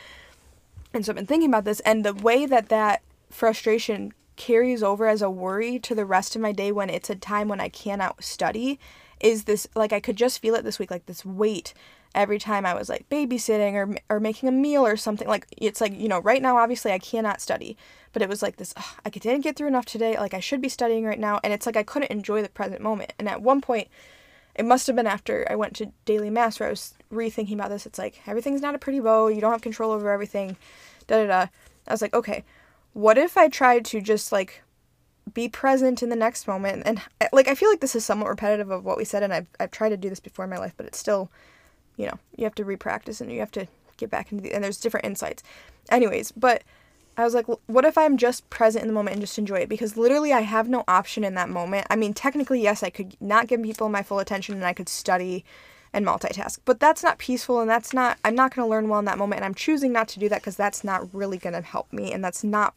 And 0.93 1.05
so 1.05 1.11
I've 1.11 1.17
been 1.17 1.25
thinking 1.25 1.49
about 1.49 1.65
this, 1.65 1.81
and 1.81 2.05
the 2.05 2.13
way 2.13 2.45
that 2.45 2.69
that 2.69 3.01
frustration 3.35 4.13
carries 4.37 4.81
over 4.81 5.07
as 5.07 5.21
a 5.21 5.29
worry 5.29 5.77
to 5.79 5.93
the 5.93 6.05
rest 6.05 6.35
of 6.35 6.41
my 6.41 6.51
day 6.51 6.71
when 6.71 6.89
it's 6.89 7.09
a 7.09 7.15
time 7.15 7.47
when 7.47 7.59
I 7.59 7.69
cannot 7.69 8.23
study 8.23 8.79
is 9.19 9.43
this 9.43 9.67
like 9.75 9.93
I 9.93 9.99
could 9.99 10.15
just 10.15 10.41
feel 10.41 10.55
it 10.55 10.63
this 10.63 10.79
week, 10.79 10.91
like 10.91 11.05
this 11.05 11.25
weight 11.25 11.73
every 12.13 12.39
time 12.39 12.65
I 12.65 12.73
was 12.73 12.89
like 12.89 13.07
babysitting 13.09 13.73
or 13.73 13.95
or 14.09 14.19
making 14.19 14.49
a 14.49 14.51
meal 14.51 14.85
or 14.85 14.97
something. 14.97 15.27
Like 15.27 15.47
it's 15.57 15.81
like 15.81 15.97
you 15.97 16.07
know 16.07 16.19
right 16.19 16.41
now 16.41 16.57
obviously 16.57 16.91
I 16.91 16.99
cannot 16.99 17.41
study, 17.41 17.77
but 18.13 18.21
it 18.21 18.29
was 18.29 18.41
like 18.41 18.57
this. 18.57 18.73
Ugh, 18.75 18.99
I 19.05 19.09
didn't 19.09 19.41
get 19.41 19.55
through 19.55 19.67
enough 19.67 19.85
today. 19.85 20.17
Like 20.17 20.33
I 20.33 20.39
should 20.39 20.61
be 20.61 20.69
studying 20.69 21.05
right 21.05 21.19
now, 21.19 21.39
and 21.43 21.53
it's 21.53 21.65
like 21.65 21.77
I 21.77 21.83
couldn't 21.83 22.11
enjoy 22.11 22.41
the 22.41 22.49
present 22.49 22.81
moment. 22.81 23.13
And 23.19 23.29
at 23.29 23.41
one 23.41 23.61
point, 23.61 23.87
it 24.55 24.65
must 24.65 24.87
have 24.87 24.95
been 24.95 25.07
after 25.07 25.47
I 25.49 25.55
went 25.55 25.75
to 25.77 25.91
daily 26.05 26.29
mass 26.29 26.59
where 26.59 26.67
I 26.67 26.71
was 26.71 26.93
rethinking 27.11 27.53
about 27.53 27.69
this. 27.69 27.85
It's 27.85 27.99
like 27.99 28.21
everything's 28.27 28.61
not 28.61 28.75
a 28.75 28.79
pretty 28.79 28.99
bow. 28.99 29.27
You 29.27 29.41
don't 29.41 29.51
have 29.51 29.61
control 29.61 29.91
over 29.91 30.09
everything 30.09 30.57
da 31.07 31.25
da 31.25 31.27
da. 31.27 31.47
I 31.87 31.93
was 31.93 32.01
like, 32.01 32.13
okay, 32.13 32.43
what 32.95 33.17
if 33.17 33.37
I 33.37 33.49
tried 33.49 33.83
to 33.85 33.99
just 33.99 34.31
like 34.31 34.63
be 35.33 35.49
present 35.49 36.01
in 36.01 36.07
the 36.07 36.15
next 36.15 36.47
moment? 36.47 36.83
And 36.85 37.01
like, 37.33 37.49
I 37.49 37.53
feel 37.53 37.69
like 37.69 37.81
this 37.81 37.95
is 37.95 38.05
somewhat 38.05 38.29
repetitive 38.29 38.71
of 38.71 38.85
what 38.85 38.97
we 38.97 39.03
said, 39.03 39.21
and 39.21 39.33
I've, 39.33 39.47
I've 39.59 39.71
tried 39.71 39.89
to 39.89 39.97
do 39.97 40.09
this 40.09 40.21
before 40.21 40.45
in 40.45 40.51
my 40.51 40.57
life, 40.57 40.73
but 40.77 40.85
it's 40.85 40.97
still, 40.97 41.29
you 41.97 42.05
know, 42.05 42.17
you 42.37 42.45
have 42.45 42.55
to 42.55 42.63
repractice 42.63 43.19
and 43.19 43.29
you 43.29 43.39
have 43.41 43.51
to 43.51 43.67
get 43.97 44.09
back 44.09 44.31
into 44.31 44.45
the, 44.45 44.53
and 44.53 44.63
there's 44.63 44.79
different 44.79 45.05
insights. 45.05 45.43
Anyways, 45.89 46.31
but 46.31 46.63
I 47.17 47.25
was 47.25 47.33
like, 47.33 47.47
what 47.65 47.83
if 47.83 47.97
I'm 47.97 48.15
just 48.15 48.49
present 48.49 48.83
in 48.83 48.87
the 48.87 48.93
moment 48.93 49.15
and 49.15 49.21
just 49.21 49.37
enjoy 49.37 49.57
it? 49.57 49.69
Because 49.69 49.97
literally, 49.97 50.31
I 50.31 50.41
have 50.41 50.69
no 50.69 50.85
option 50.87 51.25
in 51.25 51.33
that 51.33 51.49
moment. 51.49 51.87
I 51.89 51.97
mean, 51.97 52.13
technically, 52.13 52.61
yes, 52.61 52.81
I 52.81 52.89
could 52.89 53.17
not 53.19 53.47
give 53.47 53.61
people 53.61 53.89
my 53.89 54.03
full 54.03 54.19
attention 54.19 54.55
and 54.55 54.65
I 54.65 54.73
could 54.73 54.87
study 54.87 55.43
and 55.91 56.05
multitask. 56.05 56.59
But 56.63 56.79
that's 56.79 57.03
not 57.03 57.17
peaceful 57.17 57.59
and 57.59 57.69
that's 57.69 57.93
not, 57.93 58.19
I'm 58.23 58.35
not 58.35 58.55
going 58.55 58.65
to 58.65 58.69
learn 58.69 58.87
well 58.87 58.99
in 58.99 59.05
that 59.05 59.17
moment. 59.17 59.39
And 59.39 59.45
I'm 59.45 59.53
choosing 59.53 59.91
not 59.91 60.07
to 60.09 60.19
do 60.19 60.29
that 60.29 60.41
because 60.41 60.55
that's 60.55 60.85
not 60.85 61.13
really 61.13 61.37
going 61.37 61.55
to 61.55 61.61
help 61.61 61.91
me 61.91 62.13
and 62.13 62.23
that's 62.23 62.43
not 62.43 62.73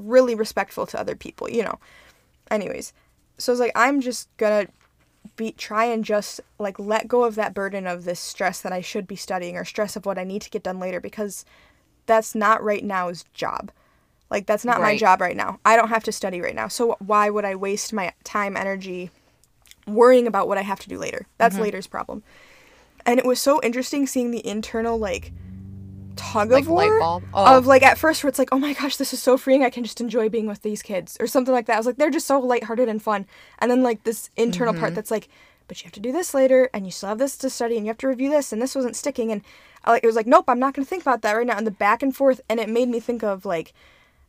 really 0.00 0.34
respectful 0.34 0.86
to 0.86 1.00
other 1.00 1.16
people, 1.16 1.48
you 1.50 1.62
know. 1.62 1.78
Anyways, 2.50 2.92
so 3.38 3.52
I 3.52 3.54
was 3.54 3.60
like, 3.60 3.72
I'm 3.74 4.00
just 4.00 4.28
to 4.66 4.72
be 5.36 5.52
try 5.52 5.84
and 5.84 6.04
just 6.04 6.40
like 6.58 6.78
let 6.78 7.08
go 7.08 7.24
of 7.24 7.34
that 7.34 7.54
burden 7.54 7.86
of 7.86 8.04
this 8.04 8.20
stress 8.20 8.60
that 8.60 8.72
I 8.72 8.80
should 8.80 9.06
be 9.06 9.16
studying 9.16 9.56
or 9.56 9.64
stress 9.64 9.96
of 9.96 10.06
what 10.06 10.18
I 10.18 10.24
need 10.24 10.42
to 10.42 10.50
get 10.50 10.62
done 10.62 10.80
later 10.80 11.00
because 11.00 11.44
that's 12.06 12.34
not 12.34 12.62
right 12.62 12.84
now's 12.84 13.24
job. 13.34 13.70
Like 14.30 14.46
that's 14.46 14.64
not 14.64 14.80
my 14.80 14.96
job 14.96 15.20
right 15.20 15.36
now. 15.36 15.58
I 15.64 15.76
don't 15.76 15.88
have 15.88 16.04
to 16.04 16.12
study 16.12 16.40
right 16.40 16.54
now. 16.54 16.68
So 16.68 16.96
why 16.98 17.30
would 17.30 17.44
I 17.44 17.54
waste 17.54 17.92
my 17.92 18.12
time, 18.24 18.56
energy 18.56 19.10
worrying 19.86 20.26
about 20.26 20.48
what 20.48 20.58
I 20.58 20.62
have 20.62 20.80
to 20.80 20.88
do 20.88 20.98
later? 20.98 21.26
That's 21.38 21.54
Mm-hmm. 21.54 21.64
later's 21.64 21.86
problem. 21.86 22.22
And 23.06 23.18
it 23.18 23.26
was 23.26 23.40
so 23.40 23.60
interesting 23.62 24.06
seeing 24.06 24.30
the 24.30 24.46
internal 24.46 24.98
like 24.98 25.32
tug 26.20 26.50
Like 26.50 26.64
of 26.64 26.70
light 26.70 26.90
war? 26.90 27.22
Oh. 27.34 27.56
of 27.56 27.66
like 27.66 27.82
at 27.82 27.98
first 27.98 28.22
where 28.22 28.28
it's 28.28 28.38
like, 28.38 28.50
oh 28.52 28.58
my 28.58 28.72
gosh, 28.74 28.96
this 28.96 29.12
is 29.12 29.22
so 29.22 29.36
freeing. 29.36 29.64
I 29.64 29.70
can 29.70 29.84
just 29.84 30.00
enjoy 30.00 30.28
being 30.28 30.46
with 30.46 30.62
these 30.62 30.82
kids 30.82 31.16
or 31.20 31.26
something 31.26 31.54
like 31.54 31.66
that. 31.66 31.74
I 31.74 31.78
was 31.78 31.86
like, 31.86 31.96
they're 31.96 32.10
just 32.10 32.26
so 32.26 32.38
lighthearted 32.40 32.88
and 32.88 33.02
fun. 33.02 33.26
And 33.58 33.70
then 33.70 33.82
like 33.82 34.04
this 34.04 34.30
internal 34.36 34.72
Mm-hmm. 34.74 34.80
part 34.80 34.94
that's 34.94 35.10
like, 35.10 35.28
but 35.68 35.80
you 35.80 35.86
have 35.86 35.92
to 35.92 36.00
do 36.00 36.10
this 36.12 36.34
later, 36.34 36.68
and 36.74 36.84
you 36.84 36.90
still 36.90 37.10
have 37.10 37.18
this 37.18 37.36
to 37.38 37.48
study, 37.48 37.76
and 37.76 37.86
you 37.86 37.90
have 37.90 37.98
to 37.98 38.08
review 38.08 38.28
this, 38.28 38.52
and 38.52 38.60
this 38.60 38.74
wasn't 38.74 38.96
sticking, 38.96 39.30
and 39.30 39.42
I, 39.84 39.92
like 39.92 40.02
it 40.02 40.06
was 40.06 40.16
like, 40.16 40.26
nope, 40.26 40.46
I'm 40.48 40.58
not 40.58 40.74
gonna 40.74 40.84
think 40.84 41.02
about 41.02 41.22
that 41.22 41.32
right 41.36 41.46
now. 41.46 41.56
And 41.56 41.64
the 41.66 41.70
back 41.70 42.02
and 42.02 42.14
forth, 42.14 42.40
and 42.48 42.58
it 42.58 42.68
made 42.68 42.88
me 42.88 42.98
think 42.98 43.22
of 43.22 43.44
like 43.46 43.72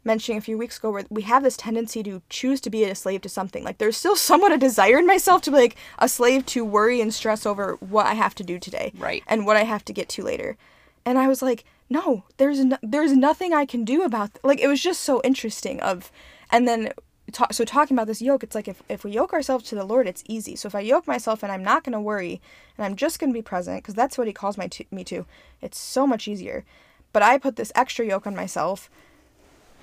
mentioning 0.04 0.38
a 0.38 0.42
few 0.42 0.58
weeks 0.58 0.78
ago 0.78 0.90
where 0.92 1.06
we 1.10 1.22
have 1.24 1.44
this 1.44 1.58
tendency 1.58 2.02
to 2.04 2.22
choose 2.30 2.60
to 2.62 2.70
be 2.72 2.84
a 2.84 2.96
slave 2.96 3.22
to 3.22 3.30
something. 3.30 3.64
Like 3.64 3.78
there's 3.78 3.98
still 3.98 4.16
somewhat 4.16 4.52
a 4.52 4.58
desire 4.58 4.98
in 4.98 5.06
myself 5.06 5.42
to 5.44 5.52
be 5.52 5.58
like 5.58 5.76
a 6.00 6.08
slave 6.10 6.46
to 6.48 6.64
worry 6.66 7.02
and 7.02 7.14
stress 7.14 7.46
over 7.46 7.76
what 7.80 8.06
I 8.08 8.14
have 8.16 8.34
to 8.36 8.44
do 8.44 8.58
today, 8.60 8.92
Right. 8.98 9.24
and 9.28 9.46
what 9.46 9.58
I 9.58 9.64
have 9.64 9.84
to 9.86 9.94
get 9.94 10.10
to 10.10 10.24
later. 10.24 10.58
And 11.06 11.18
I 11.18 11.28
was 11.28 11.42
like, 11.42 11.64
no, 11.92 12.24
there's 12.38 12.60
no, 12.64 12.78
there's 12.82 13.14
nothing 13.14 13.54
I 13.54 13.66
can 13.66 13.84
do 13.86 14.02
about 14.04 14.34
th-. 14.34 14.44
like 14.44 14.60
it 14.60 14.68
was 14.68 14.82
just 14.82 15.02
so 15.02 15.22
interesting 15.24 15.80
of, 15.82 16.12
and 16.50 16.68
then. 16.68 16.94
Ta- 17.32 17.48
so 17.52 17.64
talking 17.64 17.96
about 17.96 18.08
this 18.08 18.22
yoke, 18.22 18.44
it's 18.44 18.56
like 18.56 18.68
if, 18.68 18.84
if 18.90 19.06
we 19.06 19.12
yoke 19.12 19.32
ourselves 19.32 19.64
to 19.66 19.76
the 19.76 19.86
Lord, 19.86 20.06
it's 20.06 20.24
easy. 20.28 20.54
So 20.58 20.68
if 20.68 20.76
I 20.76 20.82
yoke 20.82 21.08
myself 21.08 21.44
and 21.44 21.52
I'm 21.52 21.64
not 21.64 21.82
going 21.86 21.94
to 21.94 22.00
worry 22.02 22.42
and 22.78 22.84
I'm 22.84 22.96
just 22.96 23.20
going 23.20 23.32
to 23.32 23.38
be 23.42 23.42
present, 23.44 23.82
because 23.82 23.94
that's 23.94 24.18
what 24.18 24.28
He 24.28 24.34
calls 24.34 24.58
my 24.58 24.68
to- 24.68 24.86
me 24.92 25.06
to, 25.06 25.26
it's 25.62 25.78
so 25.78 26.06
much 26.06 26.28
easier. 26.28 26.66
But 27.14 27.24
I 27.24 27.38
put 27.38 27.56
this 27.56 27.72
extra 27.74 28.06
yoke 28.06 28.28
on 28.28 28.36
myself 28.36 28.90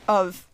of 0.06 0.46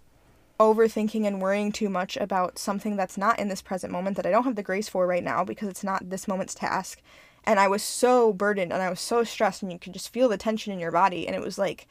overthinking 0.60 1.26
and 1.26 1.42
worrying 1.42 1.72
too 1.72 1.88
much 1.88 2.16
about 2.16 2.58
something 2.58 2.94
that's 2.96 3.18
not 3.18 3.40
in 3.40 3.48
this 3.48 3.62
present 3.62 3.92
moment 3.92 4.16
that 4.16 4.26
I 4.26 4.30
don't 4.30 4.44
have 4.44 4.54
the 4.54 4.62
grace 4.62 4.88
for 4.88 5.04
right 5.06 5.24
now 5.24 5.42
because 5.42 5.68
it's 5.68 5.82
not 5.82 6.10
this 6.10 6.28
moment's 6.28 6.54
task. 6.54 7.00
And 7.44 7.60
I 7.60 7.68
was 7.68 7.82
so 7.82 8.32
burdened 8.32 8.72
and 8.72 8.82
I 8.82 8.90
was 8.90 9.00
so 9.00 9.22
stressed 9.22 9.62
and 9.62 9.72
you 9.72 9.78
could 9.78 9.92
just 9.92 10.12
feel 10.12 10.28
the 10.28 10.38
tension 10.38 10.72
in 10.72 10.78
your 10.78 10.90
body 10.90 11.26
and 11.26 11.36
it 11.36 11.42
was 11.42 11.58
like 11.58 11.86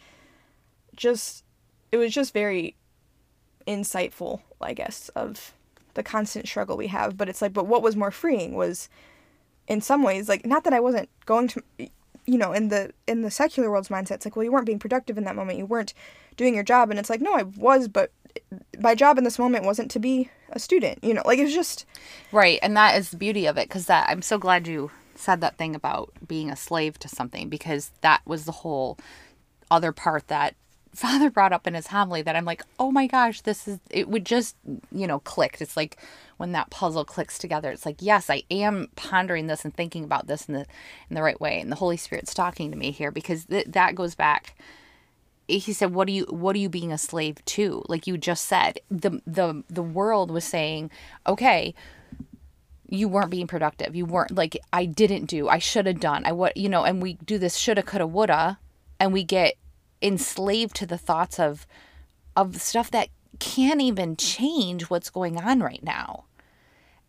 just 0.96 1.44
it 1.92 1.98
was 1.98 2.14
just 2.14 2.34
very 2.34 2.76
insightful, 3.68 4.42
I 4.60 4.74
guess, 4.74 5.10
of 5.10 5.54
the 5.94 6.04
constant 6.04 6.48
struggle 6.48 6.76
we 6.76 6.88
have. 6.88 7.18
But 7.18 7.30
it's 7.30 7.42
like 7.42 7.54
but 7.54 7.68
what 7.68 7.84
was 7.84 7.96
more 7.96 8.12
freeing 8.12 8.56
was 8.56 8.90
in 9.68 9.82
some 9.82 10.04
ways 10.04 10.28
like 10.28 10.46
not 10.46 10.64
that 10.64 10.74
I 10.74 10.80
wasn't 10.80 11.10
going 11.26 11.48
to 11.50 11.64
you 12.26 12.38
know 12.38 12.52
in 12.52 12.70
the 12.70 12.92
in 13.08 13.22
the 13.22 13.32
secular 13.32 13.70
world's 13.70 13.90
mindset 13.90 14.16
it's 14.16 14.26
like 14.26 14.36
well 14.36 14.44
you 14.44 14.52
weren't 14.52 14.66
being 14.66 14.80
productive 14.80 15.18
in 15.18 15.24
that 15.24 15.36
moment 15.36 15.58
you 15.58 15.66
weren't 15.66 15.94
doing 16.38 16.54
your 16.54 16.64
job 16.64 16.90
and 16.90 17.00
it's 17.00 17.10
like 17.10 17.22
no 17.22 17.34
I 17.34 17.44
was 17.44 17.88
but 17.88 18.12
my 18.80 18.96
job 18.96 19.18
in 19.18 19.24
this 19.24 19.40
moment 19.40 19.66
wasn't 19.66 19.92
to 19.92 20.00
be 20.00 20.30
a 20.50 20.60
student 20.60 21.04
you 21.04 21.14
know 21.14 21.22
like 21.26 21.40
it 21.40 21.44
was 21.44 21.54
just 21.54 21.86
Right, 22.32 22.60
and 22.62 22.76
that 22.76 22.98
is 22.98 23.12
the 23.12 23.18
beauty 23.18 23.46
of 23.46 23.58
it 23.58 23.68
because 23.68 23.86
that 23.86 24.10
I'm 24.10 24.22
so 24.22 24.38
glad 24.38 24.68
you 24.68 24.92
said 25.16 25.42
that 25.42 25.58
thing 25.58 25.76
about 25.76 26.12
being 26.28 26.50
a 26.50 26.56
slave 26.56 27.00
to 27.00 27.08
something 27.08 27.50
because 27.50 27.92
that 28.02 28.22
was 28.26 28.46
the 28.46 28.52
whole 28.52 28.98
other 29.70 29.92
part 29.92 30.28
that 30.28 30.56
father 30.94 31.32
brought 31.32 31.54
up 31.54 31.66
in 31.66 31.74
his 31.74 31.88
homily 31.88 32.22
that 32.22 32.36
I'm 32.36 32.46
like, 32.46 32.62
"Oh 32.78 32.92
my 32.92 33.08
gosh, 33.08 33.42
this 33.42 33.68
is 33.68 33.80
it 33.90 34.08
would 34.10 34.26
just, 34.26 34.56
you 34.92 35.08
know, 35.08 35.20
clicked. 35.20 35.62
It's 35.62 35.76
like 35.76 35.98
when 36.38 36.52
that 36.52 36.70
puzzle 36.70 37.06
clicks 37.06 37.40
together. 37.40 37.72
It's 37.72 37.86
like, 37.86 37.98
yes, 38.00 38.30
I 38.30 38.44
am 38.52 38.90
pondering 38.96 39.48
this 39.48 39.66
and 39.66 39.74
thinking 39.74 40.04
about 40.04 40.28
this 40.28 40.46
in 40.48 40.54
the 40.54 40.66
in 41.10 41.16
the 41.16 41.24
right 41.24 41.40
way 41.42 41.60
and 41.60 41.72
the 41.72 41.78
Holy 41.78 41.98
Spirit's 41.98 42.34
talking 42.34 42.70
to 42.72 42.78
me 42.78 42.92
here 42.92 43.12
because 43.12 43.46
th- 43.46 43.68
that 43.68 43.96
goes 43.96 44.14
back 44.16 44.56
he 45.48 45.74
said 45.74 45.94
what 45.94 46.08
are 46.08 46.12
you 46.12 46.26
what 46.30 46.56
are 46.56 46.60
you 46.60 46.70
being 46.70 46.92
a 46.92 46.98
slave 46.98 47.44
to 47.46 47.84
like 47.90 48.08
you 48.08 48.18
just 48.18 48.46
said 48.46 48.80
the 48.90 49.22
the 49.28 49.64
the 49.70 49.84
world 49.84 50.32
was 50.32 50.46
saying 50.46 50.90
okay 51.28 51.74
you 52.90 53.08
weren't 53.08 53.30
being 53.30 53.48
productive. 53.48 53.96
You 53.96 54.06
weren't 54.06 54.32
like 54.32 54.58
i 54.72 54.86
didn't 54.86 55.26
do 55.26 55.48
i 55.48 55.58
should 55.58 55.86
have 55.86 56.00
done 56.00 56.26
i 56.26 56.32
what 56.32 56.58
you 56.58 56.70
know 56.70 56.84
and 56.84 57.02
we 57.02 57.14
do 57.26 57.38
this 57.38 57.56
shoulda 57.56 57.82
coulda 57.82 58.06
woulda 58.06 58.60
and 59.00 59.14
we 59.14 59.24
get 59.24 59.56
enslaved 60.02 60.76
to 60.76 60.86
the 60.86 60.98
thoughts 60.98 61.40
of 61.40 61.66
of 62.36 62.62
stuff 62.62 62.92
that 62.92 63.10
can't 63.40 63.82
even 63.82 64.16
change 64.16 64.84
what's 64.84 65.10
going 65.10 65.38
on 65.38 65.60
right 65.60 65.84
now. 65.84 66.26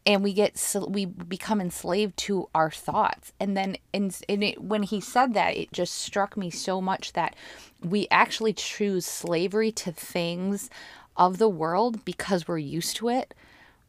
And 0.07 0.23
we 0.23 0.35
get 0.35 0.59
sl- 0.59 0.89
we 0.89 1.07
become 1.07 1.61
enslaved 1.61 2.17
to 2.19 2.49
our 2.55 2.71
thoughts. 2.71 3.33
And 3.41 3.57
then 3.57 3.77
in, 3.93 4.11
in 4.29 4.43
it, 4.43 4.63
when 4.63 4.83
he 4.83 5.01
said 5.01 5.33
that 5.35 5.57
it 5.57 5.73
just 5.73 5.95
struck 5.95 6.37
me 6.37 6.51
so 6.51 6.81
much 6.81 7.15
that 7.15 7.35
we 7.83 8.07
actually 8.11 8.53
choose 8.53 9.07
slavery 9.07 9.73
to 9.73 9.93
things 9.93 10.69
of 11.17 11.39
the 11.39 11.49
world 11.49 12.05
because 12.05 12.47
we're 12.47 12.59
used 12.59 12.97
to 12.97 13.09
it 13.09 13.33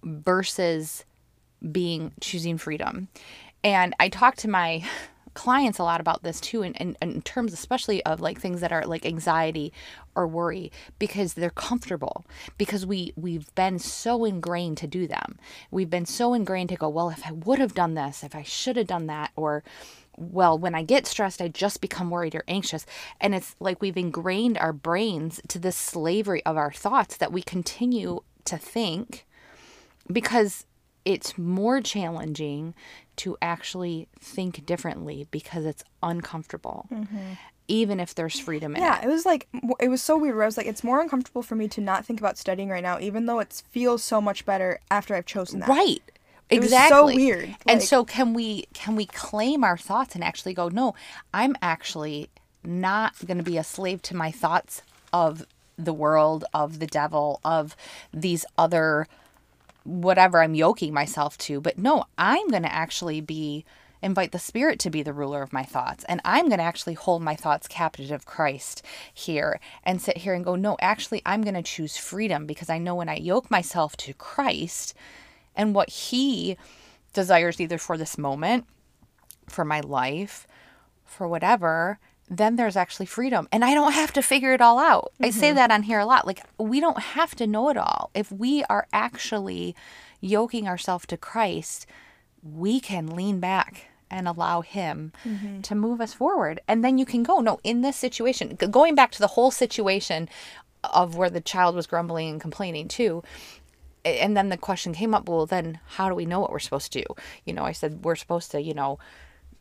versus 0.04 1.04
being 1.72 2.12
choosing 2.22 2.58
freedom. 2.58 3.08
And 3.64 3.94
i 4.00 4.10
talk 4.10 4.36
to 4.38 4.50
my 4.50 4.84
clients 5.36 5.78
a 5.78 5.84
lot 5.84 6.00
about 6.00 6.24
this 6.24 6.40
too 6.40 6.64
in, 6.64 6.74
in, 6.76 6.96
in 7.02 7.22
terms 7.22 7.52
especially 7.52 8.04
of 8.06 8.22
like 8.22 8.40
things 8.40 8.62
that 8.62 8.72
are 8.72 8.86
like 8.86 9.06
anxiety 9.06 9.74
or 10.16 10.26
worry 10.26 10.72
because 10.98 11.34
they're 11.34 11.50
comfortable 11.50 12.26
because 12.58 12.86
we 12.86 13.12
we've 13.18 13.54
been 13.54 13.78
so 13.78 14.24
ingrained 14.24 14.78
to 14.78 14.88
do 14.88 15.06
them. 15.08 15.38
We've 15.72 15.90
been 15.90 16.06
so 16.06 16.34
ingrained 16.34 16.70
to 16.70 16.78
go 16.78 16.88
well 16.90 17.10
if 17.10 17.28
i 17.28 17.32
would 17.32 17.60
have 17.60 17.74
done 17.74 17.96
this 17.96 18.24
if 18.24 18.34
i 18.34 18.44
should 18.44 18.78
have 18.78 18.88
done 18.88 19.08
that 19.08 19.32
or 19.36 19.64
well 20.18 20.58
when 20.58 20.74
i 20.74 20.82
get 20.82 21.06
stressed 21.06 21.42
i 21.42 21.50
just 21.50 21.82
become 21.82 22.10
worried 22.10 22.34
or 22.34 22.46
anxious. 22.48 22.86
And 23.20 23.36
it's 23.36 23.58
like 23.60 23.82
we've 23.82 23.98
ingrained 23.98 24.58
our 24.58 24.74
brains 24.74 25.42
to 25.50 25.60
this 25.60 25.76
slavery 25.76 26.46
of 26.46 26.56
our 26.56 26.72
thoughts 26.72 27.18
that 27.18 27.34
we 27.34 27.42
continue 27.42 28.22
to 28.46 28.58
think 28.58 29.26
because 30.12 30.66
it's 31.06 31.38
more 31.38 31.82
challenging 31.82 32.74
to 33.18 33.38
actually 33.42 34.08
think 34.20 34.66
differently 34.66 35.28
because 35.32 35.64
it's 35.64 35.84
uncomfortable 36.04 36.88
mm-hmm. 36.92 37.34
even 37.68 38.00
if 38.00 38.14
there's 38.16 38.40
freedom 38.40 38.76
in 38.76 38.82
yeah 38.82 39.00
it. 39.00 39.06
it 39.06 39.08
was 39.08 39.26
like 39.26 39.48
it 39.80 39.90
was 39.90 40.02
so 40.02 40.18
weird 40.18 40.36
where 40.36 40.44
i 40.44 40.48
was 40.48 40.58
like 40.58 40.66
it's 40.66 40.84
more 40.84 41.00
uncomfortable 41.00 41.42
for 41.44 41.56
me 41.56 41.68
to 41.68 41.80
not 41.80 42.06
think 42.06 42.20
about 42.20 42.38
studying 42.38 42.70
right 42.70 42.84
now 42.84 43.00
even 43.00 43.26
though 43.26 43.40
it 43.40 43.64
feels 43.70 44.04
so 44.04 44.20
much 44.20 44.46
better 44.46 44.80
after 44.92 45.16
i've 45.16 45.26
chosen 45.26 45.60
that. 45.60 45.70
Right. 45.70 46.02
It 46.48 46.60
was 46.60 46.66
exactly. 46.68 47.14
so 47.14 47.16
weird, 47.16 47.56
and 47.66 47.80
like- 47.80 47.88
so 47.88 48.06
can 48.06 48.36
we 48.36 48.68
can 48.74 48.96
we 48.96 49.08
claim 49.08 49.64
our 49.64 49.78
thoughts 49.78 50.14
and 50.14 50.24
actually 50.24 50.54
go 50.54 50.70
no 50.70 50.94
i'm 51.34 51.56
actually 51.60 52.30
not 52.64 53.14
going 53.26 53.40
to 53.40 53.44
be 53.44 53.58
a 53.58 53.64
slave 53.64 54.04
to 54.04 54.16
my 54.16 54.30
thoughts 54.30 54.84
of 55.12 55.48
the 55.78 55.94
world 55.94 56.46
of 56.54 56.78
the 56.80 56.88
devil 56.88 57.40
of 57.44 57.76
these 58.14 58.46
other 58.60 59.08
whatever 59.86 60.42
I'm 60.42 60.56
yoking 60.56 60.94
myself 60.94 61.38
to. 61.40 61.62
But 61.62 61.78
no, 61.78 62.06
I'm 62.18 62.50
going 62.50 62.64
to 62.64 62.74
actually 62.74 63.22
be 63.22 63.66
invite 64.02 64.32
the 64.32 64.40
spirit 64.40 64.78
to 64.80 64.90
be 64.92 65.02
the 65.02 65.14
ruler 65.14 65.42
of 65.42 65.54
my 65.54 65.64
thoughts 65.64 66.04
and 66.08 66.22
I'm 66.24 66.48
going 66.48 66.60
to 66.60 66.66
actually 66.66 66.94
hold 66.94 67.24
my 67.24 67.36
thoughts 67.36 67.68
captive 67.68 68.12
of 68.12 68.26
Christ 68.26 68.84
here 69.12 69.60
and 69.84 70.00
sit 70.00 70.18
here 70.18 70.36
and 70.36 70.46
go 70.46 70.56
no, 70.56 70.78
actually 70.80 71.24
I'm 71.26 71.42
going 71.42 71.56
to 71.56 71.64
choose 71.64 71.98
freedom 71.98 72.46
because 72.46 72.70
I 72.70 72.78
know 72.78 72.94
when 72.94 73.10
I 73.10 73.16
yoke 73.16 73.50
myself 73.50 73.98
to 73.98 74.14
Christ 74.14 74.94
and 75.56 75.74
what 75.74 75.90
he 75.90 76.56
desires 77.14 77.60
either 77.60 77.80
for 77.80 77.98
this 77.98 78.18
moment, 78.18 78.66
for 79.48 79.66
my 79.66 79.80
life, 79.80 80.46
for 81.04 81.28
whatever, 81.28 81.98
then 82.30 82.56
there's 82.56 82.76
actually 82.76 83.06
freedom. 83.06 83.48
And 83.52 83.64
I 83.64 83.74
don't 83.74 83.94
have 83.94 84.14
to 84.14 84.22
figure 84.22 84.54
it 84.54 84.62
all 84.62 84.80
out. 84.80 85.14
I 85.22 85.30
say 85.30 85.50
mm-hmm. 85.50 85.56
that 85.58 85.72
on 85.72 85.84
here 85.84 86.00
a 86.00 86.06
lot. 86.06 86.26
Like, 86.26 86.42
we 86.58 86.80
don't 86.80 87.00
have 87.00 87.36
to 87.36 87.48
know 87.48 87.70
it 87.70 87.78
all. 87.78 88.10
If 88.14 88.32
we 88.32 88.64
are 88.66 88.88
actually 88.92 89.76
yoking 90.22 90.68
ourselves 90.68 91.06
to 91.08 91.18
Christ, 91.18 91.86
we 92.42 92.80
can 92.80 93.08
lean 93.08 93.40
back 93.40 93.88
and 94.10 94.28
allow 94.28 94.62
Him 94.62 95.12
mm-hmm. 95.24 95.62
to 95.62 95.76
move 95.76 96.02
us 96.02 96.14
forward. 96.14 96.60
And 96.68 96.84
then 96.84 96.98
you 96.98 97.06
can 97.06 97.24
go, 97.24 97.40
no, 97.40 97.60
in 97.64 97.82
this 97.82 97.98
situation, 97.98 98.56
going 98.56 98.96
back 98.96 99.12
to 99.12 99.20
the 99.20 99.28
whole 99.28 99.52
situation 99.52 100.30
of 100.84 101.16
where 101.16 101.30
the 101.30 101.42
child 101.42 101.76
was 101.76 101.88
grumbling 101.88 102.30
and 102.30 102.42
complaining 102.42 102.88
too 102.88 103.24
and 104.06 104.38
then 104.38 104.50
the 104.50 104.58
question 104.58 104.94
came 104.94 105.16
up 105.16 105.28
well 105.28 105.46
then 105.46 105.80
how 105.88 106.08
do 106.08 106.16
we 106.16 106.26
know 106.26 106.40
what 106.40 106.52
we're 106.52 106.60
supposed 106.60 106.92
to 106.92 107.02
do 107.02 107.06
you 107.44 107.54
know 107.54 107.64
i 107.64 107.72
said 107.72 108.06
we're 108.06 108.16
supposed 108.16 108.52
to 108.52 108.62
you 108.62 108.74
know 108.74 109.00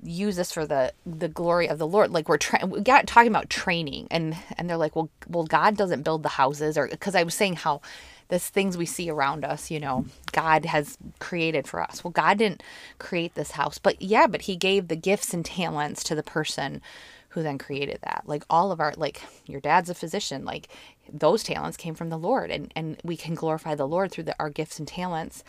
use 0.05 0.37
this 0.37 0.53
for 0.53 0.67
the 0.67 0.93
the 1.07 1.29
glory 1.29 1.69
of 1.69 1.79
the 1.79 1.87
lord. 1.87 2.11
Like 2.11 2.29
we're 2.29 2.39
tra- 2.39 2.67
we 2.67 2.81
got 2.81 3.07
talking 3.07 3.31
about 3.31 3.51
training 3.51 4.09
and 4.11 4.37
and 4.59 4.69
they're 4.71 4.77
like 4.77 4.97
well 4.97 5.11
well 5.29 5.45
god 5.45 5.77
doesn't 5.77 6.03
build 6.03 6.23
the 6.23 6.31
houses 6.31 6.79
or 6.79 6.89
because 6.89 7.15
i 7.15 7.23
was 7.23 7.35
saying 7.35 7.57
how 7.57 7.81
this 8.29 8.49
things 8.49 8.77
we 8.79 8.87
see 8.87 9.11
around 9.11 9.45
us 9.45 9.71
you 9.71 9.81
know 9.81 10.07
god 10.33 10.65
has 10.67 10.99
created 11.21 11.67
for 11.67 11.81
us. 11.83 12.05
Well 12.05 12.13
god 12.13 12.39
didn't 12.39 12.63
create 12.99 13.35
this 13.35 13.53
house 13.53 13.79
but 13.79 14.01
yeah 14.03 14.27
but 14.27 14.43
he 14.43 14.57
gave 14.57 14.89
the 14.89 14.97
gifts 14.97 15.35
and 15.35 15.45
talents 15.45 16.05
to 16.05 16.15
the 16.15 16.23
person 16.23 16.83
who 17.31 17.43
then 17.43 17.59
created 17.59 17.99
that. 18.03 18.23
Like 18.27 18.45
all 18.49 18.71
of 18.73 18.81
our 18.81 18.95
like 18.97 19.23
your 19.47 19.61
dad's 19.61 19.91
a 19.91 19.95
physician 19.95 20.45
like 20.45 20.69
those 21.13 21.43
talents 21.43 21.77
came 21.77 21.95
from 21.95 22.11
the 22.11 22.19
lord 22.19 22.51
and 22.51 22.73
and 22.77 22.99
we 23.05 23.17
can 23.17 23.35
glorify 23.35 23.75
the 23.75 23.87
lord 23.89 24.11
through 24.13 24.25
the, 24.25 24.37
our 24.39 24.51
gifts 24.51 24.79
and 24.79 24.89
talents 24.89 25.45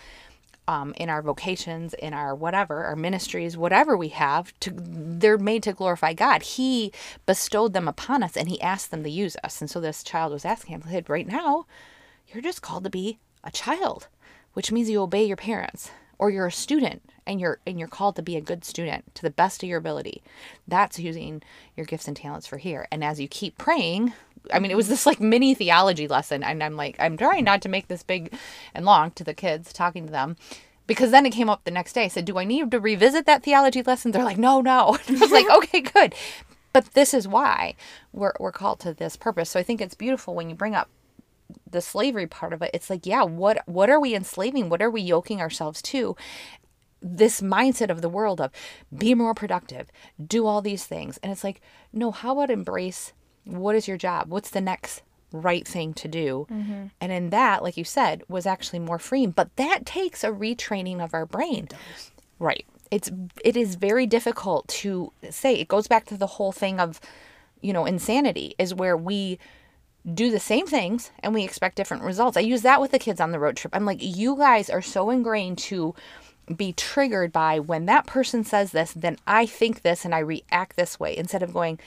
um, 0.68 0.94
in 0.98 1.10
our 1.10 1.22
vocations, 1.22 1.94
in 1.94 2.14
our 2.14 2.34
whatever, 2.36 2.84
our 2.84 2.96
ministries, 2.96 3.58
whatever 3.58 3.96
we 3.96 4.10
have, 4.10 4.58
to 4.62 4.72
they're 4.76 5.38
made 5.38 5.64
to 5.64 5.74
glorify 5.74 6.14
God. 6.14 6.42
He 6.42 6.92
bestowed 7.26 7.74
them 7.74 7.88
upon 7.88 8.24
us, 8.24 8.36
and 8.36 8.50
He 8.50 8.62
asked 8.62 8.92
them 8.92 9.04
to 9.04 9.10
use 9.10 9.38
us. 9.44 9.62
And 9.62 9.70
so 9.70 9.80
this 9.80 10.04
child 10.04 10.34
was 10.34 10.46
asking 10.46 10.76
him, 10.76 11.04
"Right 11.08 11.28
now, 11.28 11.66
you're 12.28 12.42
just 12.42 12.62
called 12.62 12.84
to 12.84 12.90
be 12.90 13.20
a 13.44 13.52
child, 13.52 14.08
which 14.54 14.72
means 14.72 14.90
you 14.90 15.02
obey 15.02 15.24
your 15.24 15.38
parents, 15.38 15.92
or 16.18 16.30
you're 16.30 16.48
a 16.48 16.52
student, 16.52 17.02
and 17.28 17.40
you're 17.40 17.60
and 17.68 17.78
you're 17.78 17.88
called 17.88 18.16
to 18.16 18.24
be 18.24 18.36
a 18.36 18.42
good 18.42 18.66
student 18.66 19.14
to 19.16 19.22
the 19.22 19.30
best 19.30 19.62
of 19.62 19.70
your 19.70 19.78
ability. 19.78 20.24
That's 20.68 21.00
using 21.00 21.44
your 21.76 21.86
gifts 21.86 22.08
and 22.08 22.18
talents 22.18 22.48
for 22.48 22.58
here. 22.58 22.88
And 22.92 23.04
as 23.04 23.20
you 23.20 23.28
keep 23.28 23.58
praying." 23.58 24.14
I 24.54 24.60
mean, 24.60 24.72
it 24.72 24.78
was 24.78 24.88
this 24.88 25.06
like 25.06 25.20
mini 25.20 25.54
theology 25.54 26.08
lesson, 26.08 26.44
and 26.44 26.64
I'm 26.64 26.76
like, 26.76 26.96
I'm 27.00 27.18
trying 27.18 27.46
not 27.46 27.62
to 27.64 27.70
make 27.70 27.88
this 27.88 28.04
big 28.04 28.34
and 28.74 28.86
long 28.86 29.12
to 29.12 29.24
the 29.24 29.34
kids, 29.34 29.74
talking 29.74 30.06
to 30.06 30.12
them, 30.12 30.38
because 30.88 31.12
then 31.12 31.26
it 31.26 31.32
came 31.32 31.50
up 31.50 31.64
the 31.64 31.72
next 31.72 31.94
day. 31.94 32.06
I 32.06 32.10
said, 32.10 32.26
Do 32.26 32.38
I 32.38 32.44
need 32.44 32.72
to 32.72 32.80
revisit 32.80 33.26
that 33.26 33.44
theology 33.44 33.82
lesson? 33.82 34.12
They're 34.12 34.24
like, 34.24 34.38
No, 34.38 34.62
no. 34.62 34.98
I 35.10 35.14
was 35.14 35.32
like, 35.32 35.50
Okay, 35.58 35.82
good. 35.82 36.16
But 36.74 36.94
this 36.94 37.14
is 37.14 37.28
why 37.28 37.76
we're, 38.12 38.34
we're 38.40 38.52
called 38.52 38.82
to 38.82 38.94
this 38.94 39.16
purpose. 39.16 39.50
So 39.50 39.60
I 39.60 39.64
think 39.64 39.80
it's 39.80 39.96
beautiful 39.96 40.36
when 40.36 40.50
you 40.50 40.56
bring 40.56 40.76
up 40.76 40.90
the 41.70 41.82
slavery 41.82 42.28
part 42.28 42.54
of 42.54 42.62
it. 42.62 42.72
It's 42.74 42.90
like, 42.90 43.06
yeah, 43.06 43.24
what 43.24 43.60
what 43.66 43.90
are 43.90 44.00
we 44.00 44.16
enslaving? 44.16 44.70
What 44.70 44.82
are 44.82 44.90
we 44.90 45.02
yoking 45.02 45.42
ourselves 45.42 45.82
to? 45.84 46.16
This 47.02 47.40
mindset 47.40 47.90
of 47.90 48.02
the 48.02 48.10
world 48.10 48.42
of 48.42 48.52
be 48.96 49.14
more 49.14 49.34
productive, 49.34 49.90
do 50.26 50.48
all 50.48 50.62
these 50.62 50.86
things. 50.86 51.20
And 51.22 51.32
it's 51.32 51.44
like, 51.44 51.62
no, 51.94 52.12
how 52.12 52.34
about 52.34 52.50
embrace 52.50 53.14
what 53.46 53.76
is 53.76 53.88
your 53.88 53.98
job? 53.98 54.30
What's 54.30 54.50
the 54.50 54.62
next 54.62 55.02
right 55.32 55.68
thing 55.68 55.94
to 55.96 56.08
do? 56.08 56.48
Mm-hmm. 56.52 56.86
And 57.02 57.12
in 57.12 57.30
that, 57.30 57.64
like 57.64 57.78
you 57.78 57.84
said, 57.84 58.24
was 58.28 58.46
actually 58.46 58.80
more 58.80 59.00
freeing. 59.00 59.32
But 59.32 59.56
that 59.56 59.86
takes 59.86 60.24
a 60.24 60.30
retraining 60.30 61.04
of 61.04 61.14
our 61.14 61.26
brain. 61.26 61.70
Right. 62.40 62.66
It's 62.92 63.12
it 63.44 63.58
is 63.58 63.76
very 63.76 64.06
difficult 64.06 64.68
to 64.68 65.12
say. 65.30 65.56
It 65.56 65.68
goes 65.68 65.88
back 65.88 66.06
to 66.06 66.18
the 66.18 66.28
whole 66.28 66.52
thing 66.52 66.80
of, 66.80 67.00
you 67.62 67.74
know, 67.74 67.86
insanity 67.86 68.56
is 68.58 68.74
where 68.74 68.96
we 68.96 69.40
do 70.14 70.30
the 70.30 70.40
same 70.40 70.68
things 70.68 71.10
and 71.20 71.34
we 71.34 71.44
expect 71.44 71.78
different 71.78 72.04
results. 72.04 72.38
I 72.38 72.42
use 72.42 72.62
that 72.62 72.80
with 72.80 72.92
the 72.92 73.00
kids 73.00 73.20
on 73.20 73.32
the 73.32 73.40
road 73.40 73.58
trip. 73.58 73.76
I'm 73.76 73.86
like, 73.86 73.98
you 74.02 74.38
guys 74.38 74.70
are 74.70 74.82
so 74.82 75.10
ingrained 75.10 75.58
to 75.60 75.96
be 76.56 76.74
triggered 76.74 77.32
by 77.32 77.60
when 77.60 77.88
that 77.88 78.06
person 78.06 78.44
says 78.44 78.72
this, 78.72 78.94
then 78.94 79.18
I 79.26 79.48
think 79.48 79.82
this 79.82 80.06
and 80.06 80.14
I 80.14 80.20
react 80.20 80.76
this 80.76 81.00
way 81.00 81.18
instead 81.18 81.42
of 81.42 81.54
going, 81.54 81.80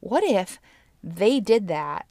what 0.00 0.24
if 0.24 0.58
they 1.06 1.38
did 1.38 1.68
that 1.68 2.06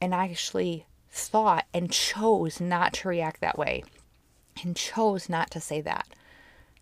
and 0.00 0.14
I 0.14 0.26
actually 0.28 0.84
thought 1.10 1.64
and 1.72 1.90
chose 1.90 2.60
not 2.60 2.92
to 2.94 3.08
react 3.08 3.40
that 3.40 3.58
way 3.58 3.82
and 4.62 4.76
chose 4.76 5.30
not 5.30 5.50
to 5.52 5.60
say 5.60 5.80
that. 5.80 6.06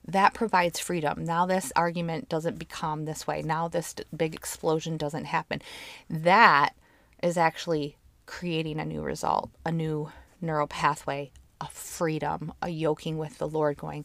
That 0.07 0.35
provides 0.35 0.81
freedom. 0.81 1.25
Now, 1.25 1.47
this 1.47 1.73
argument 1.77 2.29
doesn't 2.29 2.59
become 2.59 3.05
this 3.05 3.27
way. 3.27 3.41
Now, 3.43 3.69
this 3.69 3.95
big 4.15 4.35
explosion 4.35 4.97
doesn't 4.97 5.27
happen. 5.27 5.63
That 6.11 6.75
is 7.23 7.39
actually 7.39 7.97
creating 8.27 8.81
a 8.81 8.85
new 8.85 9.03
result, 9.03 9.51
a 9.65 9.71
new 9.71 10.11
neural 10.41 10.67
pathway, 10.67 11.31
a 11.61 11.69
freedom, 11.69 12.53
a 12.61 12.69
yoking 12.69 13.17
with 13.17 13.39
the 13.39 13.49
Lord, 13.49 13.79
going, 13.79 14.05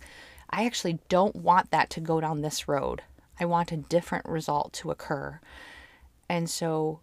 I 0.49 0.65
actually 0.65 0.99
don't 1.09 1.35
want 1.35 1.71
that 1.71 1.89
to 1.91 1.99
go 1.99 2.21
down 2.21 2.41
this 2.41 2.67
road. 2.67 3.01
I 3.39 3.45
want 3.45 3.71
a 3.71 3.77
different 3.77 4.25
result 4.25 4.71
to 4.73 4.91
occur. 4.91 5.39
And 6.29 6.49
so 6.49 6.99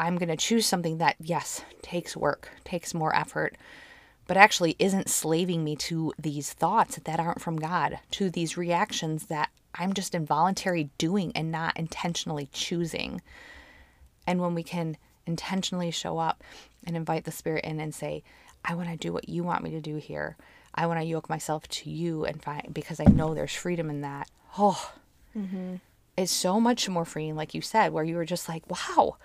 I'm 0.00 0.16
going 0.16 0.30
to 0.30 0.36
choose 0.36 0.64
something 0.64 0.96
that, 0.96 1.16
yes, 1.20 1.62
takes 1.82 2.16
work, 2.16 2.48
takes 2.64 2.94
more 2.94 3.14
effort, 3.14 3.58
but 4.26 4.38
actually 4.38 4.74
isn't 4.78 5.10
slaving 5.10 5.62
me 5.62 5.76
to 5.76 6.14
these 6.18 6.54
thoughts 6.54 6.96
that 6.96 7.20
aren't 7.20 7.42
from 7.42 7.58
God, 7.58 7.98
to 8.12 8.30
these 8.30 8.56
reactions 8.56 9.26
that 9.26 9.50
I'm 9.74 9.92
just 9.92 10.14
involuntary 10.14 10.88
doing 10.96 11.32
and 11.34 11.52
not 11.52 11.76
intentionally 11.76 12.48
choosing. 12.50 13.20
And 14.26 14.40
when 14.40 14.54
we 14.54 14.62
can 14.62 14.96
intentionally 15.26 15.90
show 15.90 16.18
up 16.18 16.42
and 16.86 16.96
invite 16.96 17.24
the 17.24 17.30
Spirit 17.30 17.64
in 17.66 17.78
and 17.78 17.94
say, 17.94 18.22
I 18.64 18.74
want 18.74 18.88
to 18.88 18.96
do 18.96 19.12
what 19.12 19.28
you 19.28 19.44
want 19.44 19.62
me 19.62 19.70
to 19.72 19.82
do 19.82 19.96
here. 19.96 20.38
I 20.74 20.86
want 20.86 20.98
to 21.00 21.04
yoke 21.04 21.28
myself 21.28 21.68
to 21.68 21.90
you 21.90 22.24
and 22.24 22.42
find 22.42 22.72
because 22.72 23.00
I 23.00 23.04
know 23.04 23.34
there's 23.34 23.54
freedom 23.54 23.90
in 23.90 24.00
that. 24.00 24.30
Oh, 24.56 24.92
mm-hmm. 25.36 25.76
it's 26.16 26.32
so 26.32 26.58
much 26.58 26.88
more 26.88 27.04
freeing, 27.04 27.36
like 27.36 27.52
you 27.52 27.60
said, 27.60 27.92
where 27.92 28.04
you 28.04 28.16
were 28.16 28.24
just 28.24 28.48
like, 28.48 28.62
wow, 28.70 29.16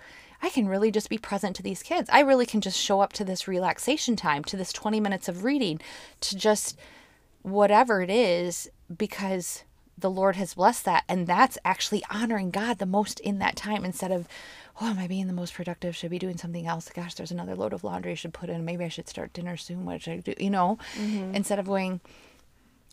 I 0.42 0.50
can 0.50 0.68
really 0.68 0.90
just 0.90 1.08
be 1.08 1.18
present 1.18 1.56
to 1.56 1.62
these 1.62 1.82
kids. 1.82 2.08
I 2.12 2.20
really 2.20 2.46
can 2.46 2.60
just 2.60 2.78
show 2.78 3.00
up 3.00 3.12
to 3.14 3.24
this 3.24 3.48
relaxation 3.48 4.16
time, 4.16 4.44
to 4.44 4.56
this 4.56 4.72
20 4.72 5.00
minutes 5.00 5.28
of 5.28 5.44
reading, 5.44 5.80
to 6.20 6.36
just 6.36 6.78
whatever 7.42 8.02
it 8.02 8.10
is, 8.10 8.68
because 8.94 9.64
the 9.98 10.10
Lord 10.10 10.36
has 10.36 10.54
blessed 10.54 10.84
that. 10.84 11.04
And 11.08 11.26
that's 11.26 11.58
actually 11.64 12.04
honoring 12.10 12.50
God 12.50 12.78
the 12.78 12.86
most 12.86 13.20
in 13.20 13.38
that 13.38 13.56
time 13.56 13.84
instead 13.84 14.12
of, 14.12 14.28
oh, 14.80 14.90
am 14.90 14.98
I 14.98 15.06
being 15.06 15.26
the 15.26 15.32
most 15.32 15.54
productive? 15.54 15.96
Should 15.96 16.06
I 16.06 16.10
be 16.10 16.18
doing 16.18 16.36
something 16.36 16.66
else? 16.66 16.90
Gosh, 16.90 17.14
there's 17.14 17.30
another 17.30 17.54
load 17.54 17.72
of 17.72 17.84
laundry 17.84 18.12
I 18.12 18.16
should 18.16 18.34
put 18.34 18.50
in. 18.50 18.64
Maybe 18.64 18.84
I 18.84 18.88
should 18.88 19.08
start 19.08 19.32
dinner 19.32 19.56
soon. 19.56 19.84
What 19.84 20.02
should 20.02 20.12
I 20.12 20.16
do? 20.18 20.34
You 20.38 20.50
know, 20.50 20.78
mm-hmm. 20.96 21.34
instead 21.34 21.58
of 21.58 21.66
going, 21.66 22.00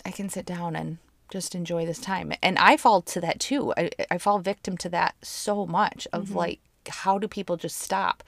I 0.05 0.11
can 0.11 0.29
sit 0.29 0.45
down 0.45 0.75
and 0.75 0.97
just 1.29 1.55
enjoy 1.55 1.85
this 1.85 1.99
time. 1.99 2.31
And 2.41 2.57
I 2.57 2.77
fall 2.77 3.01
to 3.01 3.19
that 3.21 3.39
too. 3.39 3.73
I, 3.75 3.89
I 4.09 4.17
fall 4.17 4.39
victim 4.39 4.77
to 4.77 4.89
that 4.89 5.15
so 5.21 5.65
much 5.65 6.07
of 6.13 6.25
mm-hmm. 6.25 6.37
like, 6.37 6.59
how 6.89 7.17
do 7.17 7.27
people 7.27 7.57
just 7.57 7.77
stop? 7.77 8.23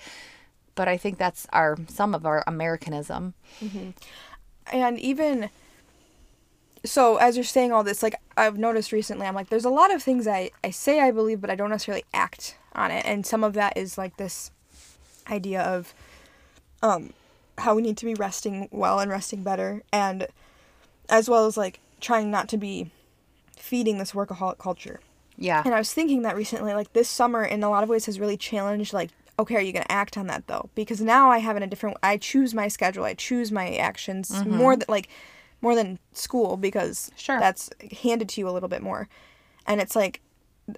But 0.76 0.88
I 0.88 0.97
think 0.97 1.18
that's 1.18 1.47
our 1.53 1.78
some 1.88 2.14
of 2.14 2.26
our 2.26 2.43
Americanism. 2.47 3.34
Mm-hmm. 3.62 3.91
And 4.74 4.99
even 4.99 5.49
so, 6.84 7.18
as 7.18 7.36
you're 7.36 7.43
saying 7.43 7.72
all 7.72 7.84
this, 7.84 8.03
like 8.03 8.16
I've 8.38 8.58
noticed 8.58 8.91
recently, 8.91 9.26
I'm 9.26 9.36
like, 9.36 9.49
there's 9.49 9.66
a 9.66 9.70
lot 9.70 9.93
of 9.93 10.03
things 10.03 10.28
I 10.28 10.51
I 10.64 10.70
say 10.70 10.99
I 10.99 11.12
believe, 11.12 11.41
but 11.41 11.49
I 11.49 11.56
don't 11.56 11.70
necessarily 11.70 12.06
act 12.14 12.58
on 12.74 12.91
it, 12.91 13.06
and 13.06 13.26
some 13.26 13.43
of 13.43 13.53
that 13.53 13.78
is 13.78 13.97
like 13.97 14.18
this 14.18 14.51
idea 15.30 15.62
of 15.62 15.93
um 16.84 17.14
how 17.58 17.74
we 17.74 17.82
need 17.82 17.97
to 17.97 18.06
be 18.06 18.14
resting 18.14 18.68
well 18.72 18.99
and 18.99 19.10
resting 19.10 19.43
better, 19.43 19.84
and 19.91 20.28
as 21.10 21.30
well 21.30 21.45
as 21.45 21.58
like 21.58 21.80
trying 22.01 22.30
not 22.30 22.49
to 22.49 22.58
be 22.58 22.91
feeding 23.58 23.97
this 23.97 24.12
workaholic 24.12 24.58
culture. 24.58 24.99
Yeah. 25.38 25.61
And 25.65 25.73
I 25.73 25.79
was 25.79 25.93
thinking 25.93 26.21
that 26.23 26.36
recently, 26.36 26.73
like 26.73 26.93
this 26.93 27.09
summer, 27.09 27.43
in 27.43 27.63
a 27.63 27.69
lot 27.69 27.83
of 27.83 27.89
ways, 27.89 28.05
has 28.05 28.19
really 28.19 28.38
challenged, 28.38 28.93
like, 28.93 29.11
okay, 29.38 29.55
are 29.55 29.61
you 29.61 29.73
going 29.73 29.83
to 29.83 29.91
act 29.91 30.17
on 30.17 30.27
that 30.27 30.47
though? 30.47 30.69
Because 30.75 31.01
now 31.01 31.29
I 31.29 31.39
have 31.39 31.57
in 31.57 31.63
a 31.63 31.67
different, 31.67 31.97
I 32.01 32.17
choose 32.17 32.53
my 32.53 32.67
schedule, 32.67 33.03
I 33.03 33.13
choose 33.13 33.51
my 33.51 33.75
actions 33.75 34.29
mm-hmm. 34.29 34.55
more 34.55 34.75
than, 34.75 34.86
like, 34.88 35.09
more 35.61 35.75
than 35.75 35.99
school 36.13 36.57
because 36.57 37.11
sure. 37.15 37.39
that's 37.39 37.69
handed 38.01 38.29
to 38.29 38.41
you 38.41 38.47
a 38.47 38.51
little 38.51 38.69
bit 38.69 38.81
more. 38.81 39.09
And 39.65 39.81
it's 39.81 39.95
like, 39.95 40.21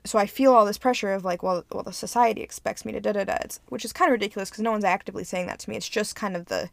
so 0.05 0.19
I 0.19 0.25
feel 0.25 0.53
all 0.53 0.65
this 0.65 0.77
pressure 0.77 1.13
of 1.13 1.23
like, 1.23 1.43
well, 1.43 1.63
well, 1.71 1.83
the 1.83 1.93
society 1.93 2.41
expects 2.41 2.85
me 2.85 2.91
to 2.91 2.99
da 2.99 3.13
da 3.13 3.23
da. 3.23 3.37
It's 3.41 3.59
which 3.69 3.85
is 3.85 3.93
kind 3.93 4.09
of 4.09 4.13
ridiculous 4.13 4.49
because 4.49 4.63
no 4.63 4.71
one's 4.71 4.83
actively 4.83 5.23
saying 5.23 5.47
that 5.47 5.59
to 5.59 5.69
me. 5.69 5.77
It's 5.77 5.87
just 5.89 6.15
kind 6.15 6.35
of 6.35 6.45
the 6.45 6.69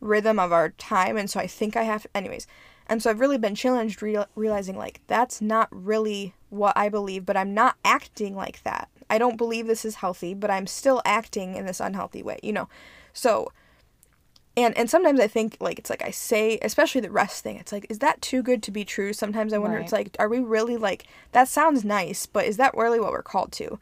rhythm 0.00 0.38
of 0.38 0.52
our 0.52 0.70
time, 0.70 1.16
and 1.16 1.30
so 1.30 1.40
I 1.40 1.46
think 1.46 1.76
I 1.76 1.84
have. 1.84 2.06
Anyways, 2.14 2.46
and 2.86 3.02
so 3.02 3.10
I've 3.10 3.20
really 3.20 3.38
been 3.38 3.54
challenged 3.54 4.02
real, 4.02 4.26
realizing 4.34 4.76
like 4.76 5.00
that's 5.06 5.40
not 5.40 5.68
really 5.70 6.34
what 6.50 6.76
I 6.76 6.88
believe, 6.88 7.24
but 7.24 7.36
I'm 7.36 7.54
not 7.54 7.76
acting 7.84 8.36
like 8.36 8.62
that. 8.62 8.88
I 9.08 9.18
don't 9.18 9.36
believe 9.36 9.66
this 9.66 9.84
is 9.84 9.96
healthy, 9.96 10.34
but 10.34 10.50
I'm 10.50 10.66
still 10.66 11.02
acting 11.04 11.54
in 11.54 11.66
this 11.66 11.80
unhealthy 11.80 12.22
way, 12.22 12.38
you 12.42 12.52
know. 12.52 12.68
So 13.12 13.52
and 14.56 14.76
and 14.76 14.88
sometimes 14.88 15.18
I 15.18 15.26
think 15.26 15.56
like 15.60 15.78
it's 15.78 15.90
like 15.90 16.02
I 16.02 16.10
say, 16.10 16.58
especially 16.62 17.00
the 17.00 17.10
rest 17.10 17.42
thing. 17.42 17.56
It's 17.56 17.72
like 17.72 17.86
is 17.88 17.98
that 18.00 18.20
too 18.22 18.42
good 18.42 18.62
to 18.64 18.70
be 18.70 18.84
true? 18.84 19.12
Sometimes 19.12 19.52
I 19.52 19.58
wonder 19.58 19.76
right. 19.76 19.84
it's 19.84 19.92
like 19.92 20.14
are 20.18 20.28
we 20.28 20.38
really 20.38 20.76
like 20.76 21.06
that 21.32 21.48
sounds 21.48 21.84
nice, 21.84 22.26
but 22.26 22.44
is 22.44 22.56
that 22.58 22.76
really 22.76 23.00
what 23.00 23.12
we're 23.12 23.22
called 23.22 23.52
to? 23.52 23.78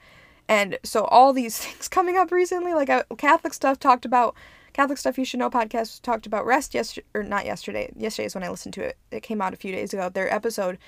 And 0.49 0.79
so 0.83 1.05
all 1.05 1.33
these 1.33 1.59
things 1.65 1.89
coming 1.89 2.17
up 2.17 2.31
recently 2.33 2.75
like 2.75 2.91
uh, 2.91 3.05
Catholic 3.19 3.53
stuff 3.53 3.79
talked 3.79 4.05
about 4.05 4.35
Catholic 4.73 4.99
Stuff 4.99 5.19
You 5.19 5.25
Should 5.25 5.41
Know 5.41 5.51
podcast 5.51 6.03
talked 6.03 6.27
about 6.27 6.47
rest 6.47 6.75
yesterday, 6.75 7.07
or 7.15 7.23
not 7.23 7.45
yesterday. 7.45 7.93
Yesterday 7.97 8.27
is 8.27 8.35
when 8.35 8.45
I 8.45 8.51
listened 8.51 8.75
to 8.75 8.83
it. 8.83 8.97
It 9.11 9.23
came 9.23 9.43
out 9.43 9.53
a 9.53 9.57
few 9.59 9.73
days 9.73 9.93
ago. 9.93 10.09
Their 10.09 10.33
episode 10.33 10.79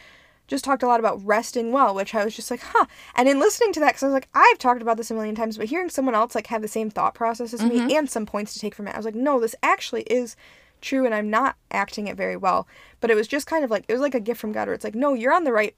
just 0.47 0.65
talked 0.65 0.83
a 0.83 0.87
lot 0.87 1.01
about 1.01 1.25
resting 1.25 1.73
well, 1.73 1.95
which 1.95 2.15
I 2.15 2.25
was 2.25 2.37
just 2.37 2.51
like, 2.51 2.61
huh. 2.61 2.87
And 3.15 3.29
in 3.29 3.41
listening 3.41 3.73
to 3.75 3.81
that, 3.81 3.89
because 3.89 4.03
I 4.03 4.07
was 4.07 4.15
like, 4.15 4.29
I've 4.35 4.59
talked 4.59 4.83
about 4.83 4.97
this 4.97 5.11
a 5.11 5.15
million 5.15 5.35
times, 5.35 5.57
but 5.57 5.67
hearing 5.67 5.89
someone 5.89 6.15
else 6.15 6.35
like 6.35 6.49
have 6.49 6.63
the 6.63 6.69
same 6.69 6.91
thought 6.91 7.15
process 7.15 7.55
as 7.55 7.61
mm-hmm. 7.61 7.87
me 7.87 7.97
and 7.97 8.11
some 8.11 8.27
points 8.27 8.53
to 8.55 8.61
take 8.61 8.75
from 8.75 8.89
it, 8.89 8.95
I 8.95 8.99
was 8.99 9.07
like, 9.07 9.15
no, 9.15 9.41
this 9.41 9.55
actually 9.63 10.03
is 10.03 10.37
true, 10.81 11.07
and 11.07 11.15
I'm 11.15 11.31
not 11.31 11.57
acting 11.71 12.09
it 12.09 12.17
very 12.17 12.37
well. 12.37 12.69
But 13.01 13.11
it 13.11 13.15
was 13.17 13.27
just 13.27 13.47
kind 13.47 13.65
of 13.65 13.71
like 13.71 13.85
it 13.89 13.93
was 13.93 14.03
like 14.03 14.15
a 14.15 14.21
gift 14.21 14.41
from 14.41 14.53
God, 14.53 14.69
where 14.69 14.75
it's 14.75 14.85
like, 14.85 14.95
no, 14.95 15.15
you're 15.15 15.33
on 15.33 15.45
the 15.45 15.53
right 15.53 15.75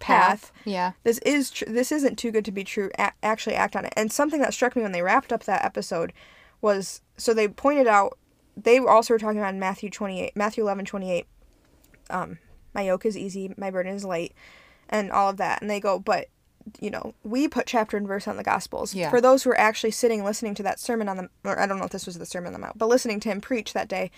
path. 0.00 0.52
Yeah. 0.64 0.92
This 1.04 1.18
is 1.18 1.50
tr- 1.50 1.66
this 1.66 1.92
isn't 1.92 2.18
too 2.18 2.32
good 2.32 2.44
to 2.44 2.52
be 2.52 2.64
true. 2.64 2.90
A- 2.98 3.12
actually, 3.22 3.54
act 3.54 3.76
on 3.76 3.84
it. 3.84 3.92
And 3.96 4.12
something 4.12 4.40
that 4.40 4.52
struck 4.52 4.74
me 4.74 4.82
when 4.82 4.92
they 4.92 5.02
wrapped 5.02 5.32
up 5.32 5.44
that 5.44 5.64
episode 5.64 6.12
was 6.60 7.02
so 7.18 7.34
they 7.34 7.48
pointed 7.48 7.86
out 7.86 8.18
they 8.56 8.78
also 8.78 9.14
were 9.14 9.18
talking 9.18 9.38
about 9.38 9.54
in 9.54 9.60
Matthew 9.60 9.90
28 9.90 10.36
Matthew 10.36 10.64
11 10.64 10.84
28 10.84 11.26
um 12.10 12.38
my 12.74 12.82
yoke 12.82 13.04
is 13.06 13.16
easy 13.16 13.52
my 13.56 13.70
burden 13.70 13.94
is 13.94 14.04
light 14.04 14.32
and 14.88 15.10
all 15.10 15.30
of 15.30 15.36
that 15.36 15.60
and 15.60 15.70
they 15.70 15.80
go 15.80 15.98
but 15.98 16.28
you 16.80 16.90
know 16.90 17.14
we 17.22 17.48
put 17.48 17.66
chapter 17.66 17.96
and 17.96 18.06
verse 18.06 18.28
on 18.28 18.36
the 18.36 18.42
gospels 18.42 18.94
yeah. 18.94 19.10
for 19.10 19.20
those 19.20 19.42
who 19.42 19.50
are 19.50 19.58
actually 19.58 19.90
sitting 19.90 20.24
listening 20.24 20.54
to 20.54 20.62
that 20.62 20.78
sermon 20.78 21.08
on 21.08 21.16
the 21.16 21.28
or 21.44 21.58
I 21.58 21.66
don't 21.66 21.78
know 21.78 21.84
if 21.84 21.92
this 21.92 22.06
was 22.06 22.18
the 22.18 22.26
sermon 22.26 22.48
on 22.48 22.52
the 22.52 22.58
mount 22.58 22.78
but 22.78 22.88
listening 22.88 23.20
to 23.20 23.28
him 23.28 23.40
preach 23.40 23.72
that 23.72 23.88
day 23.88 24.10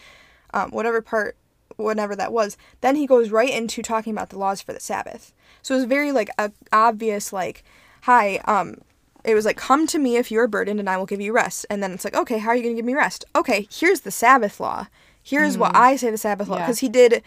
um, 0.53 0.71
whatever 0.71 1.01
part 1.01 1.37
whatever 1.77 2.15
that 2.17 2.33
was. 2.33 2.57
Then 2.81 2.97
he 2.97 3.07
goes 3.07 3.31
right 3.31 3.51
into 3.51 3.83
talking 3.83 4.13
about 4.13 4.31
the 4.31 4.39
laws 4.39 4.61
for 4.63 4.73
the 4.73 4.81
Sabbath. 4.81 5.33
So 5.63 5.75
it 5.75 5.79
was 5.79 5.87
very 5.87 6.13
like 6.13 6.31
a 6.39 6.53
obvious 6.73 7.33
like, 7.33 7.65
hi, 8.03 8.37
um, 8.45 8.77
it 9.25 9.35
was 9.35 9.45
like 9.45 9.57
come 9.57 9.87
to 9.89 9.99
me 9.99 10.17
if 10.17 10.31
you 10.31 10.41
are 10.41 10.49
burdened 10.49 10.81
and 10.81 10.89
I 10.89 10.97
will 10.97 11.07
give 11.07 11.21
you 11.21 11.33
rest. 11.33 11.67
And 11.71 11.83
then 11.83 11.93
it's 11.93 12.05
like, 12.05 12.17
okay, 12.17 12.39
how 12.39 12.51
are 12.51 12.57
you 12.57 12.63
going 12.63 12.75
to 12.75 12.79
give 12.79 12.87
me 12.87 12.95
rest? 12.95 13.25
Okay, 13.35 13.67
here's 13.71 14.01
the 14.01 14.11
Sabbath 14.11 14.61
law. 14.61 14.87
Here's 15.23 15.59
what 15.59 15.73
hmm. 15.73 15.83
I 15.83 15.97
say 15.97 16.11
the 16.11 16.19
Sabbath 16.19 16.49
law 16.49 16.57
Yeah. 16.57 16.67
because 16.67 16.81
he 16.81 16.89
did. 16.89 17.23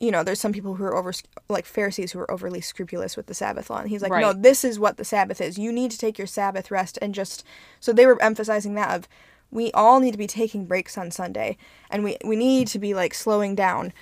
You 0.00 0.10
know, 0.10 0.22
there's 0.22 0.40
some 0.40 0.52
people 0.52 0.74
who 0.74 0.84
are 0.84 0.94
over 0.94 1.12
like 1.48 1.64
Pharisees 1.64 2.12
who 2.12 2.18
are 2.18 2.30
overly 2.30 2.60
scrupulous 2.60 3.16
with 3.16 3.26
the 3.26 3.32
Sabbath 3.32 3.70
law, 3.70 3.78
and 3.78 3.88
he's 3.88 4.02
like, 4.02 4.12
no, 4.12 4.32
this 4.32 4.64
is 4.64 4.78
what 4.78 4.96
the 4.96 5.04
Sabbath 5.04 5.40
is. 5.40 5.56
You 5.56 5.72
need 5.72 5.92
to 5.92 5.98
take 5.98 6.18
your 6.18 6.26
Sabbath 6.26 6.70
rest 6.70 6.98
and 7.00 7.14
just. 7.14 7.44
So 7.80 7.92
they 7.92 8.06
were 8.06 8.20
emphasizing 8.20 8.74
that 8.74 8.94
of 8.94 9.08
we 9.54 9.70
all 9.72 10.00
need 10.00 10.10
to 10.10 10.18
be 10.18 10.26
taking 10.26 10.66
breaks 10.66 10.98
on 10.98 11.12
Sunday 11.12 11.56
and 11.88 12.02
we, 12.02 12.16
we 12.24 12.34
need 12.34 12.66
to 12.68 12.78
be 12.78 12.92
like 12.92 13.14
slowing 13.14 13.54
down 13.54 13.92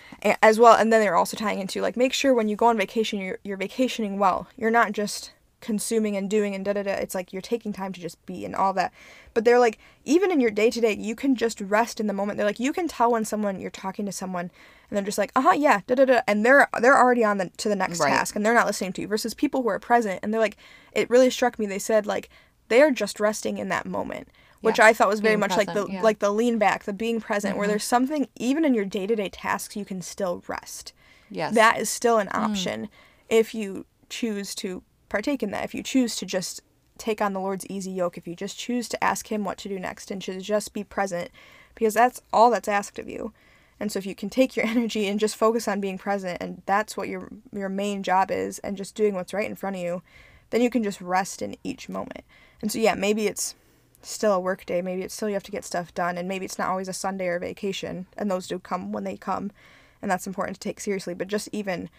as 0.42 0.58
well. 0.58 0.74
And 0.74 0.90
then 0.90 1.02
they're 1.02 1.14
also 1.14 1.36
tying 1.36 1.60
into 1.60 1.82
like 1.82 1.96
make 1.96 2.14
sure 2.14 2.32
when 2.32 2.48
you 2.48 2.56
go 2.56 2.66
on 2.66 2.78
vacation, 2.78 3.20
you're, 3.20 3.38
you're 3.44 3.58
vacationing 3.58 4.18
well. 4.18 4.48
You're 4.56 4.70
not 4.70 4.92
just 4.92 5.30
consuming 5.62 6.14
and 6.16 6.28
doing 6.28 6.54
and 6.54 6.62
da 6.64 6.74
da 6.74 6.82
da. 6.82 6.92
It's 6.92 7.14
like 7.14 7.32
you're 7.32 7.40
taking 7.40 7.72
time 7.72 7.94
to 7.94 8.00
just 8.00 8.24
be 8.26 8.44
and 8.44 8.54
all 8.54 8.74
that. 8.74 8.92
But 9.32 9.46
they're 9.46 9.58
like, 9.58 9.78
even 10.04 10.30
in 10.30 10.40
your 10.40 10.50
day 10.50 10.68
to 10.70 10.80
day, 10.80 10.94
you 10.94 11.14
can 11.14 11.34
just 11.34 11.60
rest 11.62 11.98
in 12.00 12.06
the 12.08 12.12
moment. 12.12 12.36
They're 12.36 12.44
like, 12.46 12.60
you 12.60 12.74
can 12.74 12.86
tell 12.88 13.12
when 13.12 13.24
someone 13.24 13.58
you're 13.60 13.70
talking 13.70 14.04
to 14.04 14.12
someone 14.12 14.50
and 14.90 14.96
they're 14.96 15.04
just 15.04 15.16
like, 15.16 15.32
uh 15.34 15.40
huh, 15.40 15.52
yeah, 15.52 15.80
da 15.86 15.94
da 15.94 16.04
da. 16.04 16.20
And 16.28 16.44
they're 16.44 16.68
they're 16.82 16.98
already 16.98 17.24
on 17.24 17.38
the 17.38 17.48
to 17.56 17.70
the 17.70 17.76
next 17.76 18.00
Right. 18.00 18.10
task 18.10 18.36
and 18.36 18.44
they're 18.44 18.52
not 18.52 18.66
listening 18.66 18.92
to 18.94 19.00
you 19.00 19.08
versus 19.08 19.32
people 19.32 19.62
who 19.62 19.68
are 19.70 19.78
present 19.78 20.20
and 20.22 20.34
they're 20.34 20.40
like, 20.40 20.58
it 20.92 21.08
really 21.08 21.30
struck 21.30 21.58
me. 21.58 21.64
They 21.64 21.78
said 21.78 22.04
like, 22.06 22.28
they 22.68 22.82
are 22.82 22.90
just 22.90 23.18
resting 23.20 23.56
in 23.56 23.68
that 23.70 23.86
moment 23.86 24.28
which 24.60 24.78
Yeah, 24.78 24.86
I 24.86 24.92
thought 24.92 25.08
was 25.08 25.18
very 25.18 25.32
being 25.34 25.40
much 25.40 25.56
like 25.56 25.74
the 25.74 25.86
yeah. 25.88 25.94
Mm-hmm. 25.96 26.04
like 26.04 26.18
the 26.20 26.30
lean 26.32 26.56
back, 26.56 26.84
the 26.84 26.92
being 26.92 27.20
present, 27.20 27.56
where 27.56 27.66
there's 27.66 27.82
something 27.82 28.28
even 28.36 28.64
in 28.64 28.74
your 28.74 28.84
day 28.84 29.08
to 29.08 29.16
day 29.16 29.28
tasks 29.28 29.74
you 29.74 29.84
can 29.84 30.00
still 30.02 30.44
rest. 30.46 30.92
Yes. 31.28 31.52
That 31.56 31.78
is 31.80 31.90
still 31.90 32.18
Mm. 32.18 32.20
an 32.22 32.28
option 32.32 32.88
if 33.28 33.56
you 33.56 33.86
choose 34.08 34.54
to 34.56 34.84
partake 35.12 35.42
in 35.42 35.50
that. 35.50 35.64
If 35.64 35.74
you 35.74 35.82
choose 35.82 36.16
to 36.16 36.26
just 36.26 36.62
take 36.96 37.20
on 37.20 37.34
the 37.34 37.40
Lord's 37.40 37.66
easy 37.66 37.90
yoke, 37.90 38.16
if 38.16 38.26
you 38.26 38.34
just 38.34 38.58
choose 38.58 38.88
to 38.88 39.04
ask 39.04 39.30
Him 39.30 39.44
what 39.44 39.58
to 39.58 39.68
do 39.68 39.78
next 39.78 40.10
and 40.10 40.22
to 40.22 40.40
just 40.40 40.72
be 40.72 40.82
present, 40.82 41.30
because 41.74 41.92
that's 41.92 42.22
all 42.32 42.50
that's 42.50 42.66
asked 42.66 42.98
of 42.98 43.10
you. 43.10 43.34
And 43.78 43.92
so 43.92 43.98
if 43.98 44.06
you 44.06 44.14
can 44.14 44.30
take 44.30 44.56
your 44.56 44.64
energy 44.74 45.06
and 45.06 45.20
just 45.20 45.36
focus 45.36 45.68
on 45.68 45.82
being 45.82 45.98
present, 45.98 46.38
and 46.40 46.62
that's 46.64 46.96
what 46.96 47.08
your 47.08 47.28
your 47.52 47.68
main 47.68 48.02
job 48.02 48.30
is, 48.30 48.58
and 48.60 48.74
just 48.74 48.94
doing 48.94 49.14
what's 49.14 49.34
right 49.34 49.48
in 49.48 49.54
front 49.54 49.76
of 49.76 49.82
you, 49.82 50.02
then 50.48 50.62
you 50.62 50.70
can 50.70 50.82
just 50.82 51.00
rest 51.02 51.42
in 51.42 51.56
each 51.62 51.90
moment. 51.90 52.24
And 52.62 52.72
so 52.72 52.78
yeah, 52.78 52.94
maybe 52.94 53.26
it's 53.26 53.54
still 54.00 54.32
a 54.32 54.40
work 54.40 54.64
day. 54.64 54.80
Maybe 54.80 55.02
it's 55.02 55.14
still 55.14 55.28
you 55.28 55.34
have 55.34 55.42
to 55.42 55.52
get 55.52 55.66
stuff 55.66 55.92
done, 55.92 56.16
and 56.16 56.26
maybe 56.26 56.46
it's 56.46 56.58
not 56.58 56.70
always 56.70 56.88
a 56.88 56.94
Sunday 56.94 57.26
or 57.26 57.38
vacation, 57.38 58.06
and 58.16 58.30
those 58.30 58.48
do 58.48 58.58
come 58.58 58.92
when 58.92 59.04
they 59.04 59.18
come, 59.18 59.52
and 60.00 60.10
that's 60.10 60.26
important 60.26 60.58
to 60.58 60.68
take 60.68 60.80
seriously. 60.80 61.12
But 61.12 61.28
just 61.28 61.50
even 61.52 61.90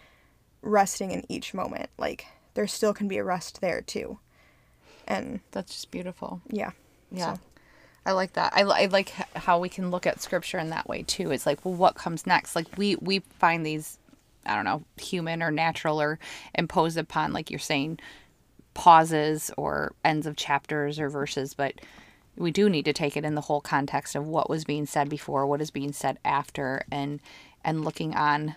resting 0.62 1.12
in 1.12 1.22
each 1.28 1.54
moment, 1.54 1.90
like 1.96 2.26
there 2.54 2.66
still 2.66 2.94
can 2.94 3.08
be 3.08 3.18
a 3.18 3.24
rest 3.24 3.60
there 3.60 3.80
too, 3.80 4.18
and 5.06 5.40
That's 5.52 5.72
just 5.72 5.90
beautiful. 5.90 6.40
yeah, 6.48 6.70
Yeah. 7.10 7.34
So- 7.34 7.40
I 8.06 8.12
like 8.12 8.34
that. 8.34 8.52
I, 8.54 8.60
I 8.64 8.84
like 8.86 9.08
how 9.34 9.58
we 9.58 9.70
can 9.70 9.90
look 9.90 10.06
at 10.06 10.20
scripture 10.20 10.58
in 10.58 10.68
that 10.68 10.86
way 10.86 11.04
too. 11.04 11.30
It's 11.30 11.46
like, 11.46 11.64
well, 11.64 11.72
what 11.72 11.94
comes 11.94 12.26
next? 12.26 12.54
Like 12.54 12.66
we 12.76 12.96
we 12.96 13.20
find 13.38 13.64
these, 13.64 13.98
I 14.44 14.54
don't 14.54 14.66
know, 14.66 14.82
human 15.00 15.42
or 15.42 15.50
natural 15.50 15.98
or 16.02 16.18
imposed 16.54 16.98
upon, 16.98 17.32
like 17.32 17.50
you're 17.50 17.58
saying, 17.58 17.98
pauses 18.74 19.50
or 19.56 19.94
ends 20.04 20.26
of 20.26 20.36
chapters 20.36 20.98
or 20.98 21.08
verses, 21.08 21.54
but 21.54 21.74
we 22.36 22.50
do 22.50 22.68
need 22.68 22.84
to 22.84 22.92
take 22.92 23.16
it 23.16 23.24
in 23.24 23.34
the 23.36 23.40
whole 23.40 23.60
context 23.62 24.14
of 24.14 24.26
what 24.26 24.50
was 24.50 24.64
being 24.64 24.84
said 24.84 25.08
before, 25.08 25.46
what 25.46 25.62
is 25.62 25.70
being 25.70 25.92
said 25.94 26.18
after, 26.26 26.84
and 26.90 27.20
and 27.64 27.86
looking 27.86 28.14
on, 28.14 28.54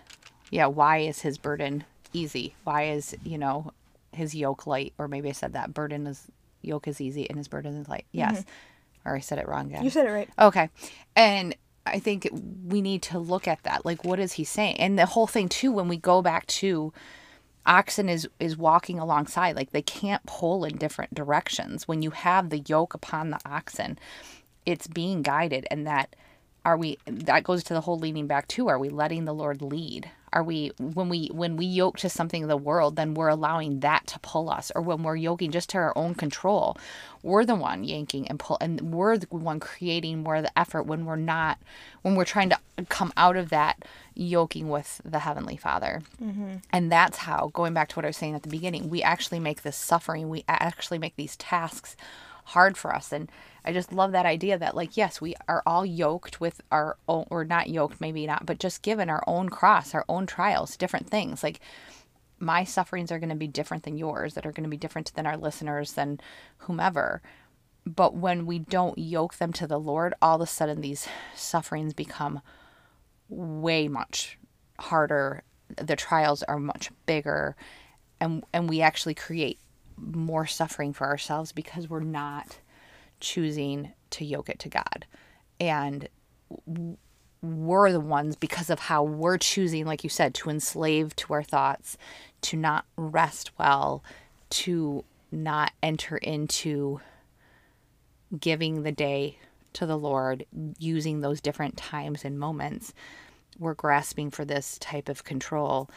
yeah, 0.50 0.66
why 0.66 0.98
is 0.98 1.22
his 1.22 1.38
burden 1.38 1.84
easy? 2.12 2.54
Why 2.64 2.84
is 2.84 3.16
you 3.24 3.38
know 3.38 3.72
his 4.12 4.34
yoke 4.34 4.66
light? 4.66 4.94
Or 4.98 5.08
maybe 5.08 5.28
I 5.28 5.32
said 5.32 5.52
that 5.52 5.74
burden 5.74 6.06
is 6.06 6.26
yoke 6.62 6.88
is 6.88 7.00
easy 7.00 7.28
and 7.28 7.38
his 7.38 7.48
burden 7.48 7.76
is 7.76 7.88
light. 7.88 8.06
Mm-hmm. 8.14 8.34
Yes, 8.34 8.44
or 9.04 9.16
I 9.16 9.20
said 9.20 9.38
it 9.38 9.48
wrong 9.48 9.66
again. 9.66 9.84
you 9.84 9.90
said 9.90 10.06
it 10.06 10.10
right. 10.10 10.28
Okay. 10.38 10.70
And 11.16 11.56
I 11.86 11.98
think 11.98 12.28
we 12.66 12.82
need 12.82 13.02
to 13.02 13.18
look 13.18 13.48
at 13.48 13.62
that. 13.62 13.84
Like, 13.84 14.04
what 14.04 14.20
is 14.20 14.34
he 14.34 14.44
saying? 14.44 14.76
And 14.78 14.98
the 14.98 15.06
whole 15.06 15.26
thing, 15.26 15.48
too, 15.48 15.72
when 15.72 15.88
we 15.88 15.96
go 15.96 16.20
back 16.20 16.46
to 16.46 16.92
oxen 17.66 18.08
is 18.08 18.26
is 18.40 18.56
walking 18.56 18.98
alongside 18.98 19.54
like 19.54 19.70
they 19.72 19.82
can't 19.82 20.24
pull 20.24 20.64
in 20.64 20.76
different 20.78 21.14
directions 21.14 21.86
when 21.86 22.00
you 22.00 22.10
have 22.10 22.48
the 22.48 22.60
yoke 22.60 22.94
upon 22.94 23.28
the 23.28 23.38
oxen 23.44 23.98
it's 24.64 24.86
being 24.86 25.20
guided 25.20 25.66
and 25.70 25.86
that 25.86 26.16
are 26.64 26.78
we 26.78 26.96
that 27.04 27.44
goes 27.44 27.62
to 27.62 27.74
the 27.74 27.82
whole 27.82 27.98
leaning 27.98 28.26
back 28.26 28.48
too 28.48 28.68
are 28.68 28.78
we 28.78 28.88
letting 28.88 29.26
the 29.26 29.34
lord 29.34 29.60
lead 29.60 30.10
are 30.32 30.42
we 30.42 30.72
when 30.78 31.08
we 31.08 31.28
when 31.32 31.56
we 31.56 31.66
yoke 31.66 31.98
to 31.98 32.08
something 32.08 32.42
of 32.42 32.48
the 32.48 32.56
world 32.56 32.96
then 32.96 33.14
we're 33.14 33.28
allowing 33.28 33.80
that 33.80 34.06
to 34.08 34.18
pull 34.20 34.50
us. 34.50 34.70
Or 34.74 34.82
when 34.82 35.02
we're 35.02 35.16
yoking 35.16 35.50
just 35.50 35.70
to 35.70 35.78
our 35.78 35.92
own 35.96 36.14
control 36.14 36.76
we're 37.22 37.44
the 37.44 37.54
one 37.54 37.84
yanking 37.84 38.28
and 38.28 38.38
pull 38.38 38.58
and 38.60 38.80
we're 38.92 39.18
the 39.18 39.26
one 39.30 39.60
creating 39.60 40.22
more 40.22 40.36
of 40.36 40.44
the 40.44 40.58
effort 40.58 40.84
when 40.84 41.04
we're 41.04 41.16
not 41.16 41.58
when 42.02 42.14
we're 42.14 42.24
trying 42.24 42.50
to 42.50 42.58
come 42.88 43.12
out 43.16 43.36
of 43.36 43.50
that 43.50 43.84
yoking 44.14 44.68
with 44.68 45.00
the 45.04 45.20
heavenly 45.20 45.56
father. 45.56 46.02
Mm-hmm. 46.22 46.56
And 46.72 46.92
that's 46.92 47.18
how 47.18 47.50
going 47.52 47.74
back 47.74 47.88
to 47.88 47.96
what 47.96 48.04
i 48.04 48.08
was 48.08 48.16
saying 48.16 48.34
at 48.34 48.42
the 48.42 48.48
beginning 48.48 48.88
we 48.88 49.02
actually 49.02 49.40
make 49.40 49.62
this 49.62 49.76
suffering 49.76 50.28
we 50.28 50.44
actually 50.48 50.98
make 50.98 51.16
these 51.16 51.36
tasks 51.36 51.96
hard 52.48 52.76
for 52.76 52.94
us. 52.94 53.12
And 53.12 53.30
i 53.68 53.72
just 53.72 53.92
love 53.92 54.12
that 54.12 54.26
idea 54.26 54.58
that 54.58 54.74
like 54.74 54.96
yes 54.96 55.20
we 55.20 55.34
are 55.46 55.62
all 55.66 55.86
yoked 55.86 56.40
with 56.40 56.60
our 56.72 56.96
own 57.08 57.26
or 57.30 57.44
not 57.44 57.68
yoked 57.68 58.00
maybe 58.00 58.26
not 58.26 58.44
but 58.46 58.58
just 58.58 58.82
given 58.82 59.08
our 59.08 59.22
own 59.26 59.48
cross 59.48 59.94
our 59.94 60.04
own 60.08 60.26
trials 60.26 60.76
different 60.76 61.10
things. 61.10 61.42
Like 61.42 61.60
my 62.38 62.64
sufferings 62.64 63.10
are 63.10 63.18
going 63.18 63.28
to 63.30 63.34
be 63.34 63.48
different 63.48 63.82
than 63.82 63.98
yours 63.98 64.34
that 64.34 64.46
are 64.46 64.52
going 64.52 64.64
to 64.64 64.70
be 64.70 64.76
different 64.76 65.12
than 65.14 65.26
our 65.26 65.36
listeners 65.36 65.92
than 65.92 66.20
whomever. 66.58 67.20
But 67.84 68.14
when 68.14 68.46
we 68.46 68.60
don't 68.60 68.96
yoke 68.96 69.36
them 69.36 69.52
to 69.54 69.66
the 69.66 69.80
lord 69.80 70.14
all 70.22 70.36
of 70.36 70.42
a 70.42 70.46
sudden 70.46 70.80
these 70.80 71.08
sufferings 71.34 71.94
become 71.94 72.40
way 73.28 73.88
much 73.88 74.38
harder. 74.78 75.42
The 75.76 75.96
trials 75.96 76.42
are 76.44 76.58
much 76.58 76.90
bigger 77.06 77.56
and 78.20 78.44
and 78.52 78.68
we 78.68 78.80
actually 78.80 79.14
create 79.14 79.58
more 79.96 80.46
suffering 80.46 80.92
for 80.92 81.06
ourselves 81.06 81.52
because 81.52 81.90
we're 81.90 82.00
not 82.00 82.58
choosing 83.20 83.92
to 84.10 84.24
yoke 84.24 84.48
it 84.48 84.58
to 84.60 84.68
God 84.68 85.06
and 85.60 86.08
we're 87.42 87.92
the 87.92 88.00
ones 88.00 88.36
because 88.36 88.70
of 88.70 88.78
how 88.80 89.02
we're 89.02 89.38
choosing 89.38 89.84
like 89.84 90.02
you 90.02 90.10
said 90.10 90.34
to 90.34 90.50
enslave 90.50 91.14
to 91.16 91.32
our 91.32 91.42
thoughts 91.42 91.96
to 92.40 92.56
not 92.56 92.84
rest 92.96 93.50
well 93.58 94.02
to 94.50 95.04
not 95.30 95.72
enter 95.82 96.16
into 96.16 97.00
giving 98.38 98.82
the 98.82 98.92
day 98.92 99.38
to 99.74 99.86
the 99.86 99.98
Lord, 99.98 100.44
using 100.78 101.20
those 101.20 101.40
different 101.40 101.76
times 101.76 102.24
and 102.24 102.38
moments, 102.38 102.92
we're 103.58 103.74
grasping 103.74 104.30
for 104.30 104.44
this 104.44 104.78
type 104.78 105.08
of 105.08 105.24
control. 105.24 105.90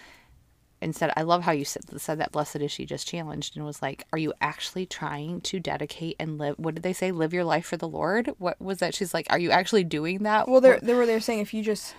Instead, 0.81 1.13
I 1.15 1.21
love 1.21 1.43
how 1.43 1.51
you 1.51 1.63
said, 1.63 2.01
said 2.01 2.17
that 2.17 2.31
blessed 2.31 2.55
is 2.57 2.71
she 2.71 2.85
just 2.87 3.07
challenged 3.07 3.55
and 3.55 3.63
was 3.65 3.81
like, 3.83 4.05
Are 4.11 4.17
you 4.17 4.33
actually 4.41 4.85
trying 4.87 5.41
to 5.41 5.59
dedicate 5.59 6.15
and 6.19 6.39
live? 6.39 6.55
What 6.57 6.73
did 6.73 6.83
they 6.83 6.93
say? 6.93 7.11
Live 7.11 7.33
your 7.33 7.43
life 7.43 7.67
for 7.67 7.77
the 7.77 7.87
Lord? 7.87 8.31
What 8.39 8.59
was 8.59 8.79
that? 8.79 8.95
She's 8.95 9.13
like, 9.13 9.27
Are 9.29 9.37
you 9.39 9.51
actually 9.51 9.83
doing 9.83 10.23
that? 10.23 10.47
Well, 10.47 10.59
they're, 10.59 10.79
they 10.81 10.93
were 10.95 11.05
they're 11.05 11.19
saying 11.19 11.39
if 11.39 11.53
you 11.53 11.63
just 11.63 11.93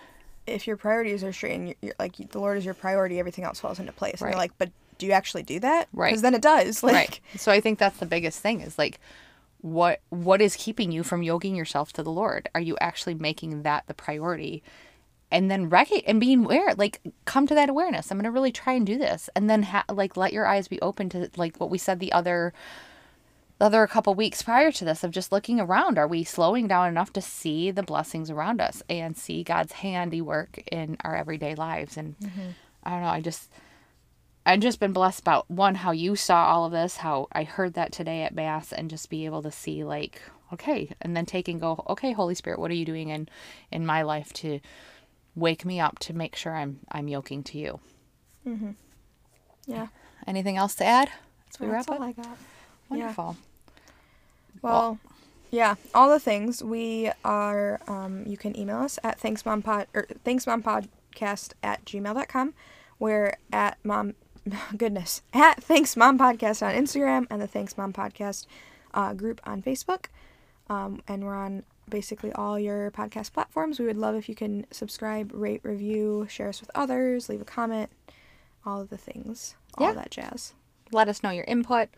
if 0.46 0.66
your 0.66 0.76
priorities 0.76 1.22
are 1.22 1.32
straight 1.32 1.54
and 1.54 1.68
you're, 1.68 1.76
you're 1.80 1.94
like 2.00 2.16
the 2.16 2.38
Lord 2.40 2.58
is 2.58 2.64
your 2.64 2.74
priority, 2.74 3.20
everything 3.20 3.44
else 3.44 3.60
falls 3.60 3.78
into 3.78 3.92
place. 3.92 4.14
And 4.14 4.22
Right. 4.22 4.30
they're 4.32 4.38
like, 4.38 4.58
but 4.58 4.70
do 4.98 5.06
you 5.06 5.12
actually 5.12 5.44
do 5.44 5.60
that? 5.60 5.88
Right. 5.92 6.10
Because 6.10 6.22
then 6.22 6.34
it 6.34 6.42
does. 6.42 6.82
Like, 6.82 6.94
right. 6.94 7.20
So 7.36 7.52
I 7.52 7.60
think 7.60 7.78
that's 7.78 7.98
the 7.98 8.06
biggest 8.06 8.40
thing 8.40 8.60
is 8.60 8.78
like, 8.78 8.98
what 9.60 10.00
what 10.10 10.42
is 10.42 10.56
keeping 10.56 10.90
you 10.90 11.04
from 11.04 11.22
yoking 11.22 11.54
yourself 11.54 11.92
to 11.92 12.02
the 12.02 12.10
Lord? 12.10 12.48
Are 12.54 12.60
you 12.60 12.76
actually 12.80 13.14
making 13.14 13.62
that 13.62 13.84
the 13.86 13.94
priority? 13.94 14.64
And 15.32 15.50
then 15.50 15.70
rec- 15.70 16.06
and 16.06 16.20
being 16.20 16.44
aware, 16.44 16.74
like 16.76 17.00
come 17.24 17.46
to 17.48 17.54
that 17.54 17.70
awareness. 17.70 18.10
I'm 18.10 18.18
gonna 18.18 18.30
really 18.30 18.52
try 18.52 18.74
and 18.74 18.86
do 18.86 18.98
this, 18.98 19.30
and 19.34 19.48
then 19.50 19.64
ha- 19.64 19.86
like 19.90 20.16
let 20.16 20.32
your 20.32 20.46
eyes 20.46 20.68
be 20.68 20.80
open 20.80 21.08
to 21.08 21.30
like 21.36 21.56
what 21.56 21.70
we 21.70 21.78
said 21.78 21.98
the 21.98 22.12
other 22.12 22.52
the 23.58 23.66
other 23.66 23.86
couple 23.86 24.14
weeks 24.14 24.42
prior 24.42 24.70
to 24.72 24.84
this 24.84 25.02
of 25.02 25.10
just 25.10 25.32
looking 25.32 25.58
around. 25.58 25.98
Are 25.98 26.06
we 26.06 26.22
slowing 26.22 26.68
down 26.68 26.88
enough 26.88 27.12
to 27.14 27.22
see 27.22 27.70
the 27.70 27.82
blessings 27.82 28.30
around 28.30 28.60
us 28.60 28.82
and 28.90 29.16
see 29.16 29.42
God's 29.42 29.72
handiwork 29.72 30.62
in 30.70 30.96
our 31.02 31.16
everyday 31.16 31.54
lives? 31.54 31.96
And 31.96 32.18
mm-hmm. 32.18 32.50
I 32.84 32.90
don't 32.90 33.02
know. 33.02 33.08
I 33.08 33.20
just 33.20 33.48
I've 34.44 34.60
just 34.60 34.80
been 34.80 34.92
blessed 34.92 35.20
about 35.20 35.50
one 35.50 35.76
how 35.76 35.92
you 35.92 36.16
saw 36.16 36.46
all 36.46 36.66
of 36.66 36.72
this, 36.72 36.98
how 36.98 37.28
I 37.32 37.44
heard 37.44 37.74
that 37.74 37.92
today 37.92 38.22
at 38.22 38.34
mass, 38.34 38.72
and 38.72 38.90
just 38.90 39.08
be 39.08 39.24
able 39.24 39.42
to 39.42 39.52
see 39.52 39.82
like 39.84 40.20
okay, 40.52 40.90
and 41.00 41.16
then 41.16 41.24
take 41.24 41.48
and 41.48 41.60
go 41.60 41.84
okay, 41.88 42.12
Holy 42.12 42.34
Spirit, 42.34 42.58
what 42.58 42.70
are 42.70 42.74
you 42.74 42.84
doing 42.84 43.08
in 43.08 43.28
in 43.70 43.86
my 43.86 44.02
life 44.02 44.32
to 44.34 44.60
wake 45.34 45.64
me 45.64 45.80
up 45.80 45.98
to 46.00 46.12
make 46.12 46.36
sure 46.36 46.54
I'm 46.54 46.80
I'm 46.90 47.08
yoking 47.08 47.42
to 47.44 47.58
you. 47.58 47.80
Mm-hmm. 48.46 48.70
Yeah. 49.66 49.88
Anything 50.26 50.56
else 50.56 50.74
to 50.76 50.84
add? 50.84 51.10
As 51.50 51.60
we 51.60 51.66
That's 51.66 51.88
wrap 51.88 52.00
all 52.00 52.04
up. 52.04 52.08
I 52.18 52.22
got. 52.22 52.38
Wonderful. 52.88 53.36
Well, 54.60 54.98
yeah, 55.50 55.74
all 55.94 56.08
the 56.08 56.20
things 56.20 56.62
we 56.62 57.10
are. 57.24 57.80
Um, 57.88 58.24
you 58.26 58.36
can 58.36 58.56
email 58.56 58.78
us 58.78 58.98
at 59.02 59.20
thanksmompod 59.20 59.86
or 59.94 60.06
thanksmompod 60.24 60.88
podcast 61.12 61.52
at 61.62 61.84
gmail.com. 61.84 62.54
We're 62.98 63.36
at 63.52 63.78
mom, 63.84 64.14
goodness, 64.76 65.22
at 65.32 65.62
Thanks 65.62 65.96
Mom 65.96 66.18
Podcast 66.18 66.66
on 66.66 66.74
Instagram 66.74 67.26
and 67.30 67.40
the 67.40 67.46
Thanks 67.46 67.76
Mom 67.76 67.92
Podcast 67.92 68.46
uh, 68.94 69.12
group 69.14 69.40
on 69.44 69.62
Facebook. 69.62 70.06
Um, 70.68 71.02
and 71.08 71.24
we're 71.24 71.36
on 71.36 71.64
basically 71.88 72.32
all 72.32 72.58
your 72.58 72.90
podcast 72.90 73.32
platforms. 73.32 73.78
We 73.78 73.86
would 73.86 73.96
love 73.96 74.14
if 74.14 74.28
you 74.28 74.34
can 74.34 74.66
subscribe, 74.70 75.30
rate, 75.34 75.60
review, 75.62 76.26
share 76.28 76.48
us 76.48 76.60
with 76.60 76.70
others, 76.74 77.28
leave 77.28 77.40
a 77.40 77.44
comment, 77.46 77.90
all 78.64 78.80
of 78.80 78.88
the 78.90 78.96
things, 78.98 79.56
all 79.76 79.88
Yeah. 79.88 79.94
that 79.94 80.10
jazz. 80.10 80.54
Let 80.92 81.08
us 81.08 81.22
know 81.22 81.30
your 81.30 81.44
input, 81.44 81.88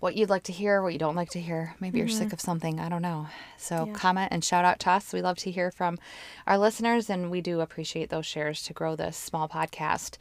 what 0.00 0.16
you'd 0.16 0.30
like 0.30 0.42
to 0.44 0.52
hear, 0.52 0.82
what 0.82 0.92
you 0.92 0.98
don't 0.98 1.14
like 1.14 1.30
to 1.30 1.40
hear. 1.40 1.74
Maybe 1.80 1.98
you're 1.98 2.08
sick 2.08 2.32
of 2.32 2.40
something. 2.40 2.80
I 2.80 2.88
don't 2.88 3.02
know. 3.02 3.26
So 3.58 3.76
Mm-hmm. 3.76 3.90
Yeah. 3.92 3.98
comment 3.98 4.28
and 4.32 4.44
shout 4.44 4.64
out 4.64 4.78
to 4.80 4.90
us. 4.90 5.12
We 5.12 5.22
love 5.22 5.36
to 5.38 5.50
hear 5.50 5.70
from 5.70 5.98
our 6.46 6.58
listeners, 6.58 7.08
and 7.10 7.30
we 7.30 7.40
do 7.40 7.60
appreciate 7.60 8.10
those 8.10 8.26
shares 8.26 8.62
to 8.64 8.72
grow 8.72 8.96
this 8.96 9.16
small 9.16 9.48
podcast. 9.48 10.16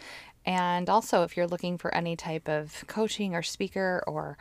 And 0.45 0.89
also, 0.89 1.23
if 1.23 1.35
you're 1.37 1.47
looking 1.47 1.77
for 1.77 1.93
any 1.93 2.15
type 2.15 2.47
of 2.47 2.83
coaching 2.87 3.35
or 3.35 3.41
speaker 3.43 4.03
or 4.07 4.37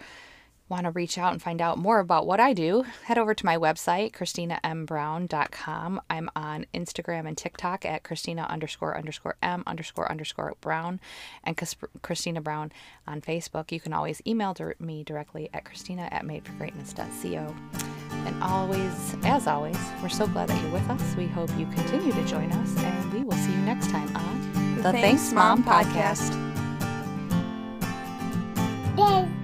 want 0.69 0.85
to 0.85 0.91
reach 0.91 1.19
out 1.19 1.33
and 1.33 1.41
find 1.41 1.61
out 1.61 1.79
more 1.79 1.99
about 1.99 2.27
what 2.27 2.41
I 2.41 2.53
do, 2.53 2.85
head 3.05 3.19
over 3.19 3.35
to 3.35 3.47
my 3.47 3.57
website, 3.57 4.13
ChristinaMBrown.com. 4.13 6.01
I'm 6.11 6.31
on 6.37 6.67
Instagram 6.75 7.27
and 7.27 7.37
TikTok 7.37 7.85
at 7.85 8.03
Christina 8.03 8.47
underscore 8.49 8.97
underscore 8.97 9.37
M 9.43 9.63
underscore 9.67 10.11
underscore 10.11 10.55
Brown 10.61 11.01
and 11.45 11.59
Christina 12.03 12.41
Brown 12.41 12.73
on 13.07 13.21
Facebook. 13.21 13.73
You 13.73 13.81
can 13.81 13.93
always 13.93 14.21
email 14.27 14.55
me 14.79 15.05
directly 15.05 15.49
at 15.53 15.65
Christina 15.65 16.09
at 16.11 16.25
madeforgreatness.co. 16.25 17.55
And 18.27 18.43
always, 18.43 19.17
as 19.25 19.47
always, 19.47 19.79
we're 20.03 20.09
so 20.09 20.27
glad 20.27 20.49
that 20.49 20.63
you're 20.63 20.73
with 20.73 20.89
us. 20.91 21.17
We 21.17 21.27
hope 21.27 21.51
you 21.57 21.67
continue 21.67 22.13
to 22.13 22.25
join 22.25 22.51
us, 22.53 22.77
and 22.83 23.13
we 23.13 23.23
will 23.23 23.33
see 23.33 23.53
you 23.53 23.59
next 23.59 23.91
time 23.91 24.15
on 24.17 24.75
the, 24.83 24.93
Thanks 24.93 25.33
Mom 25.33 25.63
podcast. 25.65 26.49
There's 28.97 29.38